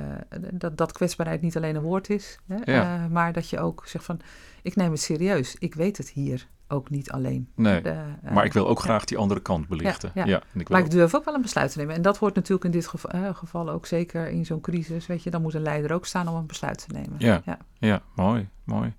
dat, 0.51 0.77
dat 0.77 0.91
kwetsbaarheid 0.91 1.41
niet 1.41 1.57
alleen 1.57 1.75
een 1.75 1.81
woord 1.81 2.09
is, 2.09 2.39
hè, 2.47 2.71
Ja. 2.71 2.83
eh, 3.03 3.11
maar 3.11 3.33
dat 3.33 3.49
je 3.49 3.59
ook 3.59 3.83
zegt 3.85 4.05
van, 4.05 4.19
ik 4.61 4.75
neem 4.75 4.91
het 4.91 5.01
serieus. 5.01 5.55
Ik 5.59 5.75
weet 5.75 5.97
het 5.97 6.09
hier 6.09 6.47
ook 6.67 6.89
niet 6.89 7.11
alleen. 7.11 7.49
Nee, 7.55 7.81
De, 7.81 7.89
eh, 7.89 8.31
maar 8.31 8.45
ik 8.45 8.53
wil 8.53 8.67
ook 8.67 8.79
graag 8.79 9.05
die 9.05 9.17
andere 9.17 9.39
kant 9.39 9.67
belichten. 9.67 10.11
Ja, 10.13 10.25
Ja, 10.25 10.31
ja. 10.31 10.41
en 10.53 10.59
ik 10.59 10.69
Maar 10.69 10.79
ik 10.79 10.91
durf 10.91 11.15
ook 11.15 11.25
wel 11.25 11.33
een 11.33 11.41
besluit 11.41 11.71
te 11.71 11.77
nemen. 11.77 11.95
En 11.95 12.01
dat 12.01 12.17
hoort 12.17 12.35
natuurlijk 12.35 12.65
in 12.65 12.71
dit 12.71 12.87
geval, 12.87 13.11
eh, 13.11 13.35
geval 13.35 13.69
ook 13.69 13.85
zeker 13.85 14.27
in 14.27 14.45
zo'n 14.45 14.61
crisis. 14.61 15.07
Weet 15.07 15.23
je, 15.23 15.29
dan 15.29 15.41
moet 15.41 15.53
een 15.53 15.61
leider 15.61 15.93
ook 15.93 16.05
staan 16.05 16.27
om 16.27 16.35
een 16.35 16.45
besluit 16.45 16.85
te 16.87 16.93
nemen. 16.93 17.15
Ja. 17.17 17.41
ja. 17.45 17.57
Ja, 17.79 18.01
mooi, 18.15 18.47
mooi. 18.63 18.93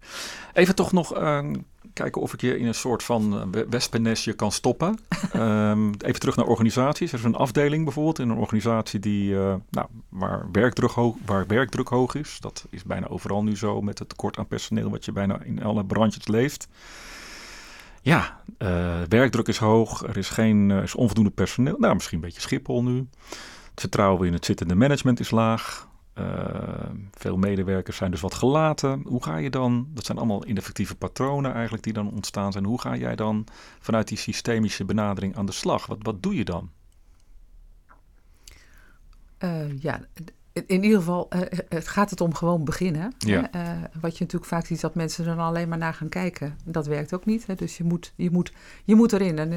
Even 0.52 0.74
toch 0.74 0.92
nog 0.92 1.14
een 1.14 1.66
kijken 1.92 2.22
of 2.22 2.32
ik 2.32 2.40
je 2.40 2.58
in 2.58 2.66
een 2.66 2.74
soort 2.74 3.02
van 3.02 3.52
eh, 3.54 3.62
wespennestje 3.70 4.32
kan 4.32 4.52
stoppen. 4.52 4.98
Ehm, 5.32 5.92
even 5.98 6.20
terug 6.20 6.36
naar 6.36 6.46
organisaties. 6.46 7.12
Er 7.12 7.18
is 7.18 7.24
een 7.24 7.34
afdeling 7.34 7.84
bijvoorbeeld 7.84 8.18
in 8.18 8.28
een 8.28 8.36
organisatie 8.36 9.00
die, 9.00 9.34
nou, 9.70 9.86
waar, 10.08 10.46
werkdruk 10.52 10.90
hoog, 10.90 11.16
waar 11.24 11.46
werkdruk 11.46 11.88
hoog 11.88 12.14
is. 12.14 12.36
Dat 12.40 12.66
is 12.70 12.84
bijna 12.84 13.06
overal 13.06 13.42
nu 13.42 13.56
zo 13.56 13.82
met 13.82 13.98
het 13.98 14.08
tekort 14.08 14.38
aan 14.38 14.46
personeel 14.46 14.90
wat 14.90 15.04
je 15.04 15.12
bijna 15.12 15.42
in 15.42 15.62
alle 15.62 15.84
branches 15.84 16.26
leeft. 16.26 16.68
Ja, 18.08 18.40
uh, 18.58 19.00
werkdruk 19.08 19.48
is 19.48 19.58
hoog, 19.58 20.02
er 20.02 20.16
is, 20.16 20.28
geen, 20.28 20.70
is 20.70 20.94
onvoldoende 20.94 21.30
personeel. 21.30 21.76
Nou, 21.78 21.94
misschien 21.94 22.16
een 22.16 22.24
beetje 22.24 22.40
Schiphol 22.40 22.82
nu. 22.82 23.08
Het 23.70 23.80
vertrouwen 23.80 24.26
in 24.26 24.32
het 24.32 24.44
zittende 24.44 24.74
management 24.74 25.20
is 25.20 25.30
laag. 25.30 25.88
Uh, 26.18 26.24
veel 27.12 27.36
medewerkers 27.36 27.96
zijn 27.96 28.10
dus 28.10 28.20
wat 28.20 28.34
gelaten. 28.34 29.02
Hoe 29.06 29.22
ga 29.22 29.36
je 29.36 29.50
dan, 29.50 29.88
dat 29.94 30.04
zijn 30.04 30.18
allemaal 30.18 30.46
ineffectieve 30.46 30.94
patronen 30.96 31.52
eigenlijk 31.52 31.82
die 31.82 31.92
dan 31.92 32.10
ontstaan 32.12 32.52
zijn. 32.52 32.64
Hoe 32.64 32.80
ga 32.80 32.96
jij 32.96 33.16
dan 33.16 33.46
vanuit 33.78 34.08
die 34.08 34.18
systemische 34.18 34.84
benadering 34.84 35.36
aan 35.36 35.46
de 35.46 35.52
slag? 35.52 35.86
Wat, 35.86 35.98
wat 36.00 36.22
doe 36.22 36.34
je 36.34 36.44
dan? 36.44 36.70
Ja, 39.78 40.00
in 40.66 40.82
ieder 40.82 40.98
geval 40.98 41.28
uh, 41.34 41.40
het 41.68 41.88
gaat 41.88 42.10
het 42.10 42.20
om 42.20 42.34
gewoon 42.34 42.64
beginnen. 42.64 43.14
Ja. 43.18 43.50
wat 44.00 44.18
je 44.18 44.24
natuurlijk 44.24 44.50
vaak 44.50 44.66
ziet, 44.66 44.80
dat 44.80 44.94
mensen 44.94 45.26
er 45.26 45.36
dan 45.36 45.46
alleen 45.46 45.68
maar 45.68 45.78
naar 45.78 45.94
gaan 45.94 46.08
kijken. 46.08 46.56
Dat 46.64 46.86
werkt 46.86 47.14
ook 47.14 47.24
niet. 47.24 47.46
Hè? 47.46 47.54
Dus 47.54 47.76
je 47.76 47.84
moet, 47.84 48.12
je, 48.16 48.30
moet, 48.30 48.52
je 48.84 48.94
moet 48.94 49.12
erin. 49.12 49.38
En 49.38 49.52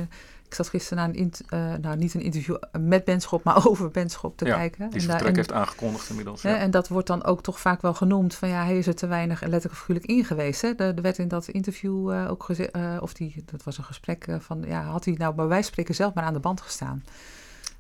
ik 0.46 0.54
zat 0.54 0.70
gisteren 0.70 1.04
naar 1.04 1.16
een, 1.16 1.82
nou 1.82 1.98
niet 1.98 2.14
een 2.14 2.22
interview 2.22 2.56
met 2.80 3.06
Benschop, 3.06 3.44
maar 3.44 3.66
over 3.70 3.92
Benschop 3.92 4.38
te 4.38 4.46
ja, 4.46 4.56
kijken. 4.56 4.90
Die 4.90 5.00
zijn 5.00 5.12
vertrek 5.12 5.36
heeft 5.36 5.52
aangekondigd 5.52 6.10
inmiddels. 6.10 6.42
Ja. 6.42 6.58
En 6.58 6.72
dat 6.72 6.88
wordt 6.88 7.08
dan 7.08 7.24
ook 7.24 7.44
toch 7.44 7.60
vaak 7.60 7.82
wel 7.82 7.94
genoemd 7.94 8.36
van 8.36 8.50
ja, 8.50 8.64
hij 8.64 8.78
is 8.78 8.88
er 8.88 8.96
te 8.96 9.08
weinig 9.08 9.42
letterlijk 9.42 9.74
of 9.74 9.80
figuurlijk 9.80 10.08
in 10.08 10.26
geweest. 10.26 10.62
Hè? 10.62 10.76
Er 10.76 11.02
werd 11.02 11.18
in 11.18 11.28
dat 11.28 11.48
interview 11.48 12.12
ook 12.30 12.44
gezegd, 12.44 12.72
of 13.00 13.14
die, 13.14 13.44
dat 13.46 13.64
was 13.64 13.78
een 13.78 13.84
gesprek 13.84 14.28
van 14.40 14.64
ja, 14.68 14.84
had 14.84 15.06
hij 15.06 15.14
nou 15.18 15.36
bij 15.36 15.46
wijze 15.46 15.64
van 15.64 15.72
spreken 15.72 15.96
zelf 15.96 16.14
maar 16.14 16.24
aan 16.24 16.34
de 16.34 16.40
band 16.40 16.62
gestaan. 16.62 17.04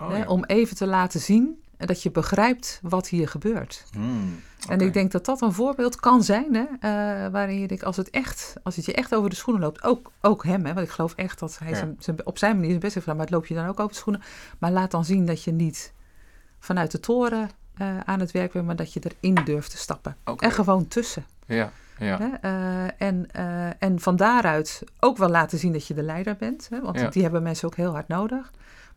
Oh, 0.01 0.09
hè? 0.09 0.23
Om 0.23 0.43
even 0.43 0.75
te 0.75 0.87
laten 0.87 1.19
zien 1.19 1.61
dat 1.85 2.03
je 2.03 2.11
begrijpt 2.11 2.79
wat 2.81 3.07
hier 3.07 3.27
gebeurt. 3.27 3.85
Hmm, 3.91 4.39
okay. 4.63 4.77
En 4.77 4.85
ik 4.85 4.93
denk 4.93 5.11
dat 5.11 5.25
dat 5.25 5.41
een 5.41 5.53
voorbeeld 5.53 5.95
kan 5.99 6.23
zijn, 6.23 6.53
hè, 6.53 6.61
uh, 6.61 7.31
waarin 7.31 7.59
je 7.59 7.67
denkt, 7.67 7.83
als 7.83 7.97
het, 7.97 8.09
echt, 8.09 8.53
als 8.63 8.75
het 8.75 8.85
je 8.85 8.93
echt 8.93 9.15
over 9.15 9.29
de 9.29 9.35
schoenen 9.35 9.63
loopt, 9.63 9.83
ook, 9.83 10.11
ook 10.21 10.43
hem, 10.43 10.65
hè, 10.65 10.73
want 10.73 10.85
ik 10.85 10.93
geloof 10.93 11.13
echt 11.15 11.39
dat 11.39 11.59
hij 11.59 11.69
ja. 11.69 11.75
zijn, 11.75 11.95
zijn, 11.99 12.25
op 12.25 12.37
zijn 12.37 12.53
manier 12.53 12.69
zijn 12.69 12.79
best 12.79 12.93
heeft 12.93 13.05
gedaan, 13.05 13.19
maar 13.19 13.29
het 13.29 13.35
loop 13.35 13.45
je 13.45 13.55
dan 13.55 13.67
ook 13.67 13.79
over 13.79 13.93
de 13.93 13.99
schoenen. 13.99 14.23
Maar 14.57 14.71
laat 14.71 14.91
dan 14.91 15.05
zien 15.05 15.25
dat 15.25 15.43
je 15.43 15.51
niet 15.51 15.93
vanuit 16.59 16.91
de 16.91 16.99
toren 16.99 17.49
uh, 17.81 17.99
aan 18.05 18.19
het 18.19 18.31
werk 18.31 18.51
bent, 18.51 18.65
maar 18.65 18.75
dat 18.75 18.93
je 18.93 19.01
erin 19.19 19.43
durft 19.45 19.71
te 19.71 19.77
stappen. 19.77 20.15
Okay. 20.25 20.49
En 20.49 20.55
gewoon 20.55 20.87
tussen. 20.87 21.25
Ja. 21.45 21.71
Ja. 21.97 22.17
Hè? 22.17 22.49
Uh, 22.49 22.91
en, 22.97 23.27
uh, 23.35 23.67
en 23.79 23.99
van 23.99 24.15
daaruit 24.15 24.83
ook 24.99 25.17
wel 25.17 25.29
laten 25.29 25.57
zien 25.57 25.73
dat 25.73 25.87
je 25.87 25.93
de 25.93 26.01
leider 26.01 26.35
bent. 26.35 26.67
Hè? 26.69 26.81
Want 26.81 26.99
Ja. 26.99 27.09
die 27.09 27.21
hebben 27.21 27.43
mensen 27.43 27.67
ook 27.67 27.75
heel 27.75 27.91
hard 27.91 28.07
nodig. 28.07 28.51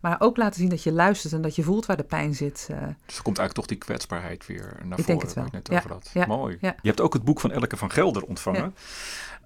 Maar 0.05 0.17
ook 0.21 0.37
laten 0.37 0.61
zien 0.61 0.69
dat 0.69 0.83
je 0.83 0.93
luistert 0.93 1.33
en 1.33 1.41
dat 1.43 1.57
je 1.57 1.63
voelt 1.63 1.87
waar 1.87 1.97
de 1.97 2.03
pijn 2.03 2.35
zit. 2.35 2.69
Uh, 2.71 2.77
Dus 3.07 3.17
er 3.17 3.23
komt 3.23 3.39
eigenlijk 3.39 3.53
toch 3.55 3.67
die 3.67 3.77
kwetsbaarheid 3.77 4.47
weer 4.47 4.63
naar 4.63 4.99
Ik 4.99 5.05
voren 5.05 5.07
denk 5.07 5.23
het 5.23 5.35
waar 5.35 5.45
wel. 5.45 5.47
ik 5.47 5.53
net 5.53 5.69
Ja, 5.69 5.77
over 5.79 5.91
had. 5.91 6.11
ja, 6.13 6.27
Mooi. 6.27 6.57
ja. 6.61 6.75
Je 6.83 6.89
hebt 6.89 7.01
ook 7.01 7.13
het 7.13 7.25
boek 7.25 7.41
van 7.41 7.51
Elke 7.53 7.77
van 7.77 7.91
Gelder 7.91 8.23
ontvangen. 8.25 8.75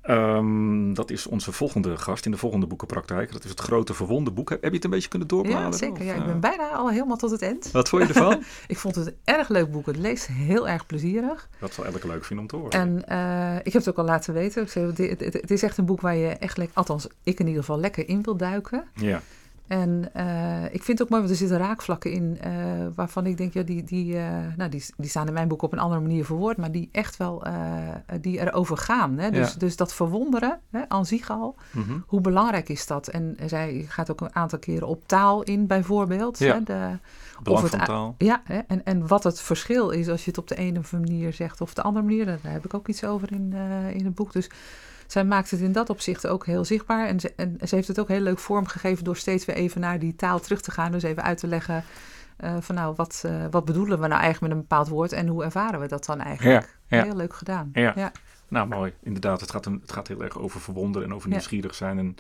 Ehm, 0.03 0.95
dat 0.95 1.11
is 1.11 1.27
onze 1.27 1.53
volgende 1.53 1.97
gast 1.97 2.25
in 2.25 2.31
de 2.31 2.37
volgende 2.37 2.67
boekenpraktijk. 2.67 3.33
Dat 3.33 3.45
is 3.45 3.51
het 3.51 3.61
grote 3.61 3.95
verwonde 3.95 4.31
boek. 4.31 4.51
Heb 4.51 4.63
je 4.63 4.71
het 4.71 4.85
een 4.85 4.91
beetje 4.91 5.09
kunnen 5.09 5.29
doorbladeren? 5.29 5.71
ja, 5.71 5.77
zeker. 5.77 5.99
of, 6.01 6.05
Ja, 6.05 6.15
ik 6.15 6.21
eh, 6.21 6.27
ben 6.27 6.41
bijna 6.41 6.69
al 6.69 6.91
helemaal 6.91 7.17
tot 7.17 7.31
het 7.31 7.43
eind. 7.43 7.71
Wat 7.71 7.89
vond 7.89 8.03
je 8.03 8.09
ervan? 8.09 8.43
Ik 8.67 8.79
vond 8.79 8.95
het 8.95 9.07
een 9.07 9.17
erg 9.25 9.49
leuk 9.49 9.71
boek. 9.73 9.87
Het 9.87 9.97
leest 9.97 10.27
heel 10.27 10.69
erg 10.69 10.87
plezierig. 10.87 11.49
dat 11.61 11.73
zal 11.75 11.85
Elke 11.85 12.07
leuk 12.07 12.25
vinden 12.25 12.45
om 12.45 12.51
te 12.51 12.57
horen. 12.57 12.71
En 12.81 13.09
eh, 13.09 13.57
ik 13.57 13.73
heb 13.73 13.83
het 13.85 13.89
ook 13.89 13.99
al 13.99 14.05
laten 14.05 14.35
weten. 14.35 14.63
Ik 14.63 14.69
zei, 14.71 14.87
het, 14.87 14.99
het, 15.21 15.33
het 15.33 15.51
is 15.51 15.63
echt 15.63 15.79
een 15.79 15.85
boek 15.87 16.01
waar 16.01 16.17
je 16.17 16.29
echt 16.29 16.57
lekker, 16.57 16.77
althans 16.77 17.07
ik 17.23 17.41
in 17.41 17.47
ieder 17.47 17.61
geval, 17.63 17.81
lekker 17.81 18.09
in 18.09 18.23
wil 18.23 18.37
duiken. 18.37 18.85
Ja, 18.95 19.23
En 19.69 20.11
eh, 20.13 20.65
ik 20.65 20.83
vind 20.83 20.99
het 20.99 21.03
ook 21.03 21.09
mooi, 21.09 21.23
want 21.23 21.31
er 21.33 21.39
zitten 21.39 21.59
raakvlakken 21.59 22.11
in 22.13 22.39
eh, 22.41 22.53
waarvan 22.95 23.27
ik 23.27 23.37
denk, 23.37 23.53
ja, 23.53 23.63
die, 23.63 23.85
die, 23.85 24.17
eh, 24.19 24.29
nou, 24.57 24.71
die, 24.71 24.85
die 24.97 25.11
staan 25.11 25.27
in 25.27 25.33
mijn 25.33 25.49
boek 25.49 25.63
op 25.63 25.73
een 25.73 25.79
andere 25.79 26.01
manier 26.01 26.25
verwoord, 26.25 26.57
maar 26.57 26.73
die 26.73 26.89
echt 26.93 27.17
wel, 27.17 27.43
die 28.21 28.41
erover 28.41 28.77
gaan. 28.77 29.19
Hè? 29.19 29.31
Dus, 29.31 29.53
Ja. 29.53 29.59
dus 29.59 29.77
dat 29.77 29.95
verwonderen, 29.95 30.61
hè, 30.71 30.81
aan 30.89 31.07
zich 31.07 31.31
al, 31.31 31.55
Mhm. 31.73 31.99
hoe 32.07 32.21
belangrijk 32.21 32.69
is 32.69 32.87
dat? 32.87 33.09
En 33.09 33.37
zij 33.47 33.85
gaat 33.89 34.11
ook 34.11 34.21
een 34.21 34.35
aantal 34.35 34.59
keren 34.59 34.89
op 34.89 35.09
taal 35.09 35.43
in, 35.43 35.67
bijvoorbeeld. 35.67 36.39
Ja. 36.39 36.55
Hè? 36.55 36.63
De, 36.63 36.99
belang 37.43 37.63
het 37.63 37.71
van 37.71 37.81
a- 37.81 37.85
taal. 37.85 38.15
ja, 38.19 38.41
hè? 38.45 38.59
En, 38.67 38.85
en 38.85 39.07
wat 39.07 39.25
het 39.25 39.41
verschil 39.41 39.91
is 39.91 40.09
als 40.09 40.25
je 40.25 40.31
het 40.31 40.39
op 40.39 40.49
de 40.49 40.57
ene 40.57 40.81
manier 40.93 41.33
zegt 41.33 41.61
of 41.61 41.75
de 41.75 41.83
andere 41.83 42.05
manier. 42.07 42.27
Daar 42.27 42.39
heb 42.43 42.65
ik 42.65 42.75
ook 42.75 42.89
iets 42.89 43.05
over 43.05 43.33
in, 43.33 43.53
in 43.93 44.05
het 44.05 44.15
boek. 44.15 44.33
Dus 44.33 44.51
zij 45.09 45.25
maakt 45.25 45.51
het 45.51 45.61
in 45.61 45.73
dat 45.73 45.91
opzicht 45.91 46.27
ook 46.27 46.47
heel 46.47 46.65
zichtbaar. 46.65 47.07
En 47.07 47.21
ze, 47.21 47.33
en 47.37 47.59
ze 47.69 47.75
heeft 47.75 47.89
het 47.89 48.01
ook 48.01 48.09
heel 48.09 48.21
leuk 48.21 48.39
vormgegeven 48.39 49.05
door 49.05 49.17
steeds 49.17 49.45
weer 49.45 49.57
even 49.57 49.81
naar 49.81 49.99
die 49.99 50.17
taal 50.17 50.41
terug 50.41 50.61
te 50.61 50.71
gaan. 50.71 50.93
Dus 50.93 51.03
even 51.03 51.23
uit 51.23 51.39
te 51.39 51.47
leggen 51.47 51.85
eh, 52.37 52.57
van 52.61 52.75
nou, 52.75 52.95
wat, 52.97 53.23
eh, 53.27 53.45
wat 53.51 53.65
bedoelen 53.65 54.01
we 54.01 54.07
nou 54.07 54.21
eigenlijk 54.21 54.41
met 54.41 54.51
een 54.51 54.69
bepaald 54.69 54.89
woord 54.89 55.13
en 55.13 55.27
hoe 55.27 55.45
ervaren 55.45 55.81
we 55.81 55.89
dat 55.89 56.05
dan 56.05 56.21
eigenlijk? 56.21 56.69
Ja, 56.87 56.97
ja. 56.97 57.05
Heel 57.05 57.17
leuk 57.17 57.35
gedaan. 57.35 57.71
Ja. 57.73 57.93
ja. 57.97 58.13
Nou, 58.49 58.69
mooi. 58.69 58.93
Inderdaad, 59.03 59.41
het 59.41 59.51
gaat, 59.51 59.67
een, 59.67 59.79
het 59.81 59.93
gaat 59.93 60.09
heel 60.09 60.23
erg 60.23 60.39
over 60.39 60.61
verwonderen 60.61 61.09
en 61.09 61.15
over 61.15 61.29
nieuwsgierig 61.29 61.75
zijn. 61.75 61.99
En 61.99 62.17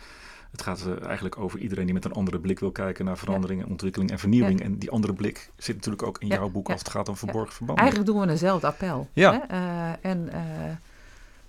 het 0.51 0.63
gaat 0.63 0.87
eh, 0.87 1.07
eigenlijk 1.07 1.39
over 1.39 1.59
iedereen 1.59 1.85
die 1.85 1.95
met 1.95 2.05
een 2.05 2.13
andere 2.13 2.39
blik 2.39 2.59
wil 2.59 2.73
kijken 2.73 3.05
naar 3.05 3.19
verandering, 3.19 3.63
en 3.63 3.69
ontwikkeling 3.69 4.11
en 4.11 4.19
vernieuwing. 4.19 4.61
En 4.61 4.79
die 4.79 4.91
andere 4.91 5.13
blik 5.13 5.51
zit 5.57 5.75
natuurlijk 5.75 6.03
ook 6.03 6.19
in 6.19 6.27
jouw 6.27 6.49
boek 6.49 6.71
als 6.71 6.81
het 6.81 6.91
gaat 6.91 7.09
om 7.09 7.17
verborgen 7.17 7.53
verbanden. 7.53 7.85
Eigenlijk 7.85 8.13
doen 8.13 8.27
we 8.27 8.31
eenzelfde 8.31 8.67
appel. 8.67 9.09
Ja. 9.13 9.47
Hè? 9.49 9.93
En 10.01 10.29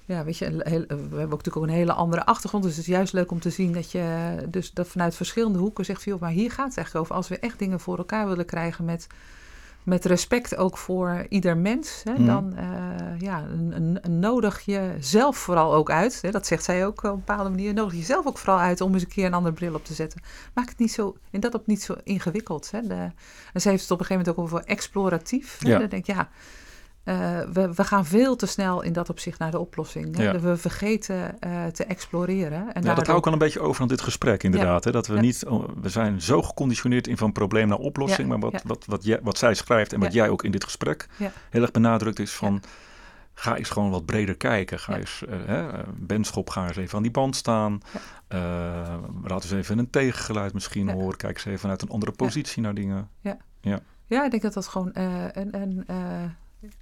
ja, 0.09 0.23
weet 0.23 0.37
je, 0.37 0.45
heel- 0.45 0.85
we 0.87 0.95
hebben 0.95 1.21
ook 1.23 1.29
natuurlijk 1.29 1.57
ook 1.57 1.63
een 1.63 1.69
hele 1.69 1.93
andere 1.93 2.25
achtergrond. 2.25 2.63
Dus 2.63 2.75
het 2.75 2.81
is 2.87 2.93
juist 2.93 3.13
leuk 3.13 3.31
om 3.31 3.39
te 3.39 3.49
zien 3.49 3.73
dat 3.73 3.91
je 3.91 4.35
dus 4.49 4.71
dat 4.71 4.87
vanuit 4.87 5.15
verschillende 5.15 5.59
hoeken 5.59 5.85
zegt 5.85 6.03
joh, 6.03 6.19
maar 6.21 6.29
hier 6.29 6.51
gaat 6.51 6.67
het 6.67 6.77
eigenlijk 6.77 7.05
over. 7.05 7.15
Als 7.15 7.27
we 7.27 7.39
echt 7.39 7.59
dingen 7.59 7.79
voor 7.79 7.97
elkaar 7.97 8.27
willen 8.27 8.45
krijgen 8.45 8.85
met, 8.85 9.07
met 9.83 10.05
respect 10.05 10.55
ook 10.55 10.77
voor 10.77 11.25
ieder 11.29 11.57
mens, 11.57 12.01
hè, 12.03 12.11
Mhm. 12.13 12.25
dan 12.25 12.55
eh, 12.55 12.65
ja, 13.19 13.43
een, 13.43 13.99
een, 14.01 14.19
nodig 14.19 14.59
je 14.65 14.95
zelf 14.99 15.37
vooral 15.37 15.73
ook 15.73 15.89
uit. 15.91 16.19
Hè, 16.21 16.31
dat 16.31 16.47
zegt 16.47 16.63
zij 16.63 16.85
ook 16.85 17.03
op 17.03 17.09
een 17.11 17.15
bepaalde 17.25 17.49
manier. 17.49 17.73
Nodig 17.73 17.93
je 17.95 18.03
zelf 18.03 18.25
ook 18.25 18.37
vooral 18.37 18.59
uit 18.59 18.81
om 18.81 18.93
eens 18.93 19.01
een 19.03 19.07
keer 19.09 19.25
een 19.25 19.33
andere 19.33 19.55
bril 19.55 19.73
op 19.73 19.85
te 19.85 19.93
zetten. 19.93 20.21
Maak 20.53 20.69
het 20.69 20.77
niet 20.77 20.91
zo, 20.91 21.15
in 21.31 21.39
dat 21.39 21.53
op 21.53 21.67
niet 21.67 21.81
zo 21.83 21.95
ingewikkeld. 22.03 22.71
Hè. 22.71 22.81
De, 22.87 23.11
en 23.53 23.61
zij 23.61 23.71
heeft 23.71 23.83
het 23.83 23.91
op 23.91 23.99
een 23.99 24.05
gegeven 24.05 24.25
moment 24.33 24.37
ook 24.37 24.59
over 24.59 24.69
exploratief. 24.69 25.57
Hè. 25.59 25.69
Ja. 25.69 25.79
Dan 25.79 25.89
denk 25.89 26.07
ik, 26.07 26.15
ja, 26.15 26.29
eh, 27.09 27.39
we, 27.53 27.73
we 27.73 27.83
gaan 27.83 28.05
veel 28.05 28.35
te 28.35 28.45
snel 28.45 28.81
in 28.81 28.93
dat 28.93 29.09
opzicht 29.09 29.39
naar 29.39 29.51
de 29.51 29.59
oplossing. 29.59 30.15
Hè? 30.17 30.23
Ja. 30.23 30.39
We 30.39 30.57
vergeten 30.57 31.39
eh, 31.39 31.65
te 31.65 31.83
exploreren. 31.83 32.73
En 32.73 32.83
Ja, 32.83 32.93
dat 32.93 33.05
hou 33.07 33.19
ik 33.19 33.25
al 33.25 33.31
een 33.33 33.37
beetje 33.37 33.59
over 33.59 33.81
aan 33.81 33.87
dit 33.87 34.01
gesprek, 34.01 34.43
inderdaad. 34.43 34.83
Hè? 34.83 34.91
Dat 34.91 35.07
we 35.07 35.13
Ja. 35.13 35.21
niet, 35.21 35.45
oh, 35.45 35.69
we 35.81 35.89
zijn 35.89 36.21
zo 36.21 36.41
geconditioneerd 36.41 37.07
in 37.07 37.17
van 37.17 37.31
probleem 37.31 37.67
naar 37.67 37.77
oplossing. 37.77 38.21
Ja, 38.21 38.27
Maar 38.27 38.39
wat, 38.39 38.51
ja. 38.51 38.59
wat, 38.63 38.85
wat, 38.85 39.03
jij, 39.03 39.19
wat 39.23 39.37
zij 39.37 39.53
schrijft 39.53 39.93
en 39.93 39.99
wat 39.99 40.13
Ja. 40.13 40.21
jij 40.21 40.29
ook 40.29 40.43
in 40.43 40.51
dit 40.51 40.63
gesprek 40.63 41.07
Ja. 41.17 41.31
heel 41.49 41.61
erg 41.61 41.71
benadrukt 41.71 42.19
is 42.19 42.31
van. 42.33 42.61
Ga 43.33 43.55
eens 43.57 43.69
gewoon 43.69 43.89
wat 43.89 44.05
breder 44.05 44.35
kijken. 44.37 44.79
Ga 44.79 44.93
Ja. 44.93 44.99
eens, 44.99 45.23
eh, 45.29 45.37
hè, 45.45 45.67
Benschop, 45.95 46.49
ga 46.49 46.67
eens 46.67 46.77
even 46.77 46.95
aan 46.97 47.03
die 47.03 47.11
band 47.11 47.35
staan. 47.35 47.81
Laat 49.23 49.43
eens 49.43 49.51
even 49.51 49.77
een 49.77 49.89
tegengeluid 49.89 50.53
misschien 50.53 50.87
Ja. 50.87 50.93
horen. 50.93 51.17
Kijk 51.17 51.35
eens 51.35 51.45
even 51.45 51.59
vanuit 51.59 51.81
een 51.81 51.89
andere 51.89 52.11
positie 52.11 52.61
naar 52.61 52.73
dingen. 52.73 53.09
Ja, 54.07 54.23
ik 54.25 54.31
denk 54.31 54.41
dat 54.41 54.53
dat 54.53 54.67
gewoon. 54.67 54.93
en, 54.93 55.51
en, 55.51 55.83
eh, 55.87 55.95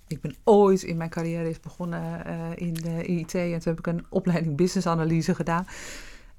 ik 0.07 0.21
ben 0.21 0.35
ooit 0.43 0.83
in 0.83 0.97
mijn 0.97 1.09
carrière 1.09 1.49
is 1.49 1.59
begonnen 1.59 2.25
eh, 2.25 2.35
in 2.55 2.73
de 2.73 3.03
IT 3.05 3.33
en 3.35 3.49
toen 3.51 3.61
heb 3.75 3.79
ik 3.79 3.87
een 3.87 4.05
opleiding 4.09 4.55
business 4.55 4.87
analyse 4.87 5.35
gedaan. 5.35 5.67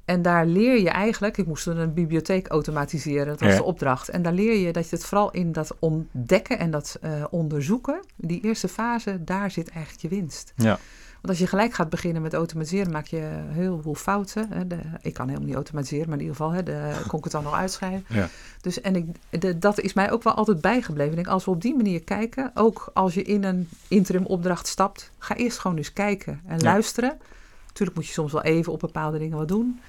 En 0.05 0.23
daar 0.23 0.47
leer 0.47 0.81
je 0.81 0.91
eigenlijk, 0.91 1.37
ik 1.37 1.47
moest 1.47 1.67
een 1.67 1.95
bibliotheek 1.95 2.47
automatiseren, 2.49 3.27
dat 3.27 3.41
was 3.41 3.51
Ja. 3.51 3.57
de 3.57 3.63
opdracht. 3.63 4.09
En 4.09 4.23
daar 4.23 4.33
leer 4.33 4.57
je 4.67 4.73
dat 4.73 4.91
je 4.91 4.97
het 4.97 5.05
vooral 5.05 5.31
in 5.31 5.53
dat 5.53 5.77
ontdekken 5.79 6.59
en 6.59 6.71
dat 6.71 6.99
eh, 7.01 7.25
onderzoeken, 7.31 8.01
die 8.17 8.41
eerste 8.45 8.69
fase, 8.69 9.25
daar 9.25 9.51
zit 9.51 9.69
eigenlijk 9.69 10.03
je 10.03 10.09
winst. 10.21 10.53
Ja. 10.57 10.79
Want 11.21 11.29
als 11.29 11.39
je 11.39 11.47
gelijk 11.47 11.75
gaat 11.75 11.89
beginnen 11.91 12.23
met 12.23 12.35
automatiseren, 12.35 12.93
maak 12.93 13.07
je 13.07 13.21
een 13.21 13.51
heleboel 13.51 13.95
fouten. 13.95 14.53
Hè. 14.53 14.67
De, 14.67 14.79
ik 15.01 15.15
kan 15.15 15.27
helemaal 15.27 15.47
niet 15.47 15.57
automatiseren, 15.57 16.09
maar 16.09 16.19
in 16.19 16.25
ieder 16.25 16.37
geval 16.37 16.53
hè, 16.53 16.63
de, 16.63 16.93
kon 17.07 17.19
ik 17.19 17.25
het 17.25 17.33
dan 17.33 17.43
nog 17.43 17.55
uitschrijven. 17.55 18.05
Ja. 18.09 18.29
Dus 18.61 18.81
en 18.81 18.97
ik, 18.97 19.07
de, 19.41 19.59
dat 19.59 19.81
is 19.81 19.93
mij 19.93 20.11
ook 20.11 20.23
wel 20.23 20.35
altijd 20.35 20.61
bijgebleven. 20.61 21.11
Ik 21.11 21.17
denk, 21.17 21.29
als 21.29 21.45
we 21.45 21.51
op 21.51 21.63
die 21.63 21.77
manier 21.77 22.03
kijken, 22.05 22.51
ook 22.55 22.91
als 22.95 23.15
je 23.15 23.23
in 23.23 23.45
een 23.45 23.69
interim 23.89 24.25
opdracht 24.25 24.67
stapt, 24.67 25.11
ga 25.19 25.35
eerst 25.35 25.59
gewoon 25.59 25.77
eens 25.77 25.93
kijken 25.93 26.41
en 26.47 26.59
Ja. 26.59 26.65
luisteren. 26.65 27.19
Natuurlijk 27.67 27.97
moet 27.97 28.07
je 28.07 28.13
soms 28.13 28.33
wel 28.33 28.43
even 28.43 28.73
op 28.73 28.81
bepaalde 28.81 29.19
dingen 29.19 29.39
wat 29.39 29.49
doen. 29.49 29.81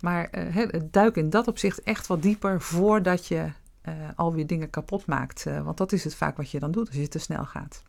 Maar 0.00 0.28
eh, 0.30 0.42
hè, 0.54 0.66
duik 0.90 1.16
in 1.16 1.30
dat 1.30 1.48
opzicht 1.48 1.82
echt 1.82 2.06
wat 2.06 2.22
dieper 2.22 2.60
voordat 2.60 3.26
je 3.26 3.46
eh, 3.82 3.92
alweer 4.16 4.46
dingen 4.46 4.70
kapot 4.70 5.06
maakt. 5.06 5.46
Eh, 5.46 5.62
want 5.62 5.76
dat 5.76 5.92
is 5.92 6.04
het 6.04 6.14
vaak 6.14 6.36
wat 6.36 6.50
je 6.50 6.58
dan 6.58 6.70
doet 6.70 6.86
als 6.88 6.96
je 6.96 7.08
te 7.08 7.18
snel 7.18 7.44
gaat. 7.44 7.82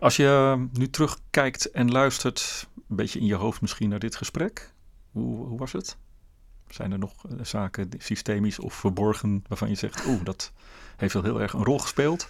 Als 0.00 0.16
je 0.16 0.26
eh, 0.26 0.78
nu 0.78 0.90
terugkijkt 0.90 1.70
en 1.70 1.90
luistert, 1.90 2.68
een 2.88 2.96
beetje 2.96 3.18
in 3.18 3.26
je 3.26 3.34
hoofd 3.34 3.60
misschien 3.60 3.88
naar 3.88 3.98
dit 3.98 4.16
gesprek, 4.16 4.72
hoe, 5.10 5.46
hoe 5.46 5.58
was 5.58 5.72
het? 5.72 5.96
Zijn 6.68 6.92
er 6.92 6.98
nog 6.98 7.12
eh, 7.28 7.44
zaken 7.44 7.88
systemisch 7.98 8.58
of 8.58 8.74
verborgen 8.74 9.44
waarvan 9.48 9.68
je 9.68 9.74
zegt, 9.74 10.06
oeh, 10.06 10.24
dat 10.24 10.52
heeft 10.96 11.12
wel 11.12 11.22
heel 11.22 11.40
erg 11.40 11.52
een 11.52 11.64
rol 11.64 11.78
gespeeld? 11.78 12.28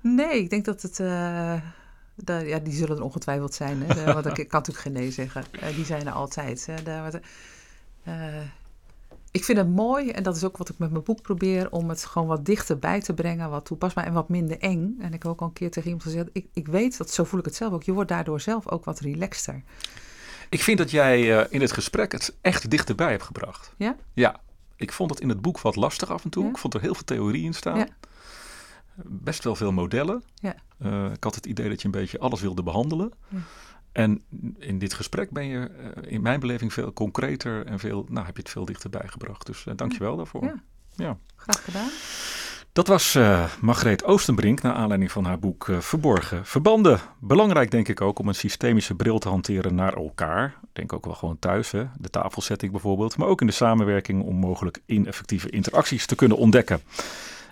Nee, 0.00 0.38
ik 0.38 0.50
denk 0.50 0.64
dat 0.64 0.82
het. 0.82 1.00
eh, 1.00 2.48
ja, 2.48 2.58
die 2.58 2.72
zullen 2.72 2.96
er 2.96 3.02
ongetwijfeld 3.02 3.54
zijn. 3.54 3.82
Hè? 3.82 4.12
Want 4.12 4.26
ik, 4.26 4.34
kan 4.34 4.58
natuurlijk 4.58 4.78
geen 4.78 4.92
nee 4.92 5.10
zeggen. 5.10 5.44
Eh, 5.50 5.74
die 5.74 5.84
zijn 5.84 6.06
er 6.06 6.12
altijd. 6.12 6.66
Hè? 6.66 6.82
De, 6.82 7.20
ik 9.30 9.44
vind 9.44 9.58
het 9.58 9.68
mooi, 9.68 10.10
en 10.10 10.22
dat 10.22 10.36
is 10.36 10.44
ook 10.44 10.56
wat 10.56 10.68
ik 10.68 10.78
met 10.78 10.90
mijn 10.90 11.04
boek 11.04 11.22
probeer, 11.22 11.70
om 11.70 11.88
het 11.88 12.04
gewoon 12.04 12.28
wat 12.28 12.44
dichterbij 12.44 13.00
te 13.00 13.14
brengen, 13.14 13.50
wat 13.50 13.64
toepasbaar 13.64 14.06
en 14.06 14.12
wat 14.12 14.28
minder 14.28 14.58
eng. 14.58 14.96
En 15.00 15.12
ik 15.12 15.22
heb 15.22 15.26
ook 15.26 15.40
al 15.40 15.46
een 15.46 15.52
keer 15.52 15.70
tegen 15.70 15.88
iemand 15.88 16.06
gezegd, 16.06 16.28
ik, 16.32 16.46
ik 16.52 16.66
weet, 16.66 16.98
dat 16.98 17.10
zo 17.10 17.24
voel 17.24 17.38
ik 17.38 17.44
het 17.46 17.54
zelf 17.54 17.72
ook, 17.72 17.82
je 17.82 17.92
wordt 17.92 18.08
daardoor 18.08 18.40
zelf 18.40 18.68
ook 18.68 18.84
wat 18.84 19.00
relaxter. 19.00 19.62
Ik 20.48 20.62
vind 20.62 20.78
dat 20.78 20.90
jij 20.90 21.38
eh, 21.38 21.46
in 21.50 21.60
het 21.60 21.72
gesprek 21.72 22.12
het 22.12 22.36
echt 22.40 22.70
dichterbij 22.70 23.10
hebt 23.10 23.22
gebracht. 23.22 23.72
Ja? 23.76 23.96
Ja. 24.12 24.40
Ik 24.76 24.92
vond 24.92 25.10
het 25.10 25.20
in 25.20 25.28
het 25.28 25.40
boek 25.40 25.60
wat 25.60 25.76
lastig 25.76 26.10
af 26.10 26.24
en 26.24 26.30
toe. 26.30 26.44
Ja. 26.44 26.50
Ik 26.50 26.58
vond 26.58 26.74
er 26.74 26.80
heel 26.80 26.94
veel 26.94 27.04
theorie 27.04 27.44
in 27.44 27.54
staan. 27.54 27.78
Ja. 27.78 27.86
Best 29.04 29.44
wel 29.44 29.54
veel 29.54 29.72
modellen. 29.72 30.22
Ja. 30.34 30.54
Eh, 30.78 31.12
ik 31.12 31.24
had 31.24 31.34
het 31.34 31.46
idee 31.46 31.68
dat 31.68 31.80
je 31.80 31.84
een 31.84 31.90
beetje 31.90 32.18
alles 32.18 32.40
wilde 32.40 32.62
behandelen. 32.62 33.12
Ja. 33.28 33.38
En 33.92 34.22
in 34.58 34.78
dit 34.78 34.94
gesprek 34.94 35.30
ben 35.30 35.46
je 35.46 35.58
eh, 35.58 36.12
in 36.12 36.22
mijn 36.22 36.40
beleving 36.40 36.72
veel 36.72 36.92
concreter 36.92 37.66
en 37.66 37.78
veel, 37.78 38.06
nou 38.08 38.26
heb 38.26 38.36
je 38.36 38.42
het 38.42 38.50
veel 38.50 38.64
dichterbij 38.64 39.08
gebracht. 39.08 39.46
Dus 39.46 39.64
uh, 39.64 39.74
dank 39.76 39.92
je 39.92 39.98
wel 39.98 40.16
daarvoor. 40.16 40.44
Ja. 40.44 40.62
Ja. 40.96 41.16
Graag 41.36 41.64
gedaan. 41.64 41.88
Dat 42.72 42.86
was 42.86 43.14
uh, 43.14 43.44
Margreet 43.60 44.04
Oostenbrink 44.04 44.62
naar 44.62 44.72
aanleiding 44.72 45.12
van 45.12 45.24
haar 45.24 45.38
boek 45.38 45.66
uh, 45.68 45.78
Verborgen 45.78 46.46
Verbanden. 46.46 47.00
Belangrijk 47.18 47.70
denk 47.70 47.88
ik 47.88 48.00
ook 48.00 48.18
om 48.18 48.28
een 48.28 48.34
systemische 48.34 48.94
bril 48.94 49.18
te 49.18 49.28
hanteren 49.28 49.74
naar 49.74 49.94
elkaar. 49.94 50.54
Denk 50.72 50.92
ook 50.92 51.04
wel 51.04 51.14
gewoon 51.14 51.38
thuis, 51.38 51.70
hè? 51.70 51.84
de 51.98 52.10
tafelsetting 52.10 52.72
bijvoorbeeld. 52.72 53.16
Maar 53.16 53.28
ook 53.28 53.40
in 53.40 53.46
de 53.46 53.52
samenwerking 53.52 54.22
om 54.22 54.36
mogelijk 54.36 54.82
ineffectieve 54.86 55.50
interacties 55.50 56.06
te 56.06 56.14
kunnen 56.14 56.36
ontdekken. 56.36 56.80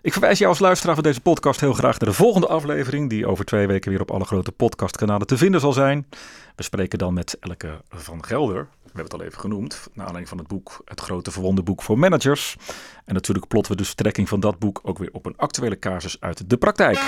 Ik 0.03 0.13
verwijs 0.13 0.39
jou 0.39 0.51
als 0.51 0.59
luisteraar 0.59 0.95
van 0.95 1.05
deze 1.05 1.21
podcast 1.21 1.61
heel 1.61 1.73
graag 1.73 1.99
naar 1.99 2.09
de 2.09 2.15
volgende 2.17 2.47
aflevering, 2.47 3.11
die 3.11 3.27
over 3.27 3.45
twee 3.45 3.67
weken 3.67 3.91
weer 3.91 4.01
op 4.01 4.11
alle 4.11 4.25
grote 4.25 4.53
podcastkanalen 4.53 5.27
te 5.27 5.37
vinden 5.37 5.61
zal 5.61 5.73
zijn. 5.73 6.07
We 6.57 6.63
spreken 6.63 6.99
dan 6.99 7.15
met 7.15 7.37
Elke 7.41 7.81
van 7.89 8.25
Gelder. 8.25 8.57
We 8.57 8.85
hebben 8.85 9.05
het 9.05 9.13
al 9.13 9.23
even 9.23 9.41
genoemd, 9.41 9.89
naar 9.93 10.07
aanleiding 10.07 10.29
van 10.29 10.39
het 10.39 10.47
boek 10.47 10.83
Het 10.85 11.01
Grote 11.01 11.31
Verwonde 11.31 11.63
Boek 11.63 11.83
voor 11.83 11.99
Managers. 11.99 12.57
En 13.05 13.15
natuurlijk 13.15 13.49
plotten 13.49 13.73
we 13.73 13.79
de 13.79 13.89
strekking 13.89 14.29
van 14.29 14.41
dat 14.41 14.59
boek 14.59 14.81
ook 14.83 14.99
weer 14.99 15.11
op 15.13 15.27
een 15.27 15.37
actuele 15.37 15.79
casus 15.79 16.21
uit 16.21 16.51
de 16.51 16.57
praktijk. 16.57 16.99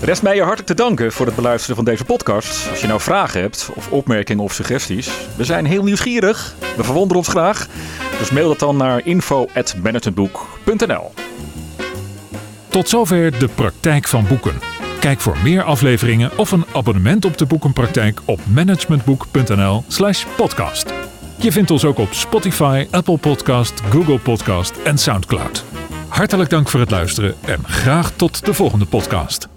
Rest 0.00 0.22
mij 0.22 0.34
je 0.34 0.40
hartelijk 0.40 0.68
te 0.68 0.74
danken 0.74 1.12
voor 1.12 1.26
het 1.26 1.34
beluisteren 1.34 1.76
van 1.76 1.84
deze 1.84 2.04
podcast. 2.04 2.68
Als 2.70 2.80
je 2.80 2.86
nou 2.86 3.00
vragen 3.00 3.40
hebt, 3.40 3.70
of 3.74 3.90
opmerkingen 3.90 4.44
of 4.44 4.52
suggesties, 4.52 5.10
we 5.36 5.44
zijn 5.44 5.66
heel 5.66 5.82
nieuwsgierig. 5.82 6.54
We 6.76 6.84
verwonderen 6.84 7.16
ons 7.16 7.28
graag. 7.28 7.66
Dus 8.18 8.30
mail 8.30 8.48
dat 8.48 8.58
dan 8.58 8.76
naar 8.76 9.06
info.managementboek.nl. 9.06 11.12
Tot 12.68 12.88
zover 12.88 13.38
de 13.38 13.48
praktijk 13.48 14.08
van 14.08 14.26
boeken. 14.26 14.60
Kijk 15.00 15.20
voor 15.20 15.36
meer 15.42 15.62
afleveringen 15.62 16.38
of 16.38 16.50
een 16.50 16.64
abonnement 16.72 17.24
op 17.24 17.38
de 17.38 17.46
boekenpraktijk 17.46 18.20
op 18.24 18.40
managementboek.nl/slash 18.46 20.24
podcast. 20.36 20.92
Je 21.36 21.52
vindt 21.52 21.70
ons 21.70 21.84
ook 21.84 21.98
op 21.98 22.12
Spotify, 22.12 22.86
Apple 22.90 23.18
Podcast, 23.18 23.80
Google 23.90 24.18
Podcast 24.18 24.74
en 24.84 24.98
Soundcloud. 24.98 25.64
Hartelijk 26.16 26.50
dank 26.50 26.68
voor 26.68 26.80
het 26.80 26.90
luisteren 26.90 27.34
en 27.44 27.64
graag 27.64 28.10
tot 28.10 28.44
de 28.44 28.54
volgende 28.54 28.84
podcast. 28.84 29.48